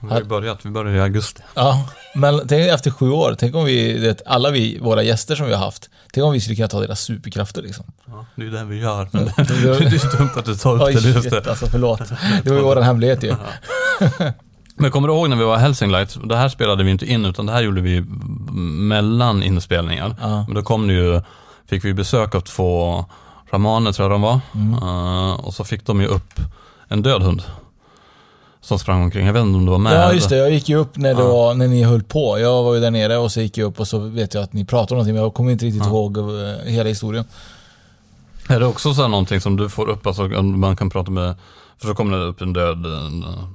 Vi 0.00 0.08
har 0.08 0.18
ju 0.18 0.24
börjat, 0.24 0.66
vi 0.66 0.70
började 0.70 0.96
i 0.96 1.00
augusti. 1.00 1.42
Ja, 1.54 1.88
men 2.14 2.48
tänk 2.48 2.68
efter 2.68 2.90
sju 2.90 3.10
år, 3.10 3.36
tänk 3.38 3.54
om 3.54 3.64
vi, 3.64 3.98
det, 3.98 4.22
alla 4.26 4.50
vi, 4.50 4.78
våra 4.78 5.02
gäster 5.02 5.36
som 5.36 5.46
vi 5.46 5.52
har 5.52 5.64
haft, 5.64 5.90
tänk 6.12 6.24
om 6.24 6.32
vi 6.32 6.40
skulle 6.40 6.56
kunna 6.56 6.68
ta 6.68 6.80
deras 6.80 7.00
superkrafter 7.00 7.62
liksom. 7.62 7.84
Ja, 8.06 8.26
det 8.36 8.42
är 8.42 8.46
ju 8.46 8.50
det 8.50 8.64
vi 8.64 8.80
gör. 8.80 9.08
Men 9.12 9.24
det, 9.36 9.40
är 9.40 10.18
dumt 10.18 10.30
att 10.36 10.44
du 10.44 10.54
tar 10.54 10.74
upp 10.74 11.02
det. 11.02 11.08
Just 11.08 11.22
shit, 11.22 11.30
det. 11.30 11.50
alltså 11.50 11.66
förlåt. 11.66 11.98
Det 12.44 12.50
var 12.50 12.56
ju 12.56 12.62
vår 12.62 12.76
hemlighet 12.76 13.22
ju. 13.22 13.34
Men 14.82 14.90
kommer 14.90 15.08
du 15.08 15.14
ihåg 15.14 15.28
när 15.28 15.36
vi 15.36 15.44
var 15.44 15.56
i 15.56 15.60
Helsinglight? 15.60 16.18
Det 16.24 16.36
här 16.36 16.48
spelade 16.48 16.84
vi 16.84 16.90
inte 16.90 17.06
in 17.06 17.24
utan 17.24 17.46
det 17.46 17.52
här 17.52 17.62
gjorde 17.62 17.80
vi 17.80 18.00
mellan 18.88 19.42
inspelningar. 19.42 20.16
Ja. 20.20 20.44
Men 20.46 20.54
då 20.54 20.62
kom 20.62 20.86
det 20.88 20.94
ju, 20.94 21.20
fick 21.66 21.84
vi 21.84 21.94
besök 21.94 22.34
av 22.34 22.40
två 22.40 23.04
shamaner 23.50 23.92
tror 23.92 24.04
jag 24.04 24.14
de 24.14 24.22
var. 24.22 24.40
Mm. 24.54 24.72
Eh, 24.82 25.32
och 25.40 25.54
så 25.54 25.64
fick 25.64 25.86
de 25.86 26.00
ju 26.00 26.06
upp 26.06 26.40
en 26.88 27.02
död 27.02 27.22
hund. 27.22 27.42
Som 28.60 28.78
sprang 28.78 29.02
omkring. 29.02 29.26
Jag 29.26 29.32
vet 29.32 29.42
inte 29.42 29.56
om 29.56 29.64
du 29.66 29.70
var 29.70 29.78
med. 29.78 29.92
Ja, 29.92 30.12
just 30.12 30.28
det. 30.28 30.36
Jag 30.36 30.50
gick 30.50 30.68
ju 30.68 30.76
upp 30.76 30.96
när, 30.96 31.14
det 31.14 31.22
Ja. 31.22 31.28
var, 31.28 31.54
när 31.54 31.68
ni 31.68 31.82
höll 31.82 32.02
på. 32.02 32.38
Jag 32.38 32.62
var 32.62 32.74
ju 32.74 32.80
där 32.80 32.90
nere 32.90 33.16
och 33.16 33.32
så 33.32 33.40
gick 33.40 33.58
jag 33.58 33.66
upp 33.66 33.80
och 33.80 33.88
så 33.88 33.98
vet 33.98 34.34
jag 34.34 34.42
att 34.42 34.52
ni 34.52 34.64
pratade 34.64 34.92
om 34.92 34.96
någonting, 34.96 35.14
men 35.14 35.22
jag 35.22 35.34
kommer 35.34 35.52
inte 35.52 35.64
riktigt 35.64 35.82
Ja. 35.84 35.88
ihåg 35.88 36.18
eh, 36.18 36.24
hela 36.72 36.88
historien. 36.88 37.24
Är 38.48 38.60
det 38.60 38.66
också 38.66 38.94
så 38.94 39.02
här 39.02 39.08
någonting 39.08 39.40
som 39.40 39.56
du 39.56 39.68
får 39.68 39.88
upp, 39.88 40.06
alltså 40.06 40.22
man 40.42 40.76
kan 40.76 40.90
prata 40.90 41.10
med, 41.10 41.34
för 41.78 41.88
så 41.88 41.94
kommer 41.94 42.18
det 42.18 42.24
upp 42.24 42.40
en 42.40 42.52
död, 42.52 42.86
en, 42.86 43.24
ja, 43.26 43.48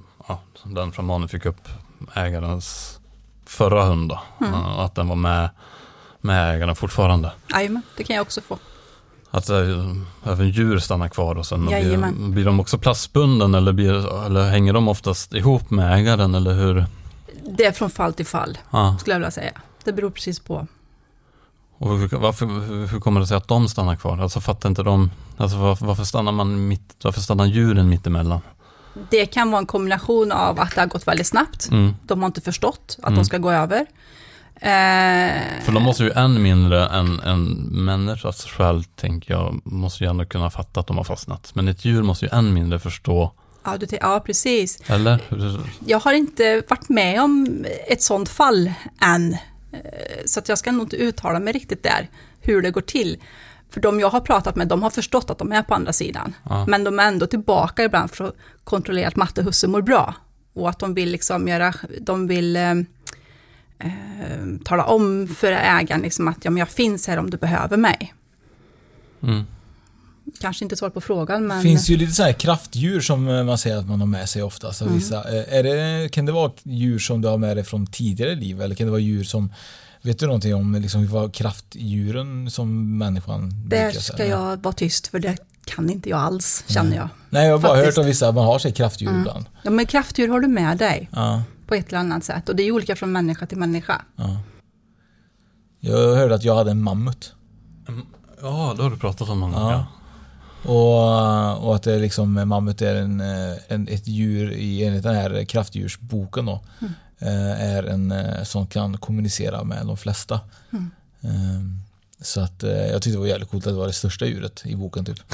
den 0.70 0.92
shamanen 0.92 1.30
fick 1.30 1.46
upp 1.46 1.68
ägarens 2.14 3.00
förra 3.46 3.84
hund 3.84 4.10
då. 4.10 4.20
Mm. 4.46 4.54
Eh, 4.54 4.80
att 4.80 4.96
den 4.96 5.08
var 5.08 5.16
med, 5.16 5.50
med 6.22 6.56
ägaren 6.56 6.76
fortfarande. 6.76 7.32
Jajamän, 7.54 7.82
det 7.98 8.04
kan 8.04 8.16
jag 8.16 8.24
också 8.24 8.42
få. 8.42 8.58
Att 9.32 9.50
äh, 9.50 9.58
även 10.24 10.50
djur 10.50 10.80
stannar 10.80 11.10
kvar 11.10 11.36
och 11.36 11.46
sen 11.46 11.66
blir, 11.66 12.30
blir 12.32 12.46
de 12.46 12.60
också 12.60 12.78
plastbunden 12.78 13.56
eller, 13.56 13.72
blir, 13.74 14.26
eller 14.26 14.50
hänger 14.50 14.74
de 14.74 14.88
oftast 14.88 15.34
ihop 15.34 15.70
med 15.70 16.00
ägaren 16.00 16.36
eller 16.36 16.54
hur? 16.54 16.86
Det 17.58 17.66
är 17.66 17.72
från 17.72 17.90
fall 17.90 18.14
till 18.14 18.26
fall, 18.26 18.58
Ja. 18.72 18.98
skulle 19.00 19.14
jag 19.14 19.20
vilja 19.20 19.32
säga. 19.32 19.52
Det 19.84 19.94
beror 19.94 20.10
precis 20.10 20.40
på. 20.40 20.68
Och 21.78 21.98
hur, 21.98 22.18
varför, 22.18 22.46
hur, 22.88 23.00
kommer 23.00 23.20
det 23.20 23.28
sig 23.28 23.38
att 23.38 23.48
de 23.48 23.70
stannar 23.70 23.96
kvar? 23.96 24.18
Alltså 24.18 24.42
fattar 24.42 24.70
inte 24.70 24.84
de, 24.84 25.12
alltså 25.38 25.58
varför, 25.58 25.86
varför 25.86 26.04
stannar 26.04 26.32
man 26.32 26.68
mitt, 26.68 26.96
varför 27.04 27.22
stannar 27.22 27.46
djuren 27.46 27.90
mitt 27.90 28.08
emellan? 28.08 28.42
Det 29.10 29.26
kan 29.26 29.52
vara 29.52 29.60
en 29.60 29.66
kombination 29.66 30.32
av 30.32 30.60
att 30.60 30.76
det 30.76 30.82
har 30.82 30.88
gått 30.88 31.08
väldigt 31.08 31.28
snabbt. 31.28 31.70
Mm. 31.72 31.96
De 32.06 32.20
har 32.22 32.28
inte 32.28 32.42
förstått 32.42 32.96
att 33.00 33.08
Mm. 33.08 33.16
de 33.20 33.26
ska 33.26 33.38
gå 33.38 33.52
över. 33.52 33.86
Eh, 34.62 35.62
För 35.66 35.72
de 35.72 35.84
måste 35.84 36.04
ju 36.04 36.12
än 36.12 36.42
mindre 36.44 36.86
än 36.88 37.20
en 37.20 37.46
människas 37.86 38.46
själ, 38.46 38.84
tänker 38.84 39.34
jag, 39.34 39.62
måste 39.64 40.04
ju 40.04 40.10
ändå 40.10 40.26
kunna 40.26 40.50
fatta 40.50 40.80
att 40.80 40.88
de 40.88 40.98
har 40.98 41.04
fastnat. 41.04 41.52
Men 41.56 41.68
ett 41.68 41.86
djur 41.86 42.04
måste 42.04 42.26
ju 42.26 42.30
än 42.32 42.54
mindre 42.54 42.80
förstå, 42.80 43.32
ja, 43.66 43.78
du, 43.78 43.88
ja, 44.02 44.20
precis. 44.26 44.80
eller? 44.88 45.20
Jag 45.86 46.00
har 46.00 46.14
inte 46.14 46.64
varit 46.70 46.90
med 46.90 47.22
om 47.22 47.66
ett 47.88 48.02
sånt 48.02 48.30
fall 48.30 48.72
än. 49.02 49.34
Eh, 49.34 49.40
Så 50.26 50.40
att 50.40 50.50
jag 50.50 50.58
ska 50.58 50.72
nog 50.72 50.86
inte 50.86 50.96
uttala 50.96 51.40
mig 51.40 51.54
riktigt 51.54 51.84
där, 51.84 52.10
hur 52.42 52.62
det 52.62 52.72
går 52.72 52.82
till. 52.82 53.18
För 53.70 53.82
de 53.82 54.00
jag 54.00 54.10
har 54.10 54.20
pratat 54.20 54.56
med, 54.56 54.68
de 54.68 54.84
har 54.84 54.90
förstått 54.90 55.30
att 55.30 55.38
de 55.38 55.52
är 55.52 55.62
på 55.62 55.74
andra 55.74 55.94
sidan. 55.94 56.36
Ja. 56.44 56.66
Men 56.68 56.84
de 56.84 57.00
är 57.00 57.08
ändå 57.08 57.28
tillbaka 57.28 57.84
ibland 57.84 58.12
för 58.12 58.28
att 58.28 58.36
kontrollera 58.64 59.08
att 59.08 59.16
matte 59.16 59.42
och 59.42 59.46
husse 59.46 59.68
mår 59.68 59.82
bra. 59.82 60.14
Och 60.54 60.70
att 60.70 60.80
de 60.80 60.94
vill 60.94 61.10
liksom 61.12 61.48
göra, 61.48 61.74
de 62.02 62.28
vill 62.28 62.56
eh, 62.56 62.72
eh, 63.80 64.48
tala 64.66 64.84
om 64.84 65.28
för 65.28 65.52
ägaren 65.52 66.02
liksom 66.02 66.28
att 66.28 66.46
ja, 66.46 66.52
men 66.52 66.58
jag 66.58 66.70
finns 66.70 67.08
här 67.08 67.18
om 67.18 67.30
du 67.30 67.38
behöver 67.38 67.78
mig. 67.78 68.14
Mm. 69.24 69.46
Kanske 70.42 70.66
inte 70.66 70.76
svar 70.76 70.90
på 70.90 71.02
frågan, 71.02 71.42
Det 71.42 71.48
men... 71.48 71.62
finns 71.62 71.90
ju 71.90 71.98
lite 71.98 72.12
så 72.12 72.24
här 72.24 72.34
kraftdjur 72.34 73.02
som 73.02 73.28
eh, 73.28 73.44
man 73.44 73.58
säger 73.58 73.78
att 73.78 73.88
man 73.88 74.00
har 74.00 74.08
med 74.08 74.30
sig 74.30 74.44
oftast. 74.44 74.82
Mm. 74.82 74.94
Vissa. 74.94 75.16
Eh, 75.16 75.58
Är 75.58 75.64
det, 75.64 76.10
kan 76.10 76.26
det 76.26 76.32
vara 76.32 76.52
djur 76.64 77.00
som 77.00 77.22
du 77.22 77.28
har 77.28 77.38
med 77.38 77.58
dig 77.58 77.64
från 77.64 77.88
tidigare 77.88 78.36
liv? 78.36 78.62
Eller 78.62 78.76
kan 78.76 78.88
det 78.88 78.92
vara 78.92 79.02
djur 79.02 79.24
som, 79.24 79.54
vet 80.08 80.20
du 80.20 80.26
någonting 80.26 80.56
om 80.56 80.76
liksom, 80.76 81.08
vad 81.08 81.34
kraftdjuren 81.34 82.52
som 82.52 82.98
människan 82.98 83.50
Där 83.68 83.84
brukar 83.86 84.00
ska 84.00 84.26
jag 84.26 84.64
vara 84.64 84.74
tyst, 84.74 85.08
för 85.08 85.20
det 85.20 85.38
kan 85.66 85.90
inte 85.90 86.10
jag 86.10 86.20
alls, 86.20 86.64
känner 86.68 86.96
jag. 86.96 87.10
Nej, 87.30 87.46
jag 87.48 87.54
har 87.54 87.60
bara 87.60 87.76
Faktiskt. 87.76 87.98
hört 87.98 88.04
av 88.04 88.08
vissa 88.08 88.28
att 88.30 88.36
man 88.36 88.46
har 88.46 88.60
sig 88.60 88.72
kraftdjur 88.72 89.10
Mm. 89.10 89.22
ibland. 89.22 89.46
Ja, 89.64 89.70
men 89.70 89.86
kraftdjur 89.86 90.28
har 90.28 90.40
du 90.40 90.48
med 90.48 90.78
dig 90.78 91.10
Ja, 91.12 91.44
på 91.68 91.76
ett 91.76 91.88
eller 91.88 92.00
annat 92.00 92.24
sätt. 92.24 92.50
Och 92.50 92.56
det 92.56 92.64
är 92.64 92.72
olika 92.72 92.96
från 92.96 93.12
människa 93.12 93.46
till 93.46 93.58
människa. 93.58 94.02
ja. 94.16 94.40
Jag 95.80 96.16
hörde 96.16 96.36
att 96.36 96.44
jag 96.44 96.56
hade 96.56 96.72
en 96.72 96.82
mammut. 96.82 97.34
Ja, 98.42 98.74
det 98.78 98.84
har 98.84 98.90
du 98.90 98.98
pratat 98.98 99.30
om 99.30 99.42
gång. 99.42 99.52
Ja. 99.54 99.72
Ja. 99.72 99.86
Och, 100.72 101.68
och 101.68 101.76
att 101.76 101.84
det 101.84 101.94
är 101.94 102.00
liksom, 102.00 102.34
mammut 102.50 102.82
är 102.82 102.96
en, 102.96 103.22
eh, 103.22 103.58
en, 103.68 103.88
ett 103.88 104.08
djur 104.08 104.52
i 104.52 104.86
enligt 104.86 105.04
den 105.04 105.16
här 105.16 105.46
kraftdjursboken 105.46 106.46
då. 106.46 106.64
Mm. 106.82 106.94
Eh, 107.20 107.76
Är 107.76 107.84
en 107.84 108.12
eh, 108.12 108.44
som 108.44 108.68
kan 108.68 108.98
kommunicera 108.98 109.64
med 109.64 109.86
de 109.86 109.98
flesta. 109.98 110.40
Mm. 110.74 110.92
Eh, 111.24 111.62
Så 112.22 112.42
att 112.42 112.64
eh, 112.64 112.70
jag 112.72 113.02
tyckte 113.02 113.16
det 113.18 113.20
var 113.20 113.28
jävligt 113.28 113.50
coolt 113.50 113.68
att 113.68 113.74
det 113.74 113.78
var 113.80 113.88
det 113.88 113.94
största 113.94 114.26
djuret 114.26 114.62
i 114.66 114.76
boken 114.76 115.06
typ. 115.06 115.18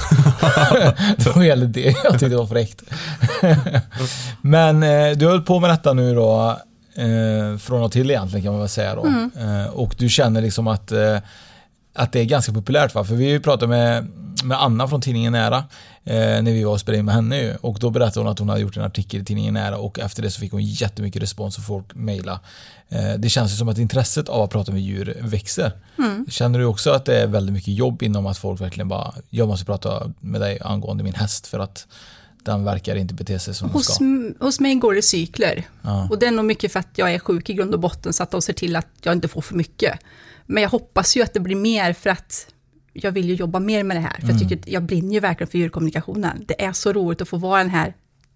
det 1.16 1.36
var 1.36 1.42
jävligt 1.42 1.72
det 1.72 1.96
jag 2.04 2.12
tyckte 2.12 2.28
det 2.28 2.36
var 2.36 2.46
fräckt. 2.46 2.82
Men 4.40 4.80
du 5.18 5.24
har 5.26 5.30
hållit 5.32 5.46
på 5.46 5.60
med 5.60 5.70
detta 5.70 5.92
nu 5.92 6.14
då 6.14 6.58
från 7.60 7.82
och 7.82 7.92
till 7.92 8.10
egentligen 8.10 8.44
kan 8.44 8.52
man 8.52 8.60
väl 8.60 8.68
säga 8.68 8.94
då. 8.94 9.06
Mm. 9.06 9.66
Och 9.66 9.94
du 9.98 10.08
känner 10.08 10.42
liksom 10.42 10.66
att, 10.68 10.92
att 11.94 12.12
det 12.12 12.20
är 12.20 12.24
ganska 12.24 12.52
populärt 12.52 12.94
va? 12.94 13.04
För 13.04 13.14
vi 13.14 13.40
pratade 13.40 13.66
med, 13.66 14.06
med 14.44 14.62
Anna 14.62 14.88
från 14.88 15.00
tidningen 15.00 15.32
Nära 15.32 15.56
eh, 16.04 16.14
när 16.14 16.52
vi 16.52 16.64
var 16.64 16.72
och 16.72 16.80
spelade 16.80 16.98
in 16.98 17.04
med 17.04 17.14
henne. 17.14 17.56
Och 17.60 17.78
då 17.80 17.90
berättade 17.90 18.20
hon 18.20 18.32
att 18.32 18.38
hon 18.38 18.48
hade 18.48 18.60
gjort 18.60 18.76
en 18.76 18.82
artikel 18.82 19.20
i 19.20 19.24
tidningen 19.24 19.54
Nära 19.54 19.78
och 19.78 19.98
efter 19.98 20.22
det 20.22 20.30
så 20.30 20.40
fick 20.40 20.52
hon 20.52 20.62
jättemycket 20.62 21.22
respons 21.22 21.58
och 21.58 21.64
folk 21.64 21.94
mejla. 21.94 22.40
Eh, 22.88 23.14
det 23.18 23.28
känns 23.28 23.52
ju 23.52 23.56
som 23.56 23.68
att 23.68 23.78
intresset 23.78 24.28
av 24.28 24.42
att 24.42 24.50
prata 24.50 24.72
med 24.72 24.80
djur 24.80 25.18
växer. 25.20 25.72
Mm. 25.98 26.26
Känner 26.30 26.58
du 26.58 26.64
också 26.64 26.90
att 26.90 27.04
det 27.04 27.20
är 27.20 27.26
väldigt 27.26 27.52
mycket 27.52 27.74
jobb 27.74 28.02
inom 28.02 28.26
att 28.26 28.38
folk 28.38 28.60
verkligen 28.60 28.88
bara, 28.88 29.14
jag 29.30 29.48
måste 29.48 29.66
prata 29.66 30.12
med 30.20 30.40
dig 30.40 30.58
angående 30.60 31.04
min 31.04 31.14
häst 31.14 31.46
för 31.46 31.58
att 31.58 31.86
den 32.44 32.64
verkar 32.64 32.96
inte 32.96 33.14
bete 33.14 33.38
sig 33.38 33.54
som 33.54 33.68
den 33.68 33.72
Hos, 33.72 33.94
ska. 33.94 34.04
hos 34.40 34.60
mig 34.60 34.74
går 34.74 34.94
det 34.94 35.02
cykler. 35.02 35.68
Ja. 35.82 36.08
Och 36.10 36.18
det 36.18 36.26
är 36.26 36.30
nog 36.30 36.44
mycket 36.44 36.72
för 36.72 36.80
att 36.80 36.88
jag 36.94 37.14
är 37.14 37.18
sjuk 37.18 37.50
i 37.50 37.54
grund 37.54 37.74
och 37.74 37.80
botten, 37.80 38.12
så 38.12 38.22
att 38.22 38.30
de 38.30 38.42
ser 38.42 38.52
till 38.52 38.76
att 38.76 38.88
jag 39.02 39.14
inte 39.14 39.28
får 39.28 39.40
för 39.40 39.54
mycket. 39.54 39.98
Men 40.46 40.62
jag 40.62 40.70
hoppas 40.70 41.16
ju 41.16 41.22
att 41.22 41.34
det 41.34 41.40
blir 41.40 41.56
mer 41.56 41.92
för 41.92 42.10
att 42.10 42.46
jag 42.94 43.12
vill 43.12 43.28
ju 43.28 43.34
jobba 43.34 43.58
mer 43.60 43.82
med 43.84 43.96
det 43.96 44.00
här. 44.00 44.10
För 44.14 44.20
jag 44.22 44.30
Mm. 44.30 44.38
tycker 44.48 44.56
att 44.56 44.68
jag 44.68 44.82
brinner 44.82 45.14
ju 45.14 45.20
verkligen 45.20 45.50
för 45.50 45.58
djurkommunikationen. 45.58 46.44
Det 46.48 46.64
är 46.64 46.72
så 46.72 46.92
roligt 46.92 47.20
att 47.22 47.28
få 47.28 47.36
vara 47.36 47.58
den 47.58 47.70
här 47.70 47.94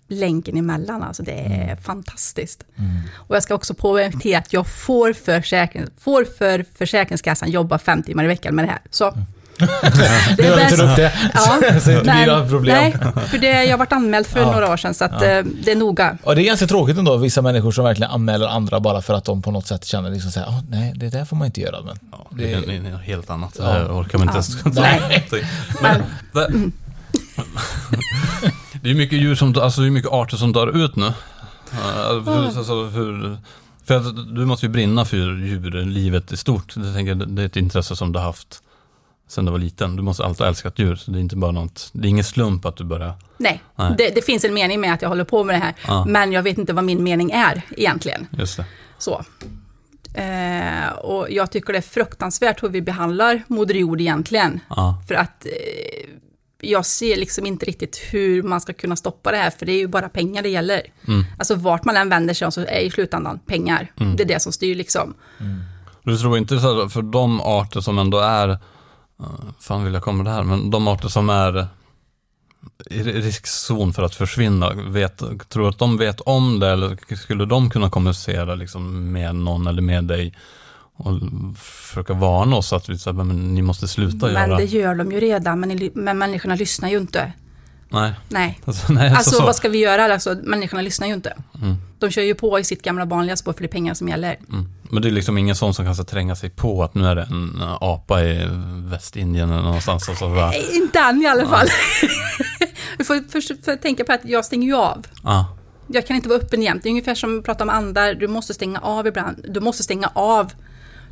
länken 0.08 0.56
emellan. 0.56 1.02
Alltså 1.02 1.22
det 1.22 1.32
är 1.32 1.62
Mm. 1.64 1.76
fantastiskt. 1.76 2.64
Och 3.14 3.36
jag 3.36 3.42
ska 3.42 3.54
också 3.54 3.74
poängtera 3.74 4.38
att 4.38 4.52
jag 4.52 4.66
får 4.66 5.12
för, 5.12 5.40
försäkring, 5.40 5.84
får 5.98 6.24
för 6.24 6.64
Försäkringskassan 6.74 7.50
jobba 7.50 7.78
fem 7.78 8.02
timmar 8.02 8.24
i 8.24 8.26
veckan 8.26 8.54
med 8.54 8.64
det 8.64 8.70
här. 8.70 8.80
Så. 8.90 9.14
Det 9.58 10.36
lite 10.36 10.56
bäst- 10.56 10.82
upp 10.82 10.96
det. 10.96 11.12
Ja, 11.34 11.40
så 11.40 11.60
det 11.60 11.68
inte 11.76 11.84
blir 12.02 12.04
men- 12.04 12.28
några 12.28 12.46
problem. 12.48 12.76
Nej, 12.76 13.12
för 13.28 13.38
det, 13.38 13.64
jag 13.64 13.70
har 13.72 13.78
varit 13.78 13.92
anmäld 13.92 14.26
för 14.26 14.40
Ja. 14.40 14.52
några 14.52 14.72
år 14.72 14.76
sedan, 14.76 14.94
så 14.94 15.04
att, 15.04 15.12
Ja. 15.20 15.26
eh, 15.26 15.44
det 15.64 15.72
är 15.72 15.76
noga. 15.76 16.18
Ja, 16.24 16.34
det 16.34 16.42
är 16.42 16.44
ganska 16.44 16.66
tråkigt 16.66 16.98
ändå, 16.98 17.16
vissa 17.16 17.42
människor 17.42 17.70
som 17.72 17.84
verkligen 17.84 18.10
anmäler 18.10 18.46
andra 18.46 18.80
bara 18.80 19.02
för 19.02 19.14
att 19.14 19.24
de 19.24 19.42
på 19.42 19.50
något 19.50 19.66
sätt 19.66 19.84
känner 19.84 20.10
liksom 20.10 20.30
såhär, 20.30 20.46
oh, 20.46 20.60
nej, 20.70 20.92
det 20.96 21.08
där 21.08 21.24
får 21.24 21.36
man 21.36 21.46
inte 21.46 21.60
göra. 21.60 21.76
Men 21.82 21.98
Det 22.30 22.52
är, 22.52 22.60
det 22.66 22.76
är 22.76 22.80
något 22.80 23.02
helt 23.02 23.30
annat. 23.30 23.56
Ja. 23.58 23.64
Det 23.78 23.84
orkar 23.84 24.18
man 24.18 24.28
inte 24.28 24.38
Ja. 24.38 24.60
ens 24.64 24.76
Nej. 24.76 25.24
Men, 25.82 26.02
det, 26.32 26.70
det 28.82 28.90
är 28.90 28.94
mycket 28.94 29.18
djur 29.18 29.34
som, 29.34 29.54
alltså 29.60 29.80
det 29.80 29.86
är 29.86 29.90
mycket 29.90 30.12
arter 30.12 30.36
som 30.36 30.52
dör 30.52 30.84
ut 30.84 30.96
nu. 30.96 31.12
Hur, 32.24 32.46
alltså, 32.58 32.84
hur, 32.84 33.36
för 33.86 33.96
att 33.96 34.34
du 34.34 34.44
måste 34.46 34.66
ju 34.66 34.72
brinna 34.72 35.04
för 35.04 35.16
djurlivet 35.16 36.32
i 36.32 36.36
stort. 36.36 36.74
Jag 36.76 36.94
tänker, 36.94 37.14
det 37.14 37.42
är 37.42 37.46
ett 37.46 37.56
intresse 37.56 37.96
som 37.96 38.12
du 38.12 38.18
har 38.18 38.26
haft 38.26 38.62
sedan 39.28 39.44
du 39.44 39.50
var 39.52 39.58
liten. 39.58 39.96
Du 39.96 40.02
måste 40.02 40.24
alltid 40.24 40.40
ha 40.40 40.48
älskat 40.48 40.78
djur. 40.78 40.96
Så 40.96 41.10
det 41.10 41.18
är 41.18 41.20
inte 41.20 41.36
bara 41.36 41.52
något, 41.52 41.90
det 41.92 42.06
är 42.06 42.10
ingen 42.10 42.24
slump 42.24 42.64
att 42.64 42.76
du 42.76 42.84
börjar 42.84 43.12
Nej, 43.36 43.62
Nej. 43.76 43.94
Det, 43.98 44.08
det 44.14 44.22
finns 44.22 44.44
en 44.44 44.54
mening 44.54 44.80
med 44.80 44.94
att 44.94 45.02
jag 45.02 45.08
håller 45.08 45.24
på 45.24 45.44
med 45.44 45.54
det 45.54 45.58
här, 45.58 45.74
Ja. 45.86 46.04
men 46.08 46.32
jag 46.32 46.42
vet 46.42 46.58
inte 46.58 46.72
vad 46.72 46.84
min 46.84 47.02
mening 47.02 47.30
är 47.30 47.62
egentligen. 47.70 48.26
Just 48.30 48.56
det. 48.56 48.64
Så. 48.98 49.24
Eh, 50.14 50.88
och 50.92 51.30
jag 51.30 51.50
tycker 51.50 51.72
det 51.72 51.78
är 51.78 51.82
fruktansvärt 51.82 52.62
hur 52.62 52.68
vi 52.68 52.82
behandlar 52.82 53.42
Moder 53.46 53.74
Jord 53.74 54.00
egentligen. 54.00 54.60
Ja. 54.68 55.02
För 55.08 55.14
att 55.14 55.46
eh, 55.46 56.10
jag 56.60 56.86
ser 56.86 57.16
liksom 57.16 57.46
inte 57.46 57.66
riktigt 57.66 58.00
hur 58.10 58.42
man 58.42 58.60
ska 58.60 58.72
kunna 58.72 58.96
stoppa 58.96 59.30
det 59.30 59.36
här, 59.36 59.50
för 59.50 59.66
det 59.66 59.72
är 59.72 59.78
ju 59.78 59.86
bara 59.88 60.08
pengar 60.08 60.42
det 60.42 60.48
gäller. 60.48 60.82
Mm. 61.08 61.24
Alltså 61.38 61.54
vart 61.54 61.84
man 61.84 61.96
än 61.96 62.08
vänder 62.08 62.34
sig 62.34 62.52
så 62.52 62.60
är 62.60 62.80
i 62.80 62.90
slutändan 62.90 63.38
pengar. 63.46 63.92
Mm. 64.00 64.16
Det 64.16 64.22
är 64.22 64.28
det 64.28 64.40
som 64.40 64.52
styr 64.52 64.74
liksom. 64.74 65.14
Du 66.02 66.18
tror 66.18 66.38
inte 66.38 66.60
så 66.60 66.82
här, 66.82 66.88
för 66.88 67.02
de 67.02 67.40
arter 67.40 67.80
som 67.80 67.98
ändå 67.98 68.18
är, 68.18 68.58
fan 69.60 69.84
vill 69.84 69.94
jag 69.94 70.02
komma 70.02 70.24
det 70.24 70.30
här, 70.30 70.42
men 70.42 70.70
de 70.70 70.88
arter 70.88 71.08
som 71.08 71.30
är 71.30 71.68
i 72.90 73.02
riskzon 73.02 73.92
för 73.92 74.02
att 74.02 74.14
försvinna, 74.14 74.72
vet, 74.74 75.18
tror 75.48 75.62
du 75.62 75.68
att 75.68 75.78
de 75.78 75.96
vet 75.96 76.20
om 76.20 76.60
det 76.60 76.68
eller 76.68 77.16
skulle 77.16 77.44
de 77.44 77.70
kunna 77.70 77.90
kommunicera 77.90 78.54
liksom 78.54 79.12
med 79.12 79.34
någon 79.34 79.66
eller 79.66 79.82
med 79.82 80.04
dig 80.04 80.34
och 80.96 81.20
försöka 81.58 82.14
varna 82.14 82.56
oss 82.56 82.72
att 82.72 82.88
vi, 82.88 82.98
så 82.98 83.10
här, 83.10 83.16
men 83.16 83.54
ni 83.54 83.62
måste 83.62 83.88
sluta 83.88 84.26
Men 84.26 84.34
göra... 84.34 84.56
det 84.56 84.64
gör 84.64 84.94
de 84.94 85.12
ju 85.12 85.20
redan, 85.20 85.60
men, 85.60 85.90
men 85.94 86.18
människorna 86.18 86.54
lyssnar 86.54 86.88
ju 86.88 86.96
inte. 86.98 87.32
Nej. 87.90 88.12
Nej. 88.28 88.60
Alltså, 88.64 88.92
nej, 88.92 89.10
Alltså 89.10 89.30
så, 89.36 89.42
vad 89.44 89.56
ska 89.56 89.68
vi 89.68 89.78
göra? 89.78 90.12
Alltså, 90.12 90.36
människorna 90.42 90.82
lyssnar 90.82 91.06
ju 91.06 91.14
inte. 91.14 91.36
Mm. 91.62 91.76
De 91.98 92.10
kör 92.10 92.22
ju 92.22 92.34
på 92.34 92.58
i 92.58 92.64
sitt 92.64 92.82
gamla 92.82 93.04
vanliga 93.04 93.36
spår 93.36 93.52
för 93.52 93.60
det 93.60 93.66
är 93.66 93.72
pengar 93.72 93.94
som 93.94 94.08
gäller. 94.08 94.38
Mm. 94.52 94.68
Men 94.90 95.02
det 95.02 95.08
är 95.08 95.12
liksom 95.12 95.38
ingen 95.38 95.56
sån 95.56 95.74
som 95.74 95.84
kan 95.84 95.94
så 95.96 96.04
tränga 96.04 96.36
sig 96.36 96.50
på 96.50 96.82
att 96.82 96.94
nu 96.94 97.06
är 97.06 97.14
det 97.14 97.22
en 97.22 97.62
apa 97.80 98.22
i 98.22 98.48
Västindien 98.90 99.50
eller 99.52 99.62
någonstans 99.62 100.08
och 100.08 100.16
så 100.16 100.28
bara, 100.28 100.48
Nej, 100.50 100.66
Inte 100.76 100.98
än 100.98 101.22
i 101.22 101.26
alla 101.26 101.46
fall. 101.48 101.66
du 102.98 103.04
får 103.04 103.30
först 103.30 103.48
får 103.64 103.76
tänka 103.76 104.04
på 104.04 104.12
att 104.12 104.20
jag 104.24 104.44
stänger 104.44 104.66
ju 104.66 104.74
av. 104.76 105.06
ah, 105.22 105.44
Jag 105.86 106.06
kan 106.06 106.16
inte 106.16 106.28
vara 106.28 106.38
öppen 106.38 106.62
jämt. 106.62 106.82
Det 106.82 106.88
är 106.88 106.90
ungefär 106.90 107.14
som 107.14 107.38
att 107.38 107.44
prata 107.44 107.64
om 107.64 107.70
andar. 107.70 108.14
Du 108.14 108.28
måste 108.28 108.54
stänga 108.54 108.78
av 108.78 109.06
ibland. 109.06 109.44
Du 109.48 109.60
måste 109.60 109.82
stänga 109.82 110.10
av. 110.14 110.52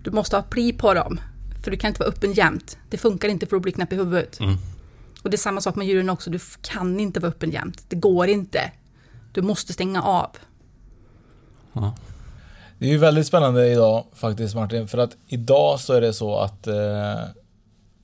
Du 0.03 0.11
måste 0.11 0.37
ha 0.37 0.43
pli 0.43 0.73
på 0.73 0.95
dem. 0.95 1.21
För 1.65 1.71
du 1.71 1.77
kan 1.77 1.89
inte 1.89 2.01
vara 2.01 2.09
öppen 2.11 2.33
jämt. 2.33 2.77
Det 2.91 2.99
funkar 2.99 3.29
inte 3.29 3.47
för 3.47 3.57
att 3.57 3.63
bli 3.63 3.73
knäpp 3.73 3.93
i 3.93 3.97
huvudet. 3.97 4.41
Mm. 4.41 4.57
Och 5.27 5.31
det 5.31 5.35
är 5.35 5.39
samma 5.39 5.61
sak 5.61 5.77
med 5.77 5.87
djuren 5.87 6.11
också. 6.11 6.31
Du 6.31 6.39
kan 6.61 7.01
inte 7.01 7.21
vara 7.21 7.29
öppen 7.31 7.51
jämt. 7.51 7.85
Det 7.89 7.97
går 7.97 8.29
inte. 8.29 8.73
Du 9.33 9.43
måste 9.43 9.73
stänga 9.73 10.03
av. 10.03 10.31
Det 12.79 12.87
är 12.87 12.91
ju 12.91 12.99
väldigt 12.99 13.27
spännande 13.27 13.73
idag 13.73 14.05
faktiskt 14.15 14.55
Martin, 14.55 14.89
för 14.89 14.99
att 14.99 15.17
idag 15.29 15.81
så 15.81 15.93
är 15.93 16.01
det 16.01 16.13
så 16.13 16.39
att 16.39 16.67
eh, 16.67 16.75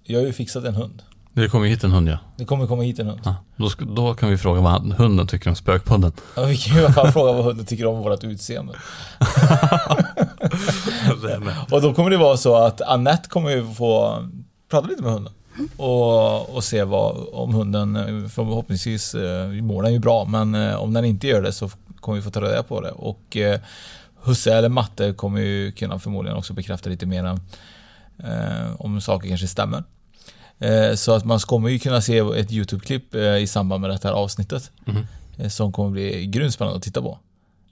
jag 0.02 0.20
har 0.20 0.26
ju 0.26 0.32
fixat 0.32 0.64
en 0.64 0.74
hund. 0.74 1.02
det 1.32 1.48
kommer 1.48 1.66
hit 1.66 1.84
en 1.84 1.92
hund 1.92 2.08
ja. 2.08 2.18
Det 2.36 2.44
kommer 2.44 2.66
komma 2.66 2.82
hit 2.82 2.98
en 2.98 3.06
hund. 3.06 3.20
ja. 3.24 3.36
Då, 3.56 3.68
ska, 3.68 3.84
då 3.84 4.14
kan 4.14 4.30
vi 4.30 4.38
fråga 4.38 4.60
vad 4.60 4.92
hunden 4.92 5.26
tycker 5.26 5.50
om 5.50 5.56
spökpodden. 5.56 6.12
Ja, 6.36 6.44
vi 6.44 6.56
kan 6.56 6.74
ju 6.76 6.80
i 6.82 6.84
alla 6.84 6.94
fall 6.94 7.12
fråga 7.12 7.32
vad 7.32 7.44
hunden 7.44 7.66
tycker 7.66 7.86
om 7.86 8.02
vårt 8.02 8.24
utseende. 8.24 8.72
Och 11.70 11.82
då 11.82 11.94
kommer 11.94 12.10
det 12.10 12.16
vara 12.16 12.36
så 12.36 12.56
att 12.56 12.80
Annette 12.80 13.28
kommer 13.28 13.50
ju 13.50 13.74
få 13.74 14.18
prata 14.70 14.86
lite 14.88 15.02
med 15.02 15.12
hunden. 15.12 15.32
Och, 15.76 16.54
och 16.54 16.64
se 16.64 16.84
vad, 16.84 17.28
om 17.32 17.54
hunden, 17.54 17.94
förhoppningsvis 18.28 19.14
eh, 19.14 19.48
mår 19.48 19.82
den 19.82 19.92
ju 19.92 19.98
bra, 19.98 20.24
men 20.24 20.54
eh, 20.54 20.74
om 20.74 20.92
den 20.92 21.04
inte 21.04 21.26
gör 21.26 21.42
det 21.42 21.52
så 21.52 21.70
kommer 22.00 22.16
vi 22.16 22.22
få 22.22 22.30
ta 22.30 22.40
reda 22.40 22.62
på 22.62 22.80
det. 22.80 22.90
Och 22.90 23.36
eh, 23.36 23.60
Husse 24.22 24.54
eller 24.54 24.68
Matte 24.68 25.12
kommer 25.12 25.40
ju 25.40 25.72
kunna 25.72 25.98
förmodligen 25.98 26.38
också 26.38 26.52
bekräfta 26.52 26.90
lite 26.90 27.06
mer 27.06 27.24
än, 27.24 27.40
eh, 28.18 28.74
om 28.78 29.00
saker 29.00 29.28
kanske 29.28 29.46
stämmer. 29.46 29.84
Så 30.94 31.12
att 31.12 31.24
man 31.24 31.38
kommer 31.38 31.68
ju 31.68 31.78
kunna 31.78 32.00
se 32.00 32.18
ett 32.18 32.52
YouTube-klipp 32.52 33.14
i 33.14 33.46
samband 33.46 33.80
med 33.80 33.90
det 33.90 34.04
här 34.04 34.12
avsnittet. 34.12 34.70
Eh, 35.38 35.48
som 35.48 35.72
kommer 35.72 35.90
bli 35.90 36.26
grymt 36.26 36.54
spännande 36.54 36.76
att 36.76 36.82
titta 36.82 37.02
på. 37.02 37.18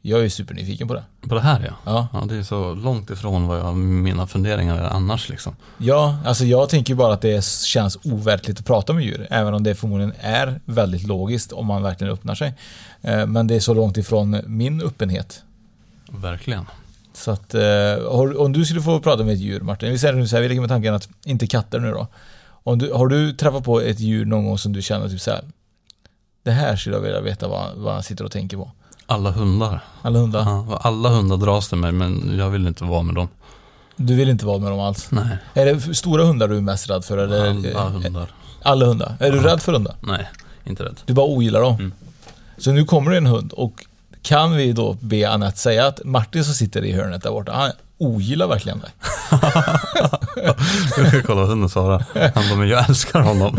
Jag 0.03 0.25
är 0.25 0.29
supernyfiken 0.29 0.89
på 0.89 0.95
det. 0.95 1.05
På 1.29 1.35
det 1.35 1.41
här 1.41 1.65
ja. 1.67 1.75
Ja. 1.93 2.09
ja. 2.13 2.27
Det 2.29 2.37
är 2.37 2.43
så 2.43 2.75
långt 2.75 3.11
ifrån 3.11 3.47
vad 3.47 3.59
jag, 3.59 3.77
mina 3.77 4.27
funderingar 4.27 4.77
är 4.77 4.89
annars 4.89 5.29
liksom. 5.29 5.57
Ja, 5.79 6.19
alltså 6.25 6.45
jag 6.45 6.69
tänker 6.69 6.95
bara 6.95 7.15
att 7.15 7.21
det 7.21 7.45
känns 7.45 7.99
overkligt 8.05 8.61
att 8.61 8.67
prata 8.67 8.93
med 8.93 9.05
djur. 9.05 9.27
Även 9.31 9.55
om 9.55 9.63
det 9.63 9.75
förmodligen 9.75 10.13
är 10.21 10.61
väldigt 10.65 11.03
logiskt 11.03 11.53
om 11.53 11.67
man 11.67 11.83
verkligen 11.83 12.13
öppnar 12.13 12.35
sig. 12.35 12.55
Eh, 13.01 13.27
Men 13.27 13.47
det 13.47 13.55
är 13.55 13.61
så 13.61 13.75
långt 13.75 13.97
ifrån 13.97 14.41
min 14.47 14.83
öppenhet. 14.83 15.43
Verkligen. 16.11 16.67
Så 17.13 17.31
att 17.31 17.55
eh, 17.55 18.05
om 18.39 18.53
du 18.53 18.65
skulle 18.65 18.83
få 18.83 19.01
prata 19.01 19.25
med 19.25 19.35
ett 19.35 19.41
djur 19.41 19.61
Martin, 19.61 19.91
vi 19.91 19.99
säger 19.99 20.15
nu 20.15 20.29
så 20.29 20.37
här, 20.37 20.43
vi 20.43 20.49
leker 20.49 20.61
med 20.61 20.71
tanken 20.71 20.95
att, 20.95 21.09
inte 21.25 21.47
katter 21.47 21.81
nu 21.81 21.91
då. 21.91 22.07
Om 22.63 22.79
du, 22.79 22.93
har 22.93 23.07
du 23.07 23.33
träffat 23.33 23.65
på 23.65 23.81
ett 23.81 24.01
djur 24.01 24.25
någon 24.25 24.47
gång 24.47 24.59
som 24.59 24.73
du 24.73 24.83
känner 24.83 25.09
typ 25.09 25.21
så 25.21 25.31
här. 25.31 25.45
Det 26.43 26.51
här 26.51 26.77
skulle 26.77 26.97
jag 26.97 27.03
vilja 27.03 27.21
veta 27.21 27.49
vad, 27.49 27.77
vad 27.77 27.95
han 27.95 28.03
sitter 28.03 28.25
och 28.25 28.33
tänker 28.33 28.57
på. 28.57 28.71
Alla 29.11 29.31
hundar. 29.31 29.81
Alla 30.03 30.19
hundar. 30.19 30.41
Ja, 30.41 30.81
alla 30.83 31.09
hundar 31.09 31.37
dras 31.37 31.69
till 31.69 31.79
mig 31.79 31.93
men 31.93 32.35
jag 32.39 32.51
vill 32.51 32.67
inte 32.67 32.85
vara 32.85 33.03
med 33.03 33.15
dem. 33.15 33.29
Du 33.97 34.15
vill 34.15 34.29
inte 34.29 34.47
vara 34.47 34.59
med 34.59 34.71
dem 34.71 34.81
alls? 34.81 35.07
Nej. 35.11 35.39
Är 35.55 35.67
det 35.67 35.95
stora 35.95 36.25
hundar 36.25 36.49
du 36.49 36.57
är 36.57 36.61
mest 36.61 36.91
rädd 36.91 37.05
för? 37.05 37.19
Eller? 37.19 37.77
Alla 37.77 37.91
hundar. 37.91 38.31
Alla 38.63 38.87
hundar? 38.87 39.17
Är 39.21 39.31
du 39.33 39.37
Ja. 39.39 39.45
rädd 39.45 39.63
för 39.63 39.73
hundar? 39.73 39.95
Nej, 40.01 40.29
inte 40.65 40.85
rädd. 40.85 41.01
Du 41.07 41.13
bara 41.15 41.27
ogillar 41.27 41.61
dem? 41.61 41.75
Mm. 41.75 41.93
Så 42.59 42.73
nu 42.73 42.85
kommer 42.85 43.11
det 43.11 43.17
en 43.17 43.27
hund 43.27 43.53
och 43.53 43.85
kan 44.23 44.57
vi 44.57 44.73
då 44.73 44.97
be 45.01 45.31
Anette 45.31 45.59
säga 45.59 45.87
att 45.87 46.05
Martin 46.05 46.45
som 46.45 46.55
sitter 46.55 46.85
i 46.85 46.93
hörnet 46.93 47.23
där 47.23 47.31
borta, 47.31 47.53
han 47.53 47.71
ogillar 48.01 48.47
verkligen 48.47 48.79
dig? 48.79 48.91
Jag 50.97 51.09
ska 51.09 51.23
kolla 51.23 51.41
vad 51.41 51.49
hunden 51.49 51.69
svarar. 51.69 52.05
Han 52.35 52.49
bara, 52.49 52.59
men 52.59 52.69
jag 52.69 52.89
älskar 52.89 53.21
honom. 53.21 53.59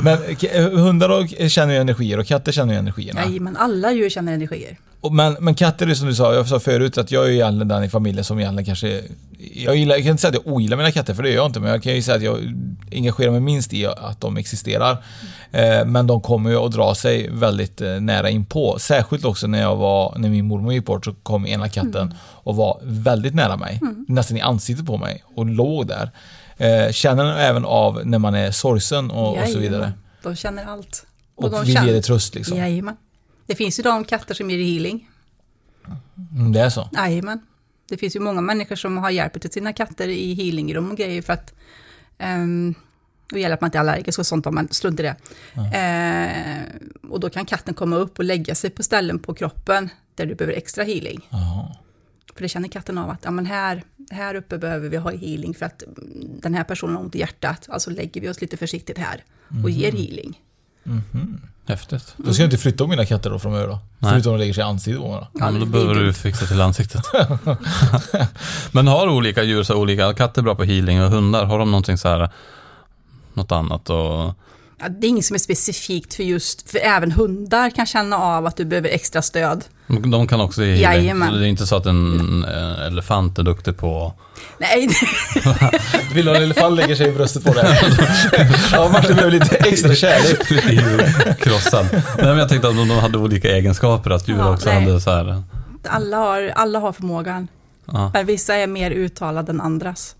Men 0.00 0.18
hundar 0.78 1.08
och, 1.08 1.50
känner 1.50 1.74
ju 1.74 1.80
energier 1.80 2.18
och 2.18 2.26
katter 2.26 2.52
känner 2.52 2.72
ju 2.72 2.78
energierna. 2.78 3.20
Nej, 3.24 3.40
men 3.40 3.56
alla 3.56 3.92
djur 3.92 4.10
känner 4.10 4.32
energier. 4.32 4.78
Och, 5.02 5.12
men, 5.12 5.36
men 5.40 5.54
katter 5.54 5.86
är 5.86 5.94
som 5.94 6.08
du 6.08 6.14
sa, 6.14 6.34
jag 6.34 6.48
sa 6.48 6.60
förut 6.60 6.98
att 6.98 7.10
jag 7.10 7.26
är 7.26 7.30
egentligen 7.30 7.68
den 7.68 7.84
i 7.84 7.88
familjen 7.88 8.24
som 8.24 8.38
egentligen 8.38 8.64
kanske... 8.66 9.02
Jag, 9.54 9.76
gillar, 9.76 9.94
jag 9.94 10.02
kan 10.04 10.10
inte 10.10 10.20
säga 10.20 10.28
att 10.28 10.46
jag 10.46 10.54
ogillar 10.54 10.76
mina 10.76 10.92
katter, 10.92 11.14
för 11.14 11.22
det 11.22 11.28
gör 11.28 11.36
jag 11.36 11.46
inte, 11.46 11.60
men 11.60 11.70
jag 11.70 11.82
kan 11.82 11.94
ju 11.94 12.02
säga 12.02 12.16
att 12.16 12.22
jag 12.22 12.38
engagerar 12.92 13.30
mig 13.30 13.40
minst 13.40 13.72
i 13.72 13.86
att 13.86 14.20
de 14.20 14.36
existerar. 14.36 15.04
Eh, 15.52 15.84
men 15.84 16.06
de 16.06 16.20
kommer 16.20 16.50
ju 16.50 16.56
att 16.56 16.72
dra 16.72 16.94
sig 16.94 17.28
väldigt 17.32 17.80
eh, 17.80 18.00
nära 18.00 18.30
inpå. 18.30 18.78
Särskilt 18.78 19.24
också 19.24 19.46
när 19.46 19.60
jag 19.60 19.76
var, 19.76 20.14
när 20.18 20.28
min 20.28 20.46
mormor 20.46 20.72
gick 20.72 20.84
bort 20.84 21.04
så 21.04 21.12
kom 21.14 21.46
ena 21.46 21.68
katten 21.68 22.14
och 22.20 22.56
var 22.56 22.80
väldigt 22.82 23.34
nära 23.34 23.56
mig. 23.56 23.80
Nästan 24.08 24.36
i 24.36 24.40
ansiktet 24.40 24.86
på 24.86 24.96
mig 24.96 25.24
och 25.34 25.46
låg 25.46 25.86
där. 25.86 26.10
Eh, 26.56 26.92
känner 26.92 27.24
den 27.24 27.36
även 27.36 27.64
av 27.64 28.00
när 28.04 28.18
man 28.18 28.34
är 28.34 28.50
sorgsen 28.50 29.10
och, 29.10 29.38
och 29.38 29.48
så 29.48 29.58
vidare. 29.58 29.92
De 30.22 30.36
känner 30.36 30.64
allt. 30.64 31.06
Och 31.34 31.50
de 31.50 31.64
vill 31.64 31.74
känner- 31.74 31.86
ge 31.86 31.92
dig 31.92 32.02
tröst 32.02 32.34
liksom. 32.34 32.58
Jajamän. 32.58 32.96
Det 33.52 33.56
finns 33.56 33.78
ju 33.78 33.82
de 33.82 34.04
katter 34.04 34.34
som 34.34 34.50
ger 34.50 34.58
healing. 34.58 35.08
Mm, 36.36 36.52
det 36.52 36.60
är 36.60 36.70
så. 36.70 36.88
Jajamän. 36.92 37.40
Det 37.88 37.96
finns 37.96 38.16
ju 38.16 38.20
många 38.20 38.40
människor 38.40 38.76
som 38.76 38.98
har 38.98 39.10
hjälp 39.10 39.40
till 39.40 39.50
sina 39.50 39.72
katter 39.72 40.08
i 40.08 40.34
healingrum 40.34 40.90
och 40.90 40.96
grejer 40.96 41.22
för 41.22 41.32
att 41.32 41.54
um, 42.18 42.74
det 43.30 43.40
gäller 43.40 43.54
att 43.54 43.60
man 43.60 43.68
inte 43.68 43.78
är 43.78 43.80
allergisk 43.80 44.18
och 44.18 44.26
sånt 44.26 44.46
om 44.46 44.54
man 44.54 44.68
strunt 44.70 45.00
i 45.00 45.02
det. 45.02 45.16
Eh, 45.78 46.62
och 47.10 47.20
då 47.20 47.30
kan 47.30 47.46
katten 47.46 47.74
komma 47.74 47.96
upp 47.96 48.18
och 48.18 48.24
lägga 48.24 48.54
sig 48.54 48.70
på 48.70 48.82
ställen 48.82 49.18
på 49.18 49.34
kroppen 49.34 49.88
där 50.14 50.26
du 50.26 50.34
behöver 50.34 50.56
extra 50.56 50.84
healing. 50.84 51.28
Jaha. 51.30 51.76
För 52.34 52.42
det 52.42 52.48
känner 52.48 52.68
katten 52.68 52.98
av 52.98 53.10
att 53.10 53.24
ja, 53.24 53.30
men 53.30 53.46
här, 53.46 53.84
här 54.10 54.34
uppe 54.34 54.58
behöver 54.58 54.88
vi 54.88 54.96
ha 54.96 55.10
healing 55.10 55.54
för 55.54 55.66
att 55.66 55.82
mm, 55.82 56.40
den 56.40 56.54
här 56.54 56.64
personen 56.64 56.96
har 56.96 57.02
ont 57.02 57.14
i 57.14 57.18
hjärtat. 57.18 57.68
Alltså 57.68 57.90
lägger 57.90 58.20
vi 58.20 58.28
oss 58.28 58.40
lite 58.40 58.56
försiktigt 58.56 58.98
här 58.98 59.24
och 59.64 59.70
ger 59.70 59.92
healing. 59.92 60.40
Häftigt. 61.66 62.14
Då 62.16 62.32
ska 62.32 62.42
jag 62.42 62.46
inte 62.46 62.58
flytta 62.58 62.84
om 62.84 62.90
mina 62.90 63.04
katter 63.04 63.30
då 63.30 63.38
framöver 63.38 63.68
då. 63.68 63.78
Nej. 63.98 64.10
Förutom 64.12 64.32
att 64.32 64.38
de 64.38 64.40
lägger 64.40 64.54
sig 64.54 64.60
i 64.60 64.64
ansiktet 64.64 65.02
på 65.02 65.08
mig 65.08 65.18
då. 65.20 65.28
Ja, 65.32 65.50
men 65.50 65.60
då 65.60 65.66
behöver 65.66 65.94
du 65.94 66.12
fixa 66.12 66.46
till 66.46 66.60
ansiktet. 66.60 67.02
men 68.72 68.86
har 68.86 69.08
olika 69.08 69.42
djur 69.42 69.62
så 69.62 69.76
olika, 69.76 70.14
katter 70.14 70.40
är 70.40 70.44
bra 70.44 70.54
på 70.54 70.64
healing 70.64 71.02
och 71.02 71.10
hundar, 71.10 71.44
har 71.44 71.58
de 71.58 71.70
någonting 71.70 71.98
så 71.98 72.08
här, 72.08 72.30
något 73.34 73.52
annat 73.52 73.90
och... 73.90 74.34
Ja, 74.82 74.88
det 74.88 75.06
är 75.06 75.08
inget 75.08 75.24
som 75.24 75.34
är 75.34 75.38
specifikt 75.38 76.14
för 76.14 76.22
just, 76.22 76.70
för 76.70 76.78
även 76.78 77.12
hundar 77.12 77.70
kan 77.70 77.86
känna 77.86 78.16
av 78.16 78.46
att 78.46 78.56
du 78.56 78.64
behöver 78.64 78.88
extra 78.88 79.22
stöd. 79.22 79.64
De 79.86 80.26
kan 80.28 80.40
också 80.40 80.64
ge 80.64 80.74
healing. 80.74 81.00
Jajamän. 81.02 81.32
Det 81.34 81.46
är 81.46 81.48
inte 81.48 81.66
så 81.66 81.76
att 81.76 81.86
en 81.86 82.44
elefant 82.86 83.38
är 83.38 83.42
duktig 83.42 83.76
på... 83.76 84.14
Nej, 84.58 84.88
Vill 86.14 86.26
du 86.26 86.36
en 86.36 86.42
elefant 86.42 86.76
lägger 86.76 86.94
sig 86.96 87.08
i 87.08 87.12
bröstet 87.12 87.44
på 87.44 87.52
dig? 87.52 87.80
ja, 88.72 88.88
Martin 88.92 89.16
behöver 89.16 89.30
lite 89.30 89.56
extra 89.56 89.94
kärlek. 89.94 91.38
Krossad. 91.38 91.86
Nej, 91.92 92.02
men 92.16 92.38
jag 92.38 92.48
tänkte 92.48 92.68
att 92.68 92.76
de 92.76 92.90
hade 92.90 93.18
olika 93.18 93.48
egenskaper, 93.56 94.10
att 94.10 94.28
djur 94.28 94.38
Ja, 94.38 94.52
också 94.54 94.68
nej. 94.68 94.84
hade 94.84 95.00
så 95.00 95.10
här... 95.10 95.42
alla 95.88 96.16
har, 96.16 96.52
alla 96.56 96.78
har 96.78 96.92
förmågan. 96.92 97.48
Ja. 97.86 98.10
Men 98.14 98.26
vissa 98.26 98.54
är 98.54 98.66
mer 98.66 98.90
uttalade 98.90 99.50
än 99.52 99.60
andras. 99.60 100.16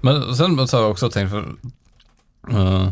Men 0.00 0.36
sen 0.36 0.68
så 0.68 0.76
har 0.76 0.82
jag 0.82 0.90
också 0.90 1.10
tänkt 1.10 1.30
för... 1.30 1.44
eh, 2.50 2.88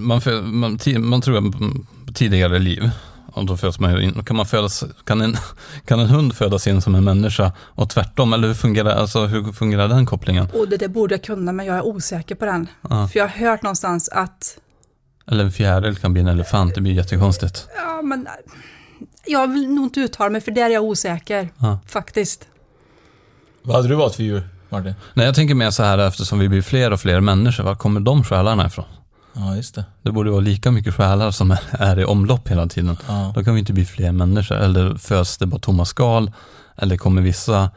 man, 0.00 0.20
man, 0.42 0.78
man 0.98 1.20
tror 1.20 1.38
mm, 1.38 1.86
tidigare 2.14 2.58
liv, 2.58 2.90
och 3.32 3.46
då 3.46 3.56
föds 3.56 3.78
man 3.78 4.02
in, 4.02 4.24
kan, 4.24 4.36
man 4.36 4.46
födas, 4.46 4.84
kan, 5.04 5.20
en, 5.20 5.36
kan 5.84 6.00
en 6.00 6.08
hund 6.08 6.34
födas 6.36 6.66
in 6.66 6.82
som 6.82 6.94
en 6.94 7.04
människa 7.04 7.52
och 7.58 7.90
tvärtom? 7.90 8.32
Eller 8.32 8.48
hur 8.48 8.54
fungerar, 8.54 8.90
alltså, 8.90 9.26
hur 9.26 9.52
fungerar 9.52 9.88
den 9.88 10.06
kopplingen? 10.06 10.48
Och 10.54 10.68
det 10.68 10.76
där 10.76 10.88
borde 10.88 11.14
jag 11.14 11.24
kunna, 11.24 11.52
men 11.52 11.66
jag 11.66 11.76
är 11.76 11.86
osäker 11.86 12.34
på 12.34 12.44
den. 12.44 12.68
Ja. 12.90 13.08
För 13.08 13.18
jag 13.18 13.28
har 13.28 13.46
hört 13.46 13.62
någonstans 13.62 14.08
att, 14.08 14.58
Eller 15.26 15.44
en 15.44 15.52
fjäril 15.52 15.96
kan 15.96 16.12
bli 16.12 16.22
en 16.22 16.28
elefant, 16.28 16.74
det 16.74 16.80
blir 16.80 16.92
jättekonstigt. 16.92 17.68
ja 17.76 18.02
men, 18.02 18.28
jag 19.26 19.52
vill 19.52 19.68
nog 19.68 19.84
inte 19.84 20.00
uttala 20.00 20.30
mig 20.30 20.40
för 20.40 20.50
där 20.50 20.62
är 20.62 20.70
jag 20.70 20.84
osäker. 20.84 21.48
Ja. 21.58 21.78
Faktiskt. 21.86 22.46
Vad 23.62 23.76
hade 23.76 23.88
du 23.88 23.94
valt 23.94 24.14
för 24.14 24.22
djur, 24.22 24.48
Martin? 24.68 24.94
Nej, 25.14 25.26
jag 25.26 25.34
tänker 25.34 25.54
mer 25.54 25.70
så 25.70 25.82
här 25.82 25.98
eftersom 25.98 26.38
vi 26.38 26.48
blir 26.48 26.62
fler 26.62 26.90
och 26.92 27.00
fler 27.00 27.20
människor, 27.20 27.64
var 27.64 27.74
kommer 27.74 28.00
de 28.00 28.24
själarna 28.24 28.66
ifrån? 28.66 28.84
Ja, 29.32 29.56
just 29.56 29.74
det. 29.74 29.84
Det 30.02 30.12
borde 30.12 30.30
vara 30.30 30.40
lika 30.40 30.70
mycket 30.70 30.94
själar 30.94 31.30
som 31.30 31.50
är- 31.70 31.98
i 32.00 32.04
omlopp 32.04 32.48
hela 32.48 32.66
tiden. 32.66 32.96
Ja. 33.08 33.32
Då 33.34 33.44
kan 33.44 33.54
vi 33.54 33.60
inte 33.60 33.72
bli 33.72 33.84
fler 33.84 34.12
människor. 34.12 34.56
Eller 34.56 34.94
föds 34.94 35.38
det 35.38 35.46
bara 35.46 35.60
tomma 35.60 35.84
skal? 35.84 36.32
Eller 36.76 36.96
kommer 36.96 37.22
vissa, 37.22 37.70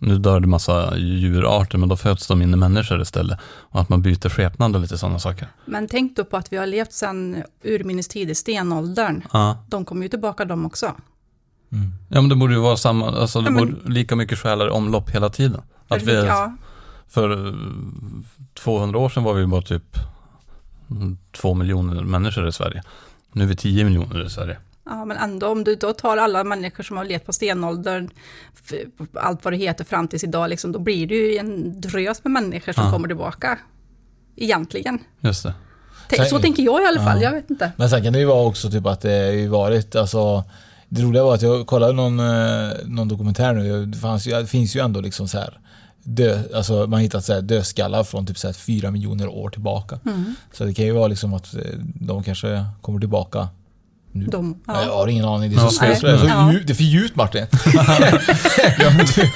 nu 0.00 0.18
dör 0.18 0.40
det 0.40 0.46
massa 0.46 0.96
djurarter, 0.96 1.78
men 1.78 1.88
då 1.88 1.96
föds 1.96 2.26
de 2.26 2.42
in 2.42 2.52
i 2.54 2.56
människor 2.56 3.02
istället. 3.02 3.38
Och 3.44 3.80
att 3.80 3.88
man 3.88 4.02
byter 4.02 4.28
skepnad 4.28 4.74
och 4.76 4.82
lite 4.82 4.98
sådana 4.98 5.18
saker. 5.18 5.48
Men 5.64 5.88
tänk 5.88 6.16
då 6.16 6.24
på 6.24 6.36
att 6.36 6.52
vi 6.52 6.56
har 6.56 6.66
levt 6.66 6.92
sedan 6.92 7.42
urminnes 7.64 8.08
tider, 8.08 8.34
stenåldern. 8.34 9.22
Ja. 9.32 9.64
De 9.68 9.84
kommer 9.84 10.02
ju 10.02 10.08
tillbaka 10.08 10.44
de 10.44 10.66
också. 10.66 10.86
ja, 12.08 12.20
men 12.20 12.28
det 12.28 12.36
borde 12.36 12.54
ju 12.54 12.60
vara 12.60 12.76
samma, 12.76 13.06
alltså 13.20 13.40
det 13.40 13.46
Ja, 13.46 13.50
men- 13.50 13.66
borde 13.74 13.92
lika 13.92 14.16
mycket 14.16 14.38
själar 14.38 14.66
i 14.66 14.70
omlopp 14.70 15.10
hela 15.10 15.28
tiden. 15.30 15.60
Att 15.88 16.02
vi, 16.02 16.14
ja, 16.26 16.52
För 17.08 17.46
eh, 17.48 17.54
200 18.54 18.98
år 18.98 19.08
sedan 19.08 19.22
var 19.24 19.34
vi 19.34 19.46
bara 19.46 19.62
typ 19.62 19.96
mm, 19.96 20.06
två 21.36 21.54
miljoner 21.54 22.02
människor 22.04 22.48
i 22.48 22.52
Sverige. 22.52 22.82
Nu 23.32 23.42
är 23.44 23.48
vi 23.48 23.56
10 23.56 23.84
miljoner 23.84 24.26
i 24.26 24.30
Sverige. 24.30 24.58
ja, 24.86 25.04
men 25.04 25.16
ändå 25.16 25.48
om 25.48 25.64
du 25.64 25.74
då 25.74 25.92
tar 25.92 26.16
alla 26.16 26.44
människor 26.44 26.84
som 26.84 26.96
har 26.96 27.04
levt 27.04 27.26
på 27.26 27.32
stenåldern, 27.32 28.10
allt 29.14 29.44
vad 29.44 29.52
det 29.52 29.56
heter 29.56 29.84
fram 29.84 30.08
tills 30.08 30.24
idag, 30.24 30.50
liksom, 30.50 30.72
då 30.72 30.78
blir 30.78 31.06
det 31.06 31.14
ju 31.14 31.36
en 31.36 31.80
drös 31.80 32.24
med 32.24 32.30
människor 32.32 32.72
som 32.72 32.84
Ja. 32.84 32.92
kommer 32.92 33.08
tillbaka. 33.08 33.58
Egentligen. 34.36 34.98
Just 35.20 35.42
det. 35.42 35.54
Tänk- 36.08 36.22
Så 36.22 36.28
Sen- 36.28 36.42
tänker 36.42 36.62
jag 36.62 36.82
i 36.82 36.86
alla 36.86 37.04
fall, 37.04 37.16
Ja. 37.16 37.22
jag 37.22 37.32
vet 37.32 37.50
inte. 37.50 37.72
Men 37.76 37.90
sen 37.90 38.02
kan 38.02 38.12
det 38.12 38.18
ju 38.18 38.24
vara 38.24 38.46
också 38.46 38.70
typ 38.70 38.86
att 38.86 39.00
det 39.00 39.08
har 39.26 39.32
ju 39.32 39.48
varit, 39.48 39.96
alltså 39.96 40.44
Det 40.88 41.02
roliga 41.02 41.24
var 41.24 41.34
att 41.34 41.42
jag 41.42 41.66
kollade 41.66 41.92
någon, 41.92 42.20
eh, 42.20 42.72
någon 42.84 43.08
dokumentär 43.08 43.52
nu, 43.52 43.86
det, 43.86 43.98
fanns 43.98 44.26
ju, 44.26 44.30
det 44.30 44.46
finns 44.46 44.76
ju 44.76 44.80
ändå 44.80 45.00
liksom 45.00 45.28
så 45.28 45.38
här 45.38 45.58
Dö, 46.04 46.42
alltså 46.54 46.72
man 46.72 46.92
har 46.92 47.00
hittat 47.00 47.24
så 47.24 47.32
här 47.32 47.40
dödskallar 47.40 48.04
från 48.04 48.26
typ 48.26 48.38
så 48.38 48.48
här 48.48 48.52
fyra 48.54 48.90
miljoner 48.90 49.28
år 49.28 49.50
tillbaka. 49.50 49.98
Mm. 50.06 50.34
Så 50.52 50.64
det 50.64 50.74
kan 50.74 50.84
ju 50.84 50.92
vara 50.92 51.08
liksom 51.08 51.34
att 51.34 51.54
eh, 51.54 51.60
de 51.94 52.22
kanske 52.22 52.64
kommer 52.80 53.00
tillbaka 53.00 53.48
nu. 54.12 54.24
De, 54.24 54.62
Ja. 54.66 54.74
Jag 54.74 54.84
ja. 54.86 54.96
har 54.96 55.08
ingen 55.08 55.24
aning, 55.24 55.50
det 55.50 55.56
är 55.56 55.60
så 55.60 55.70
svårt. 55.70 55.88
Nej. 56.02 56.02
Det 56.02 56.26
Ja. 56.26 56.54
det 56.66 56.72
är 56.72 56.74
för 56.74 56.82
djupt 56.84 57.16
Martin. 57.16 57.46
du, 59.16 59.30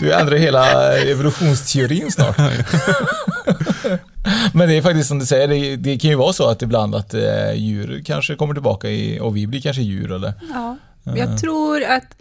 du 0.00 0.12
ändrar 0.12 0.36
hela 0.36 0.92
evolutionsteorin 0.98 2.12
snart. 2.12 2.38
men 4.52 4.68
det 4.68 4.74
är 4.74 4.82
faktiskt 4.82 5.08
som 5.08 5.18
du 5.18 5.26
säger, 5.26 5.48
det, 5.48 5.76
det 5.76 5.98
kan 5.98 6.10
ju 6.10 6.16
vara 6.16 6.32
så 6.32 6.48
att 6.48 6.62
ibland 6.62 6.94
att 6.94 7.14
eh, 7.14 7.52
djur 7.54 8.02
kanske 8.04 8.34
kommer 8.34 8.54
tillbaka 8.54 8.90
i, 8.90 9.20
och 9.20 9.36
vi 9.36 9.46
blir 9.46 9.60
kanske 9.60 9.82
djur 9.82 10.12
eller? 10.12 10.32
Ja. 10.54 10.76
Jag 11.16 11.38
tror 11.38 11.82
att 11.82 12.16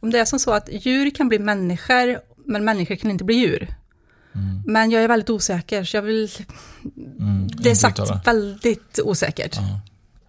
om 0.00 0.10
det 0.10 0.18
är 0.18 0.24
som 0.24 0.38
så 0.38 0.50
att 0.52 0.68
djur 0.72 1.10
kan 1.10 1.28
bli 1.28 1.38
människor, 1.38 2.18
men 2.48 2.64
människor 2.64 2.94
kan 2.96 3.10
inte 3.10 3.24
bli 3.24 3.34
djur. 3.34 3.68
Men 4.66 4.90
jag 4.90 5.02
är 5.04 5.08
väldigt 5.08 5.30
osäker, 5.30 5.84
så 5.84 5.96
jag 5.96 6.02
vill... 6.02 6.30
Mm, 7.18 7.48
Det 7.48 7.70
är 7.70 7.74
sagt 7.74 7.98
väldigt 8.26 8.98
osäkert. 9.04 9.58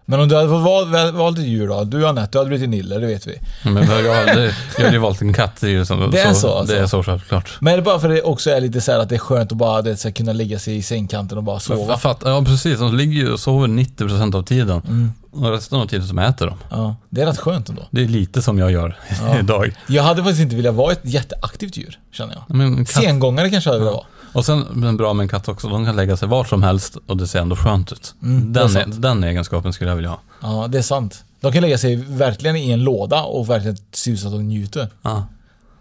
Men 0.04 0.20
om 0.20 0.28
du 0.28 0.36
hade 0.36 0.48
fått 0.48 0.62
val, 0.62 1.12
valt 1.12 1.38
ett 1.38 1.44
djur 1.44 1.68
då? 1.68 1.84
Du 1.84 2.06
Anette, 2.08 2.28
du 2.32 2.38
hade 2.38 2.48
blivit 2.48 2.68
nille, 2.68 2.98
det 2.98 3.06
vet 3.06 3.26
vi. 3.26 3.40
Men 3.64 3.76
jag, 3.76 4.04
det, 4.26 4.54
jag 4.76 4.84
hade 4.84 4.92
ju 4.96 4.98
valt 4.98 5.22
en 5.22 5.32
katt. 5.32 5.56
Det 5.60 5.66
är, 5.66 5.70
ju 5.70 5.84
som, 5.84 6.10
Det 6.10 6.20
är 6.20 6.32
så, 6.32 6.54
alltså? 6.54 6.74
Det 6.74 6.80
är 6.80 6.86
så 6.86 7.02
självklart. 7.02 7.56
Men 7.60 7.72
är 7.72 7.76
det 7.76 7.82
bara 7.82 7.98
för 8.00 8.08
att 8.10 8.16
det 8.16 8.22
också 8.22 8.50
är 8.50 8.60
lite 8.60 8.80
så 8.80 8.92
här 8.92 8.98
att 8.98 9.08
det 9.08 9.14
är 9.14 9.18
skönt 9.18 9.52
att 9.52 9.58
bara 9.58 9.82
det, 9.82 9.96
så 9.96 10.12
kunna 10.12 10.32
lägga 10.32 10.58
sig 10.58 10.76
i 10.76 10.82
sängkanten 10.82 11.38
och 11.38 11.44
bara 11.44 11.60
sova? 11.60 11.92
Jag 11.92 12.00
fattar, 12.02 12.30
ja 12.30 12.44
precis, 12.44 12.78
de 12.78 12.96
ligger 12.96 13.12
ju 13.12 13.32
och 13.32 13.40
sover 13.40 13.68
90% 13.68 14.36
av 14.36 14.42
tiden. 14.42 14.82
Mm. 14.88 15.12
Och 15.32 15.50
resten 15.50 15.78
av 15.78 15.86
tiden 15.86 16.06
så 16.06 16.20
äter 16.20 16.46
de. 16.46 16.56
Ja, 16.70 16.96
det 17.10 17.20
är 17.22 17.26
rätt 17.26 17.38
skönt 17.38 17.68
ändå. 17.68 17.82
Det 17.90 18.02
är 18.04 18.08
lite 18.08 18.42
som 18.42 18.58
jag 18.58 18.70
gör 18.70 18.98
Ja. 19.20 19.38
idag. 19.40 19.72
Jag 19.86 20.02
hade 20.02 20.22
faktiskt 20.22 20.40
inte 20.42 20.56
velat 20.56 20.74
vara 20.74 20.92
ett 20.92 21.00
jätteaktivt 21.02 21.76
djur, 21.76 21.98
känner 22.12 22.34
jag. 22.34 22.56
Men 22.56 22.66
en 22.66 22.84
katt, 22.84 23.04
Sengångare 23.04 23.50
kanske 23.50 23.70
jag 23.70 23.74
hade 23.74 23.84
velat 23.84 23.96
vara. 23.96 24.06
Och 24.32 24.44
sen 24.44 24.66
men 24.72 24.96
bra 24.96 25.12
med 25.12 25.24
en 25.24 25.28
katt 25.28 25.48
också, 25.48 25.68
de 25.68 25.86
kan 25.86 25.96
lägga 25.96 26.16
sig 26.16 26.28
var 26.28 26.44
som 26.44 26.62
helst 26.62 26.96
och 27.06 27.16
det 27.16 27.26
ser 27.26 27.40
ändå 27.40 27.56
skönt 27.56 27.92
ut. 27.92 28.14
Mm, 28.22 28.56
är 28.56 28.68
den, 28.74 29.00
den 29.00 29.24
egenskapen 29.24 29.72
skulle 29.72 29.90
jag 29.90 29.96
vilja 29.96 30.10
ha. 30.10 30.20
Ja, 30.42 30.68
det 30.68 30.78
är 30.78 30.82
sant. 30.82 31.24
De 31.40 31.52
kan 31.52 31.62
lägga 31.62 31.78
sig 31.78 31.96
verkligen 31.96 32.56
i 32.56 32.70
en 32.70 32.84
låda 32.84 33.22
och 33.22 33.50
verkligen 33.50 33.76
se 33.92 34.10
ut 34.10 34.24
att 34.24 34.32
de 34.32 34.42
njuter. 34.42 34.88
Ja. 35.02 35.26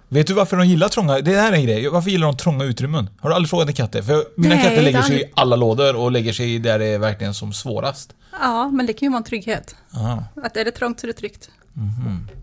Vet 0.08 0.28
du 0.28 0.34
varför 0.34 0.58
de 0.58 0.68
gillar 0.68 0.90
trånga... 0.90 1.20
Det 1.20 1.36
här 1.36 1.52
är 1.52 1.56
en 1.56 1.64
grej. 1.64 1.90
Varför 1.90 2.10
gillar 2.10 2.28
de 2.28 2.38
trånga 2.38 2.64
utrymmen? 2.64 3.10
Har 3.20 3.30
du 3.30 3.36
aldrig 3.36 3.50
frågat 3.50 3.68
en 3.68 3.74
katt 3.74 3.92
det? 3.92 4.04
För 4.04 4.24
mina 4.36 4.56
Nej, 4.56 4.64
katter 4.64 4.82
lägger 4.82 5.02
sig 5.02 5.22
i 5.22 5.24
alla 5.36 5.56
lådor 5.56 5.96
och 5.96 6.12
lägger 6.12 6.34
sig 6.34 6.60
där 6.60 6.80
det 6.80 6.86
är 6.86 7.00
verkligen 7.00 7.34
som 7.34 7.54
svårast. 7.54 8.14
Ja, 8.42 8.70
men 8.70 8.86
det 8.86 8.94
kan 8.94 9.06
ju 9.06 9.10
vara 9.10 9.18
en 9.18 9.24
trygghet. 9.24 9.76
Ja. 9.92 10.24
Att 10.44 10.58
är 10.58 10.66
det 10.66 10.72
trångt 10.72 11.00
så 11.00 11.06
är 11.06 11.08
det 11.08 11.14
tryggt. 11.14 11.50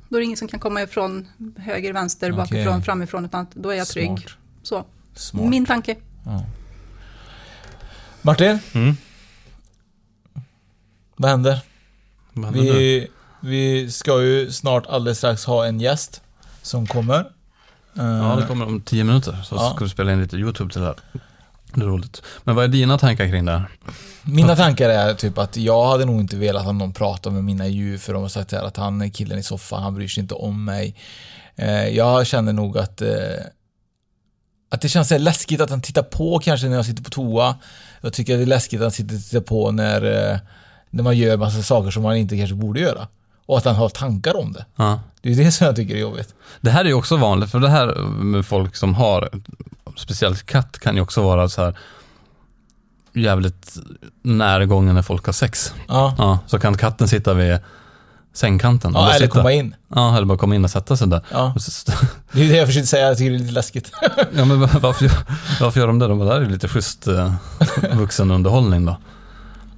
Då 0.08 0.16
är 0.16 0.20
det 0.20 0.24
ingen 0.24 0.36
som 0.36 0.48
kan 0.48 0.60
komma 0.60 0.82
ifrån 0.82 1.26
höger, 1.56 1.92
vänster, 1.92 2.32
Okej. 2.32 2.36
bakifrån, 2.36 2.82
framifrån, 2.82 3.24
utan 3.24 3.46
då 3.54 3.70
är 3.70 3.74
jag 3.76 3.86
trygg. 3.86 4.18
Smart. 4.18 4.32
Så. 4.62 4.84
Smart. 5.16 5.48
Min 5.48 5.66
tanke. 5.66 5.96
Martin? 8.22 8.58
Mm. 8.74 8.96
Vad 11.16 11.30
händer? 11.30 11.60
Vad 12.32 12.44
händer 12.44 12.62
nu? 12.62 12.72
Vi, 12.78 13.08
vi 13.40 13.90
ska 13.90 14.22
ju 14.22 14.52
snart 14.52 14.86
alldeles 14.86 15.18
strax 15.18 15.44
ha 15.44 15.66
en 15.66 15.80
gäst 15.80 16.22
som 16.62 16.86
kommer. 16.86 17.26
Ja, 17.94 18.36
det 18.40 18.46
kommer 18.46 18.66
om 18.66 18.80
10 18.80 19.04
minuter. 19.04 19.38
Så 19.44 19.54
Ja. 19.54 19.72
ska 19.76 19.84
du 19.84 19.88
spela 19.90 20.12
in 20.12 20.20
lite 20.22 20.36
YouTube 20.36 20.72
till 20.72 20.80
det 20.80 20.86
här. 20.86 20.96
Det 21.74 21.80
är 21.80 21.86
roligt. 21.86 22.22
Men 22.44 22.54
vad 22.56 22.64
är 22.64 22.68
dina 22.68 22.98
tankar 22.98 23.28
kring 23.28 23.44
det 23.44 23.52
här? 23.52 23.68
Mina 24.22 24.56
tankar 24.56 24.88
är 24.88 25.14
typ 25.14 25.38
att 25.38 25.56
jag 25.56 25.86
hade 25.86 26.04
nog 26.04 26.20
inte 26.20 26.36
velat 26.36 26.66
att 26.66 26.74
någon 26.74 26.92
pratar 26.92 27.30
med 27.30 27.44
mina 27.44 27.66
djur 27.66 27.98
för 27.98 28.12
de 28.12 28.22
har 28.22 28.28
sagt 28.28 28.52
att 28.52 28.76
han 28.76 29.02
är 29.02 29.08
killen 29.08 29.38
i 29.38 29.42
soffan, 29.42 29.82
han 29.82 29.94
bryr 29.94 30.08
sig 30.08 30.20
inte 30.20 30.34
om 30.34 30.64
mig. 30.64 30.96
Eh, 31.56 31.88
jag 31.88 32.26
känner 32.26 32.52
nog 32.52 32.78
att 32.78 33.02
eh, 33.02 33.08
att 34.68 34.80
det 34.80 34.88
känns 34.88 35.10
läskigt 35.10 35.60
att 35.60 35.70
han 35.70 35.80
tittar 35.80 36.02
på 36.02 36.38
kanske 36.38 36.68
när 36.68 36.76
jag 36.76 36.86
sitter 36.86 37.02
på 37.02 37.10
toa. 37.10 37.56
Jag 38.00 38.12
tycker 38.12 38.34
att 38.34 38.38
det 38.38 38.44
är 38.44 38.46
läskigt 38.46 38.80
att 38.80 38.84
han 38.84 38.90
sitter 38.90 39.16
och 39.16 39.22
tittar 39.22 39.40
på 39.40 39.70
när, 39.70 40.32
eh, 40.32 40.38
när 40.90 41.02
man 41.02 41.16
gör 41.16 41.36
massa 41.36 41.62
saker 41.62 41.90
som 41.90 42.02
man 42.02 42.16
inte 42.16 42.36
kanske 42.36 42.54
borde 42.56 42.80
göra. 42.80 43.08
Och 43.46 43.58
att 43.58 43.64
han 43.64 43.74
har 43.74 43.88
tankar 43.88 44.36
om 44.36 44.52
det. 44.52 44.66
Ja. 44.76 45.00
Det 45.22 45.32
är 45.32 45.36
det 45.36 45.52
som 45.52 45.66
jag 45.66 45.76
tycker 45.76 45.94
är 45.94 45.98
jobbigt. 45.98 46.34
Det 46.60 46.70
här 46.70 46.84
är 46.84 46.88
ju 46.88 46.94
också 46.94 47.16
vanligt, 47.16 47.50
för 47.50 47.60
det 47.60 47.68
här 47.68 47.94
med 48.08 48.46
folk 48.46 48.76
som 48.76 48.94
har, 48.94 49.30
speciellt 49.96 50.46
katt, 50.46 50.78
kan 50.78 50.94
ju 50.94 51.00
också 51.00 51.22
vara 51.22 51.48
så 51.48 51.62
här 51.62 51.78
jävligt 53.12 53.76
närgången 54.22 54.94
när 54.94 55.02
folk 55.02 55.26
har 55.26 55.32
sex. 55.32 55.74
Ja. 55.88 56.14
Ja, 56.18 56.38
så 56.46 56.58
kan 56.58 56.76
katten 56.76 57.08
sitta 57.08 57.34
vid 57.34 57.58
sängkanten. 58.36 58.92
Ja, 58.94 59.08
eller 59.08 59.18
sitta. 59.26 59.28
komma 59.38 59.52
in. 59.52 59.74
Ja, 59.94 60.16
eller 60.16 60.26
bara 60.26 60.38
komma 60.38 60.54
in 60.54 60.64
och 60.64 60.70
sätta 60.70 60.96
sig 60.96 61.06
där. 61.08 61.20
Ja. 61.30 61.54
Det 62.32 62.42
är 62.44 62.48
det 62.48 62.56
jag 62.56 62.66
försökte 62.66 62.86
säga, 62.86 63.06
jag 63.08 63.18
tycker 63.18 63.30
det 63.30 63.36
är 63.36 63.38
lite 63.38 63.52
läskigt. 63.52 63.92
Ja, 64.36 64.44
men 64.44 64.60
va- 64.60 64.70
varför, 64.80 65.10
varför 65.60 65.80
gör 65.80 65.86
de 65.86 65.98
det? 65.98 66.06
De 66.08 66.18
bara, 66.18 66.28
det 66.28 66.34
här 66.34 66.40
är 66.40 66.50
lite 66.50 66.68
schysst 66.68 67.06
eh, 67.06 67.32
vuxenunderhållning 67.94 68.84
då. 68.86 68.96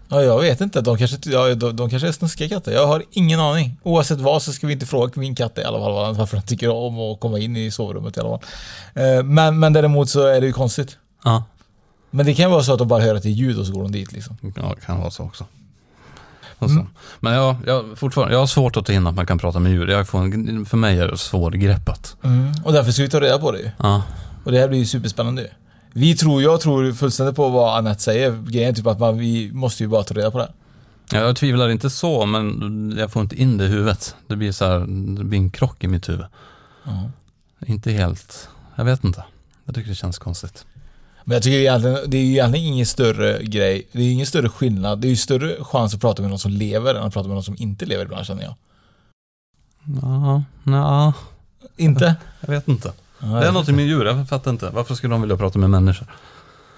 Ja, 0.09 0.23
jag 0.23 0.41
vet 0.41 0.61
inte. 0.61 0.81
De 0.81 0.99
kanske, 0.99 1.17
ja, 1.25 1.55
de, 1.55 1.77
de 1.77 1.91
kanske 1.91 2.09
är 2.09 2.13
snuskiga 2.13 2.49
katter. 2.49 2.73
Jag 2.73 2.87
har 2.87 3.03
ingen 3.11 3.41
aning. 3.41 3.79
Oavsett 3.83 4.19
vad 4.21 4.43
så 4.43 4.53
ska 4.53 4.67
vi 4.67 4.73
inte 4.73 4.87
fråga 4.87 5.13
min 5.15 5.35
katt 5.35 5.59
i 5.59 5.65
alla 5.65 5.79
fall 5.79 6.15
varför 6.15 6.37
han 6.37 6.47
tycker 6.47 6.69
om 6.71 6.99
att 6.99 7.21
komma 7.21 7.39
in 7.39 7.57
i 7.57 7.71
sovrummet 7.71 8.17
i 8.17 8.21
alla 8.21 8.29
fall. 8.29 8.41
Eh, 8.95 9.23
Men, 9.23 9.59
men 9.59 9.73
däremot 9.73 10.11
så 10.11 10.27
är 10.27 10.41
det 10.41 10.47
ju 10.47 10.53
konstigt. 10.53 10.97
Ja, 11.25 11.45
Men 12.11 12.27
det 12.27 12.35
kan 12.35 12.51
vara 12.51 12.63
så 12.63 12.73
att 12.73 12.79
de 12.79 12.89
bara 12.89 13.03
hör 13.03 13.15
att 13.15 13.23
det 13.23 13.29
är 13.29 13.33
ljud 13.33 13.59
och 13.59 13.67
så 13.67 13.73
går 13.73 13.83
de 13.83 13.93
dit 13.93 14.13
liksom. 14.13 14.37
ja 14.57 14.73
det 14.81 14.87
kan 14.87 15.01
vara 15.01 15.11
så 15.11 15.23
också. 15.25 15.45
Så. 16.61 16.87
Men 17.21 17.33
jag, 17.33 17.57
jag, 17.67 17.99
fortfarande, 17.99 18.35
jag 18.35 18.41
har 18.41 18.47
svårt 18.47 18.77
att 18.77 18.87
ta 18.87 18.93
in 18.93 19.07
att 19.07 19.15
man 19.15 19.27
kan 19.27 19.39
prata 19.39 19.59
med 19.59 19.73
djur. 19.73 19.89
Jag 19.89 20.09
får 20.09 20.19
en, 20.19 20.67
för 20.67 20.77
mig 20.77 20.99
är 20.99 21.09
det 21.09 21.19
svårgreppat. 21.19 22.17
Och 22.65 22.73
därför 22.73 22.93
ska 22.93 23.03
vi 23.03 23.09
ta 23.09 23.21
reda 23.21 23.39
på 23.39 23.53
det. 23.53 23.73
Ja, 23.79 24.03
Och 24.45 24.53
det 24.53 24.59
här 24.59 24.69
blir 24.69 24.79
ju 24.79 24.87
superspännande 24.87 25.43
ju. 25.43 25.49
Vi 25.93 26.17
tror, 26.17 26.43
jag 26.43 26.61
tror 26.61 26.93
fullständigt 26.93 27.37
på 27.37 27.49
vad 27.49 27.79
Anette 27.79 28.03
säger. 28.03 28.43
Grejen 28.49 28.71
är 28.71 28.75
typ 28.75 28.87
att 28.87 28.99
man, 29.01 29.19
vi 29.19 29.53
måste 29.53 29.83
ju 29.83 29.89
bara 29.89 30.03
ta 30.03 30.15
reda 30.15 30.31
på 30.31 30.39
det. 30.39 30.53
jag 31.13 31.37
tvivlar 31.37 31.69
inte 31.69 31.91
så, 31.91 32.27
men 32.27 32.95
jag 32.99 33.13
får 33.13 33.23
inte 33.23 33.37
in 33.43 33.59
det 33.59 33.65
i 33.65 33.69
huvudet. 33.69 34.15
Det 34.27 34.37
blir 34.37 34.53
så 34.53 34.65
här, 34.65 34.79
det 35.17 35.25
blir 35.25 35.39
en 35.39 35.51
krock 35.51 35.85
i 35.85 35.89
mitt 35.89 36.09
huvud. 36.09 36.27
Inte 37.67 37.91
helt, 37.93 38.49
jag 38.75 38.85
vet 38.85 39.05
inte. 39.05 39.25
Jag 39.65 39.75
tycker 39.75 39.89
det 39.89 39.95
känns 39.95 40.19
konstigt. 40.19 40.67
Men 41.29 41.35
jag 41.35 41.43
tycker 41.43 41.59
egentligen, 41.59 41.99
det 42.07 42.17
är 42.17 42.23
ju 42.23 42.31
egentligen 42.31 42.67
ingen 42.67 42.87
större 42.87 43.43
grej. 43.43 43.89
Det 43.93 44.03
är 44.03 44.13
ingen 44.13 44.27
större 44.27 44.49
skillnad. 44.49 44.99
Det 44.99 45.09
är 45.09 45.11
ju 45.11 45.17
större 45.17 45.65
chans 45.65 45.95
att 45.95 46.01
prata 46.01 46.23
med 46.23 46.31
någon 46.31 46.39
som 46.39 46.51
lever 46.51 46.95
än 46.95 47.03
att 47.03 47.13
prata 47.13 47.29
med 47.29 47.35
någon 47.35 47.45
som 47.45 47.57
inte 47.59 47.87
lever 47.87 48.05
ibland 48.05 48.27
känner 48.27 48.43
jag. 48.43 48.55
Ja, 50.03 50.43
ja, 50.65 51.13
Inte? 51.77 52.15
jag 52.41 52.49
vet 52.49 52.69
inte. 52.69 52.93
Det 53.19 53.27
är 53.27 53.53
något 53.53 53.69
med 53.69 53.87
djur, 53.87 54.05
jag 54.05 54.29
fattar 54.29 54.51
inte. 54.51 54.71
Varför 54.71 54.95
skulle 54.95 55.15
de 55.15 55.21
vilja 55.21 55.37
prata 55.37 55.59
med 55.59 55.71
människor? 55.71 56.07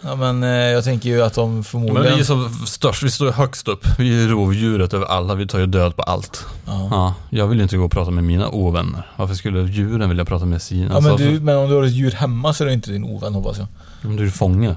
Ja 0.03 0.17
men 0.17 0.43
eh, 0.43 0.49
jag 0.49 0.85
tänker 0.85 1.09
ju 1.09 1.23
att 1.23 1.35
de 1.35 1.55
Men 1.55 1.65
förmodligen... 1.65 2.15
vi 2.15 2.21
är 2.21 2.25
så 2.25 2.49
störst, 2.67 3.03
vi 3.03 3.11
står 3.11 3.33
högst 3.33 3.69
upp. 3.69 3.87
Vi 3.99 4.25
är 4.25 4.29
rovdjuret 4.29 4.95
över 4.95 5.07
alla, 5.07 5.35
vi 5.35 5.47
tar 5.47 5.59
ju 5.59 5.67
död 5.67 5.97
på 5.97 6.03
allt. 6.03 6.47
Ja. 6.67 6.89
Ja, 6.91 7.15
jag 7.31 7.47
vill 7.47 7.59
ju 7.59 7.63
inte 7.63 7.77
gå 7.77 7.85
och 7.85 7.93
prata 7.93 8.11
med 8.11 8.25
mina 8.25 8.49
ovänner. 8.49 9.11
Varför 9.17 9.35
skulle 9.35 9.61
djuren 9.61 10.09
vilja 10.09 10.25
prata 10.25 10.45
med 10.45 10.63
sina? 10.63 10.95
Ja 10.95 11.01
men, 11.01 11.17
du, 11.17 11.41
men 11.41 11.57
om 11.57 11.69
du 11.69 11.77
har 11.77 11.83
ett 11.83 11.93
djur 11.93 12.11
hemma 12.11 12.55
så 12.55 12.65
är 12.65 12.69
det 12.69 12.75
inte 12.75 12.91
din 12.91 13.05
ovän 13.05 13.35
hoppas 13.35 13.59
jag. 13.59 13.67
Men 14.01 14.17
du 14.17 14.27
är 14.27 14.31
fånge. 14.31 14.77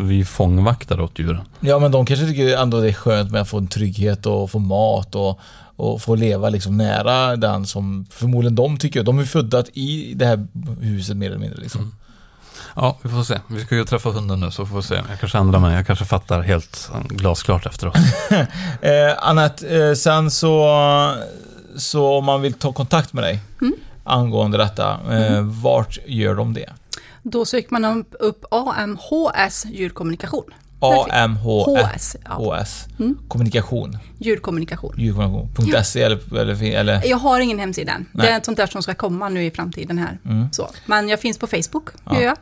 Vi 0.00 0.20
är 0.20 0.24
fångvaktare 0.24 1.02
åt 1.02 1.18
djuren. 1.18 1.40
Ja 1.60 1.78
men 1.78 1.92
de 1.92 2.06
kanske 2.06 2.26
tycker 2.26 2.56
ändå 2.56 2.80
det 2.80 2.88
är 2.88 2.92
skönt 2.92 3.30
med 3.30 3.40
att 3.40 3.48
få 3.48 3.58
en 3.58 3.66
trygghet 3.66 4.26
och 4.26 4.50
få 4.50 4.58
mat 4.58 5.14
och, 5.14 5.40
och 5.76 6.02
få 6.02 6.14
leva 6.14 6.48
liksom 6.48 6.76
nära 6.76 7.36
den 7.36 7.66
som 7.66 8.06
förmodligen 8.10 8.54
de 8.54 8.76
tycker. 8.76 9.02
De 9.02 9.18
är 9.18 9.24
födda 9.24 9.64
i 9.72 10.12
det 10.16 10.26
här 10.26 10.46
huset 10.80 11.16
mer 11.16 11.26
eller 11.26 11.38
mindre 11.38 11.60
liksom. 11.60 11.94
Ja, 12.76 12.98
vi 13.02 13.08
får 13.08 13.22
se. 13.22 13.40
Vi 13.48 13.64
ska 13.64 13.74
ju 13.74 13.84
träffa 13.84 14.08
hunden 14.10 14.40
nu 14.40 14.50
så 14.50 14.66
får 14.66 14.76
vi 14.76 14.82
se. 14.82 14.94
Jag 14.94 15.20
kanske 15.20 15.38
ändrar 15.38 15.60
mig. 15.60 15.74
Jag 15.74 15.86
kanske 15.86 16.04
fattar 16.04 16.42
helt 16.42 16.90
glasklart 17.08 17.66
efteråt. 17.66 17.96
Eh, 18.80 19.14
Anette, 19.18 19.88
eh, 19.88 19.94
sen 19.94 20.30
så, 20.30 20.70
så 21.76 22.18
om 22.18 22.24
man 22.24 22.42
vill 22.42 22.52
ta 22.52 22.72
kontakt 22.72 23.12
med 23.12 23.24
dig 23.24 23.40
angående 24.04 24.58
detta, 24.58 24.98
eh, 25.10 25.40
vart 25.40 25.98
gör 26.06 26.34
de 26.34 26.54
det? 26.54 26.70
Då 27.26 27.44
söker 27.44 27.72
man 27.72 28.04
upp- 28.20 28.44
AMHS 28.50 29.66
djurkommunikation. 29.66 30.44
AMHS 31.10 31.66
HS, 31.66 32.16
ja. 32.24 32.58
HS. 32.60 32.86
Kommunikation. 33.28 33.98
Djurkommunikation. 34.18 34.94
Djurkommunikation.se 34.98 36.02
eller, 36.02 36.36
eller, 36.38 36.62
eller 36.74 37.06
Jag 37.06 37.16
har 37.16 37.40
ingen 37.40 37.58
hemsida 37.58 37.92
än. 37.92 38.06
Det 38.12 38.22
Nej. 38.22 38.32
är 38.32 38.36
ett 38.36 38.44
sånt 38.44 38.56
där 38.56 38.66
som 38.66 38.82
ska 38.82 38.94
komma 38.94 39.28
nu 39.28 39.44
i 39.44 39.50
framtiden 39.50 39.98
här. 39.98 40.18
Så. 40.52 40.70
Men 40.86 41.08
jag 41.08 41.20
finns 41.20 41.38
på 41.38 41.46
Facebook, 41.46 41.90
gör 42.12 42.20
jag. 42.22 42.36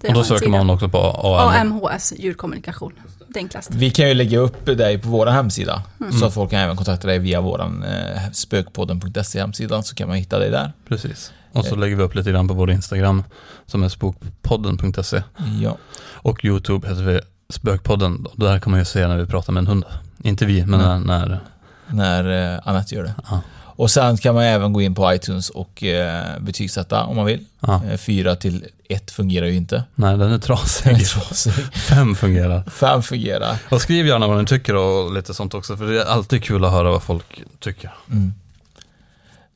Det 0.00 0.08
Och 0.08 0.14
då 0.14 0.24
söker 0.24 0.48
man 0.48 0.70
också 0.70 0.88
på 0.88 0.98
AM. 0.98 1.72
AMHS 1.72 2.12
djurkommunikation. 2.16 2.92
Det 3.28 3.38
enklaste. 3.40 3.76
Vi 3.76 3.90
kan 3.90 4.08
ju 4.08 4.14
lägga 4.14 4.38
upp 4.38 4.66
dig 4.66 4.98
på 4.98 5.08
vår 5.08 5.26
hemsida. 5.26 5.82
Mm. 6.00 6.12
Så 6.12 6.26
att 6.26 6.34
folk 6.34 6.50
kan 6.50 6.60
även 6.60 6.76
kontakta 6.76 7.06
dig 7.08 7.18
via 7.18 7.40
vår 7.40 7.60
eh, 7.62 8.30
spökpodden.se 8.32 9.40
hemsida 9.40 9.82
så 9.82 9.94
kan 9.94 10.08
man 10.08 10.16
hitta 10.16 10.38
dig 10.38 10.50
där. 10.50 10.72
Precis. 10.88 11.32
Och 11.58 11.64
så 11.64 11.76
lägger 11.76 11.96
vi 11.96 12.02
upp 12.02 12.14
lite 12.14 12.30
grann 12.30 12.48
på 12.48 12.54
vår 12.54 12.70
Instagram 12.70 13.24
som 13.66 13.82
är 13.82 13.88
spokpodden.se. 13.88 15.22
Ja. 15.62 15.76
Och 16.12 16.44
YouTube 16.44 16.88
heter 16.88 17.02
vi 17.02 17.20
Spökpodden. 17.50 18.26
Där 18.36 18.58
kan 18.58 18.70
man 18.70 18.80
ju 18.80 18.84
se 18.84 19.06
när 19.08 19.16
vi 19.18 19.26
pratar 19.26 19.52
med 19.52 19.60
en 19.60 19.66
hund. 19.66 19.84
Inte 20.22 20.46
vi, 20.46 20.66
men 20.66 20.80
när, 20.80 20.98
när 20.98 21.40
När 21.86 22.54
eh, 22.54 22.60
Anette 22.64 22.94
gör 22.94 23.02
det. 23.02 23.14
Ja. 23.30 23.40
Och 23.78 23.90
sen 23.90 24.16
kan 24.16 24.34
man 24.34 24.44
även 24.44 24.72
gå 24.72 24.82
in 24.82 24.94
på 24.94 25.14
iTunes 25.14 25.50
och 25.50 25.82
eh, 25.82 26.38
betygsätta 26.40 27.04
om 27.04 27.16
man 27.16 27.26
vill. 27.26 27.44
Ja. 27.60 27.82
Eh, 27.90 27.96
fyra 27.96 28.36
till 28.36 28.64
ett 28.88 29.10
fungerar 29.10 29.46
ju 29.46 29.54
inte. 29.56 29.84
Nej, 29.94 30.10
den 30.10 30.20
är 30.20 30.24
Den 30.24 30.32
är 30.32 30.38
trasig. 30.38 31.06
trasig. 31.06 31.52
Fem 31.72 32.14
fungerar. 32.14 32.62
Fem 32.70 33.02
fungerar. 33.02 33.56
Och 33.70 33.82
skriv 33.82 34.06
gärna 34.06 34.26
vad 34.28 34.38
ni 34.38 34.46
tycker 34.46 34.76
och 34.76 35.12
lite 35.12 35.34
sånt 35.34 35.54
också, 35.54 35.76
för 35.76 35.86
det 35.86 36.00
är 36.02 36.06
alltid 36.06 36.44
kul 36.44 36.64
att 36.64 36.72
höra 36.72 36.90
vad 36.90 37.02
folk 37.02 37.42
tycker. 37.58 37.90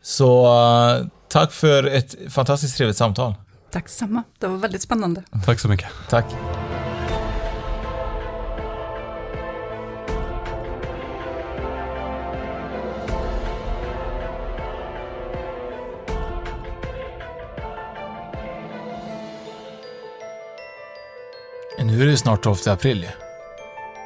Så 0.03 0.46
eh, 0.46 1.07
tack 1.33 1.53
för 1.53 1.85
ett 1.85 2.14
fantastiskt 2.28 2.76
trevligt 2.76 2.97
samtal. 2.97 3.35
Tack 3.70 3.89
samma. 3.89 4.22
Det 4.39 4.47
var 4.47 4.57
väldigt 4.57 4.83
spännande. 4.83 5.22
Tack 5.47 5.61
så 5.61 5.68
mycket. 5.68 5.91
Tack. 6.09 6.26
Nu 21.78 22.03
är 22.03 22.07
det 22.07 22.16
snart 22.16 22.43
12 22.43 22.57
april. 22.66 23.07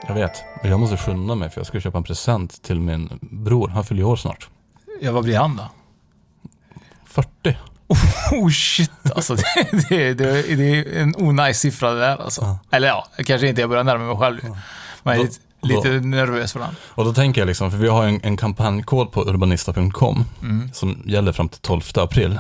Jag 0.09 0.15
vet, 0.15 0.45
men 0.63 0.71
jag 0.71 0.81
måste 0.81 0.97
skynda 0.97 1.35
mig 1.35 1.51
för 1.51 1.61
jag 1.61 1.67
ska 1.67 1.81
köpa 1.81 1.99
en 1.99 2.05
present 2.05 2.63
till 2.63 2.81
min 2.81 3.19
bror. 3.21 3.69
Han 3.69 3.85
fyller 3.85 4.05
år 4.05 4.17
snart. 4.17 4.49
Ja, 5.01 5.13
vad 5.13 5.25
blir 5.25 5.37
han 5.37 5.57
då? 5.57 5.63
40. 7.43 7.57
Oh 8.33 8.51
shit, 8.51 8.91
alltså 9.15 9.35
det, 9.35 9.45
det, 9.89 10.15
det, 10.15 10.43
det 10.57 10.79
är 10.79 11.03
en 11.03 11.15
onajs 11.19 11.59
siffra 11.61 11.91
det 11.93 12.01
där 12.01 12.17
alltså. 12.17 12.41
Ja. 12.43 12.59
Eller 12.77 12.89
ja, 12.89 13.07
kanske 13.27 13.49
inte, 13.49 13.61
jag 13.61 13.71
börjar 13.71 13.85
närma 13.85 14.05
mig 14.05 14.17
själv. 14.17 14.41
Men 15.03 15.17
jag 15.17 15.25
är 15.27 15.31
Då- 15.61 15.69
lite, 15.69 15.89
lite 15.93 16.07
nervös 16.07 16.53
för 16.53 16.61
den. 16.61 16.77
Och 16.89 17.05
då 17.05 17.13
tänker 17.15 17.41
jag 17.41 17.47
liksom, 17.47 17.71
för 17.71 17.79
vi 17.79 17.89
har 17.89 18.05
en, 18.05 18.21
en 18.23 18.37
kampanjkod 18.37 19.13
på 19.13 19.23
urbanista.com 19.29 20.25
Mm. 20.43 20.71
som 20.73 21.03
gäller 21.07 21.33
fram 21.33 21.49
till 21.49 21.61
12 21.61 21.83
april. 21.95 22.39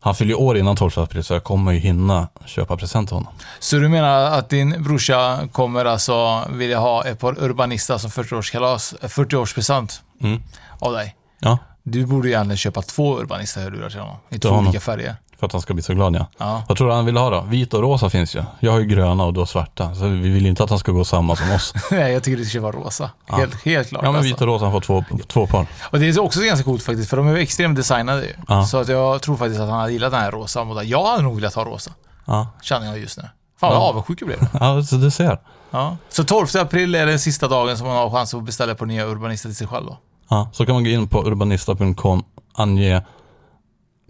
Han 0.00 0.14
fyller 0.14 0.28
ju 0.30 0.34
år 0.36 0.56
innan 0.58 0.76
12 0.76 0.90
april 0.96 1.24
så 1.24 1.32
jag 1.34 1.44
kommer 1.44 1.72
ju 1.72 1.78
hinna 1.78 2.28
köpa 2.46 2.76
present 2.76 3.08
till 3.08 3.14
honom. 3.16 3.32
Så 3.58 3.76
du 3.76 3.88
menar 3.88 4.24
att 4.38 4.48
din 4.48 4.82
brorsa 4.82 5.48
kommer 5.52 5.84
alltså 5.84 6.44
vilja 6.50 6.78
ha 6.78 7.04
ett 7.04 7.18
par 7.20 7.42
Urbanista 7.44 7.98
som 7.98 8.10
40-årskalas, 8.10 8.94
40-årspresent 9.02 10.00
Mm. 10.20 10.42
av 10.78 10.92
dig? 10.92 11.14
Ja, 11.40 11.58
Du 11.90 12.06
borde 12.06 12.28
ju 12.28 12.34
egentligen 12.34 12.56
köpa 12.56 12.82
två 12.82 13.18
Urbanista-hörlurar 13.20 13.90
till 13.90 14.00
honom. 14.00 14.16
I 14.28 14.38
två 14.38 14.48
honom. 14.48 14.64
olika 14.66 14.80
färger. 14.80 15.16
för 15.38 15.46
att 15.46 15.52
han 15.52 15.60
ska 15.62 15.74
bli 15.74 15.82
så 15.82 15.94
glad 15.94 16.14
ja. 16.16 16.26
Ja. 16.38 16.62
Vad 16.68 16.78
tror 16.78 16.88
du 16.88 16.94
han 16.94 17.04
vill 17.06 17.16
ha 17.16 17.30
då? 17.30 17.40
Vit 17.40 17.74
och 17.74 17.82
rosa 17.82 18.10
finns 18.10 18.34
ju. 18.36 18.42
Jag 18.60 18.72
har 18.72 18.78
ju 18.78 18.84
gröna 18.86 19.24
och 19.24 19.32
du 19.34 19.40
har 19.40 19.46
svarta. 19.46 19.94
Så 19.94 20.04
vi 20.08 20.28
vill 20.28 20.46
inte 20.46 20.64
att 20.64 20.70
han 20.70 20.78
ska 20.78 20.92
gå 20.92 21.04
samma 21.04 21.36
som 21.36 21.52
oss. 21.52 21.74
Nej, 21.90 22.12
jag 22.12 22.22
tycker 22.22 22.38
du 22.38 22.44
ska 22.44 22.52
köpa 22.58 22.70
rosa. 22.72 23.10
Ja. 23.28 23.36
Helt, 23.36 23.64
helt 23.64 23.88
klart. 23.88 24.02
Ja 24.04 24.08
men 24.12 24.16
alltså. 24.18 24.32
vit 24.32 24.40
och 24.40 24.46
rosa, 24.46 24.64
han 24.64 24.72
får 24.72 24.80
två, 24.80 25.04
två 25.28 25.46
par. 25.46 25.66
Och 25.90 26.00
det 26.00 26.08
är 26.08 26.20
också 26.20 26.40
ganska 26.40 26.64
coolt 26.64 26.82
faktiskt, 26.82 27.10
för 27.10 27.16
de 27.16 27.28
är 27.28 27.34
extremt 27.36 27.76
designade 27.76 28.22
ju. 28.22 28.32
Ja. 28.48 28.64
Så 28.64 28.78
att 28.78 28.88
jag 28.88 29.22
tror 29.22 29.36
faktiskt 29.36 29.60
att 29.60 29.68
han 29.68 29.80
hade 29.80 29.92
gillat 29.92 30.12
den 30.12 30.20
här 30.20 30.30
rosa 30.30 30.64
modellen. 30.64 30.90
Jag 30.90 31.06
hade 31.06 31.22
nog 31.22 31.34
velat 31.36 31.54
ha 31.54 31.64
rosa, 31.64 31.90
Ja, 32.24 32.46
känner 32.62 32.86
jag 32.86 32.98
just 32.98 33.18
nu. 33.18 33.24
Fan 33.60 33.70
vad 33.70 33.78
Ja. 33.82 33.88
avundsjuk 33.88 34.20
jag 34.22 34.26
blev. 34.28 34.46
ja 34.60 34.82
så 34.82 34.96
du 34.96 35.10
ser. 35.10 35.38
Ja. 35.70 35.96
Så 36.08 36.24
12 36.24 36.46
april 36.58 36.94
är 36.94 37.06
den 37.06 37.18
sista 37.18 37.48
dagen 37.48 37.78
som 37.78 37.86
man 37.86 37.96
har 37.96 38.10
chans 38.10 38.34
att 38.34 38.42
beställa 38.44 38.74
på 38.74 38.84
nya 38.84 39.06
Urbanister 39.06 39.48
till 39.48 39.56
sig 39.56 39.66
själv 39.66 39.86
då. 39.86 39.98
Ja, 40.28 40.50
så 40.52 40.66
kan 40.66 40.74
man 40.74 40.84
gå 40.84 40.90
in 40.90 41.08
på 41.08 41.26
urbanista.com, 41.26 42.24
ange 42.54 43.02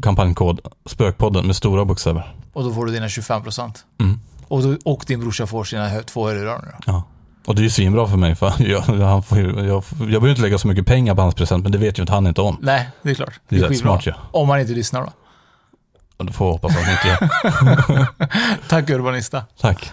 kampanjkod 0.03 0.61
Spökpodden 0.87 1.47
med 1.47 1.57
stora 1.57 1.85
bokstäver. 1.85 2.35
Och 2.53 2.65
då 2.65 2.73
får 2.73 2.87
du 2.87 2.93
dina 2.93 3.07
25%. 3.07 3.73
Mm. 4.01 4.21
Och, 4.49 4.63
då, 4.63 4.77
och 4.85 5.05
din 5.07 5.21
brorsa 5.21 5.47
får 5.47 5.65
sina 5.65 6.03
två 6.03 6.27
hörlurar 6.27 6.63
nu. 6.63 6.69
Ja. 6.87 7.03
Och 7.47 7.55
det 7.55 7.61
är 7.61 7.65
ju 7.65 7.71
svinbra 7.71 8.09
för 8.09 8.17
mig 8.17 8.35
för 8.35 8.53
jag, 8.59 8.81
han 8.81 9.23
får 9.23 9.39
ju, 9.39 9.45
jag, 9.45 9.85
jag 9.99 10.09
behöver 10.09 10.29
inte 10.29 10.43
lägga 10.43 10.59
så 10.59 10.69
mycket 10.69 10.87
pengar 10.87 11.15
på 11.15 11.23
hans 11.23 11.35
present 11.35 11.63
men 11.63 11.73
det 11.73 11.79
vet 11.79 11.99
ju 11.99 12.03
inte 12.03 12.13
han 12.13 12.27
inte 12.27 12.41
om. 12.41 12.57
Nej, 12.61 12.89
det 13.03 13.11
är 13.11 13.15
klart. 13.15 13.41
Det 13.49 13.57
är 13.57 13.61
rätt 13.61 13.69
skitbra. 13.69 13.93
smart 13.93 14.07
ju. 14.07 14.13
Om 14.33 14.49
man 14.49 14.61
inte 14.61 14.73
lyssnar 14.73 15.01
då. 15.01 15.13
Då 16.25 16.33
får 16.33 16.47
jag 16.47 16.53
hoppas 16.53 16.77
att 16.77 16.83
han 16.83 16.93
inte 16.93 17.09
gör. 17.09 18.07
Tack 18.69 18.91
Urbanista. 18.91 19.45
Tack. 19.61 19.93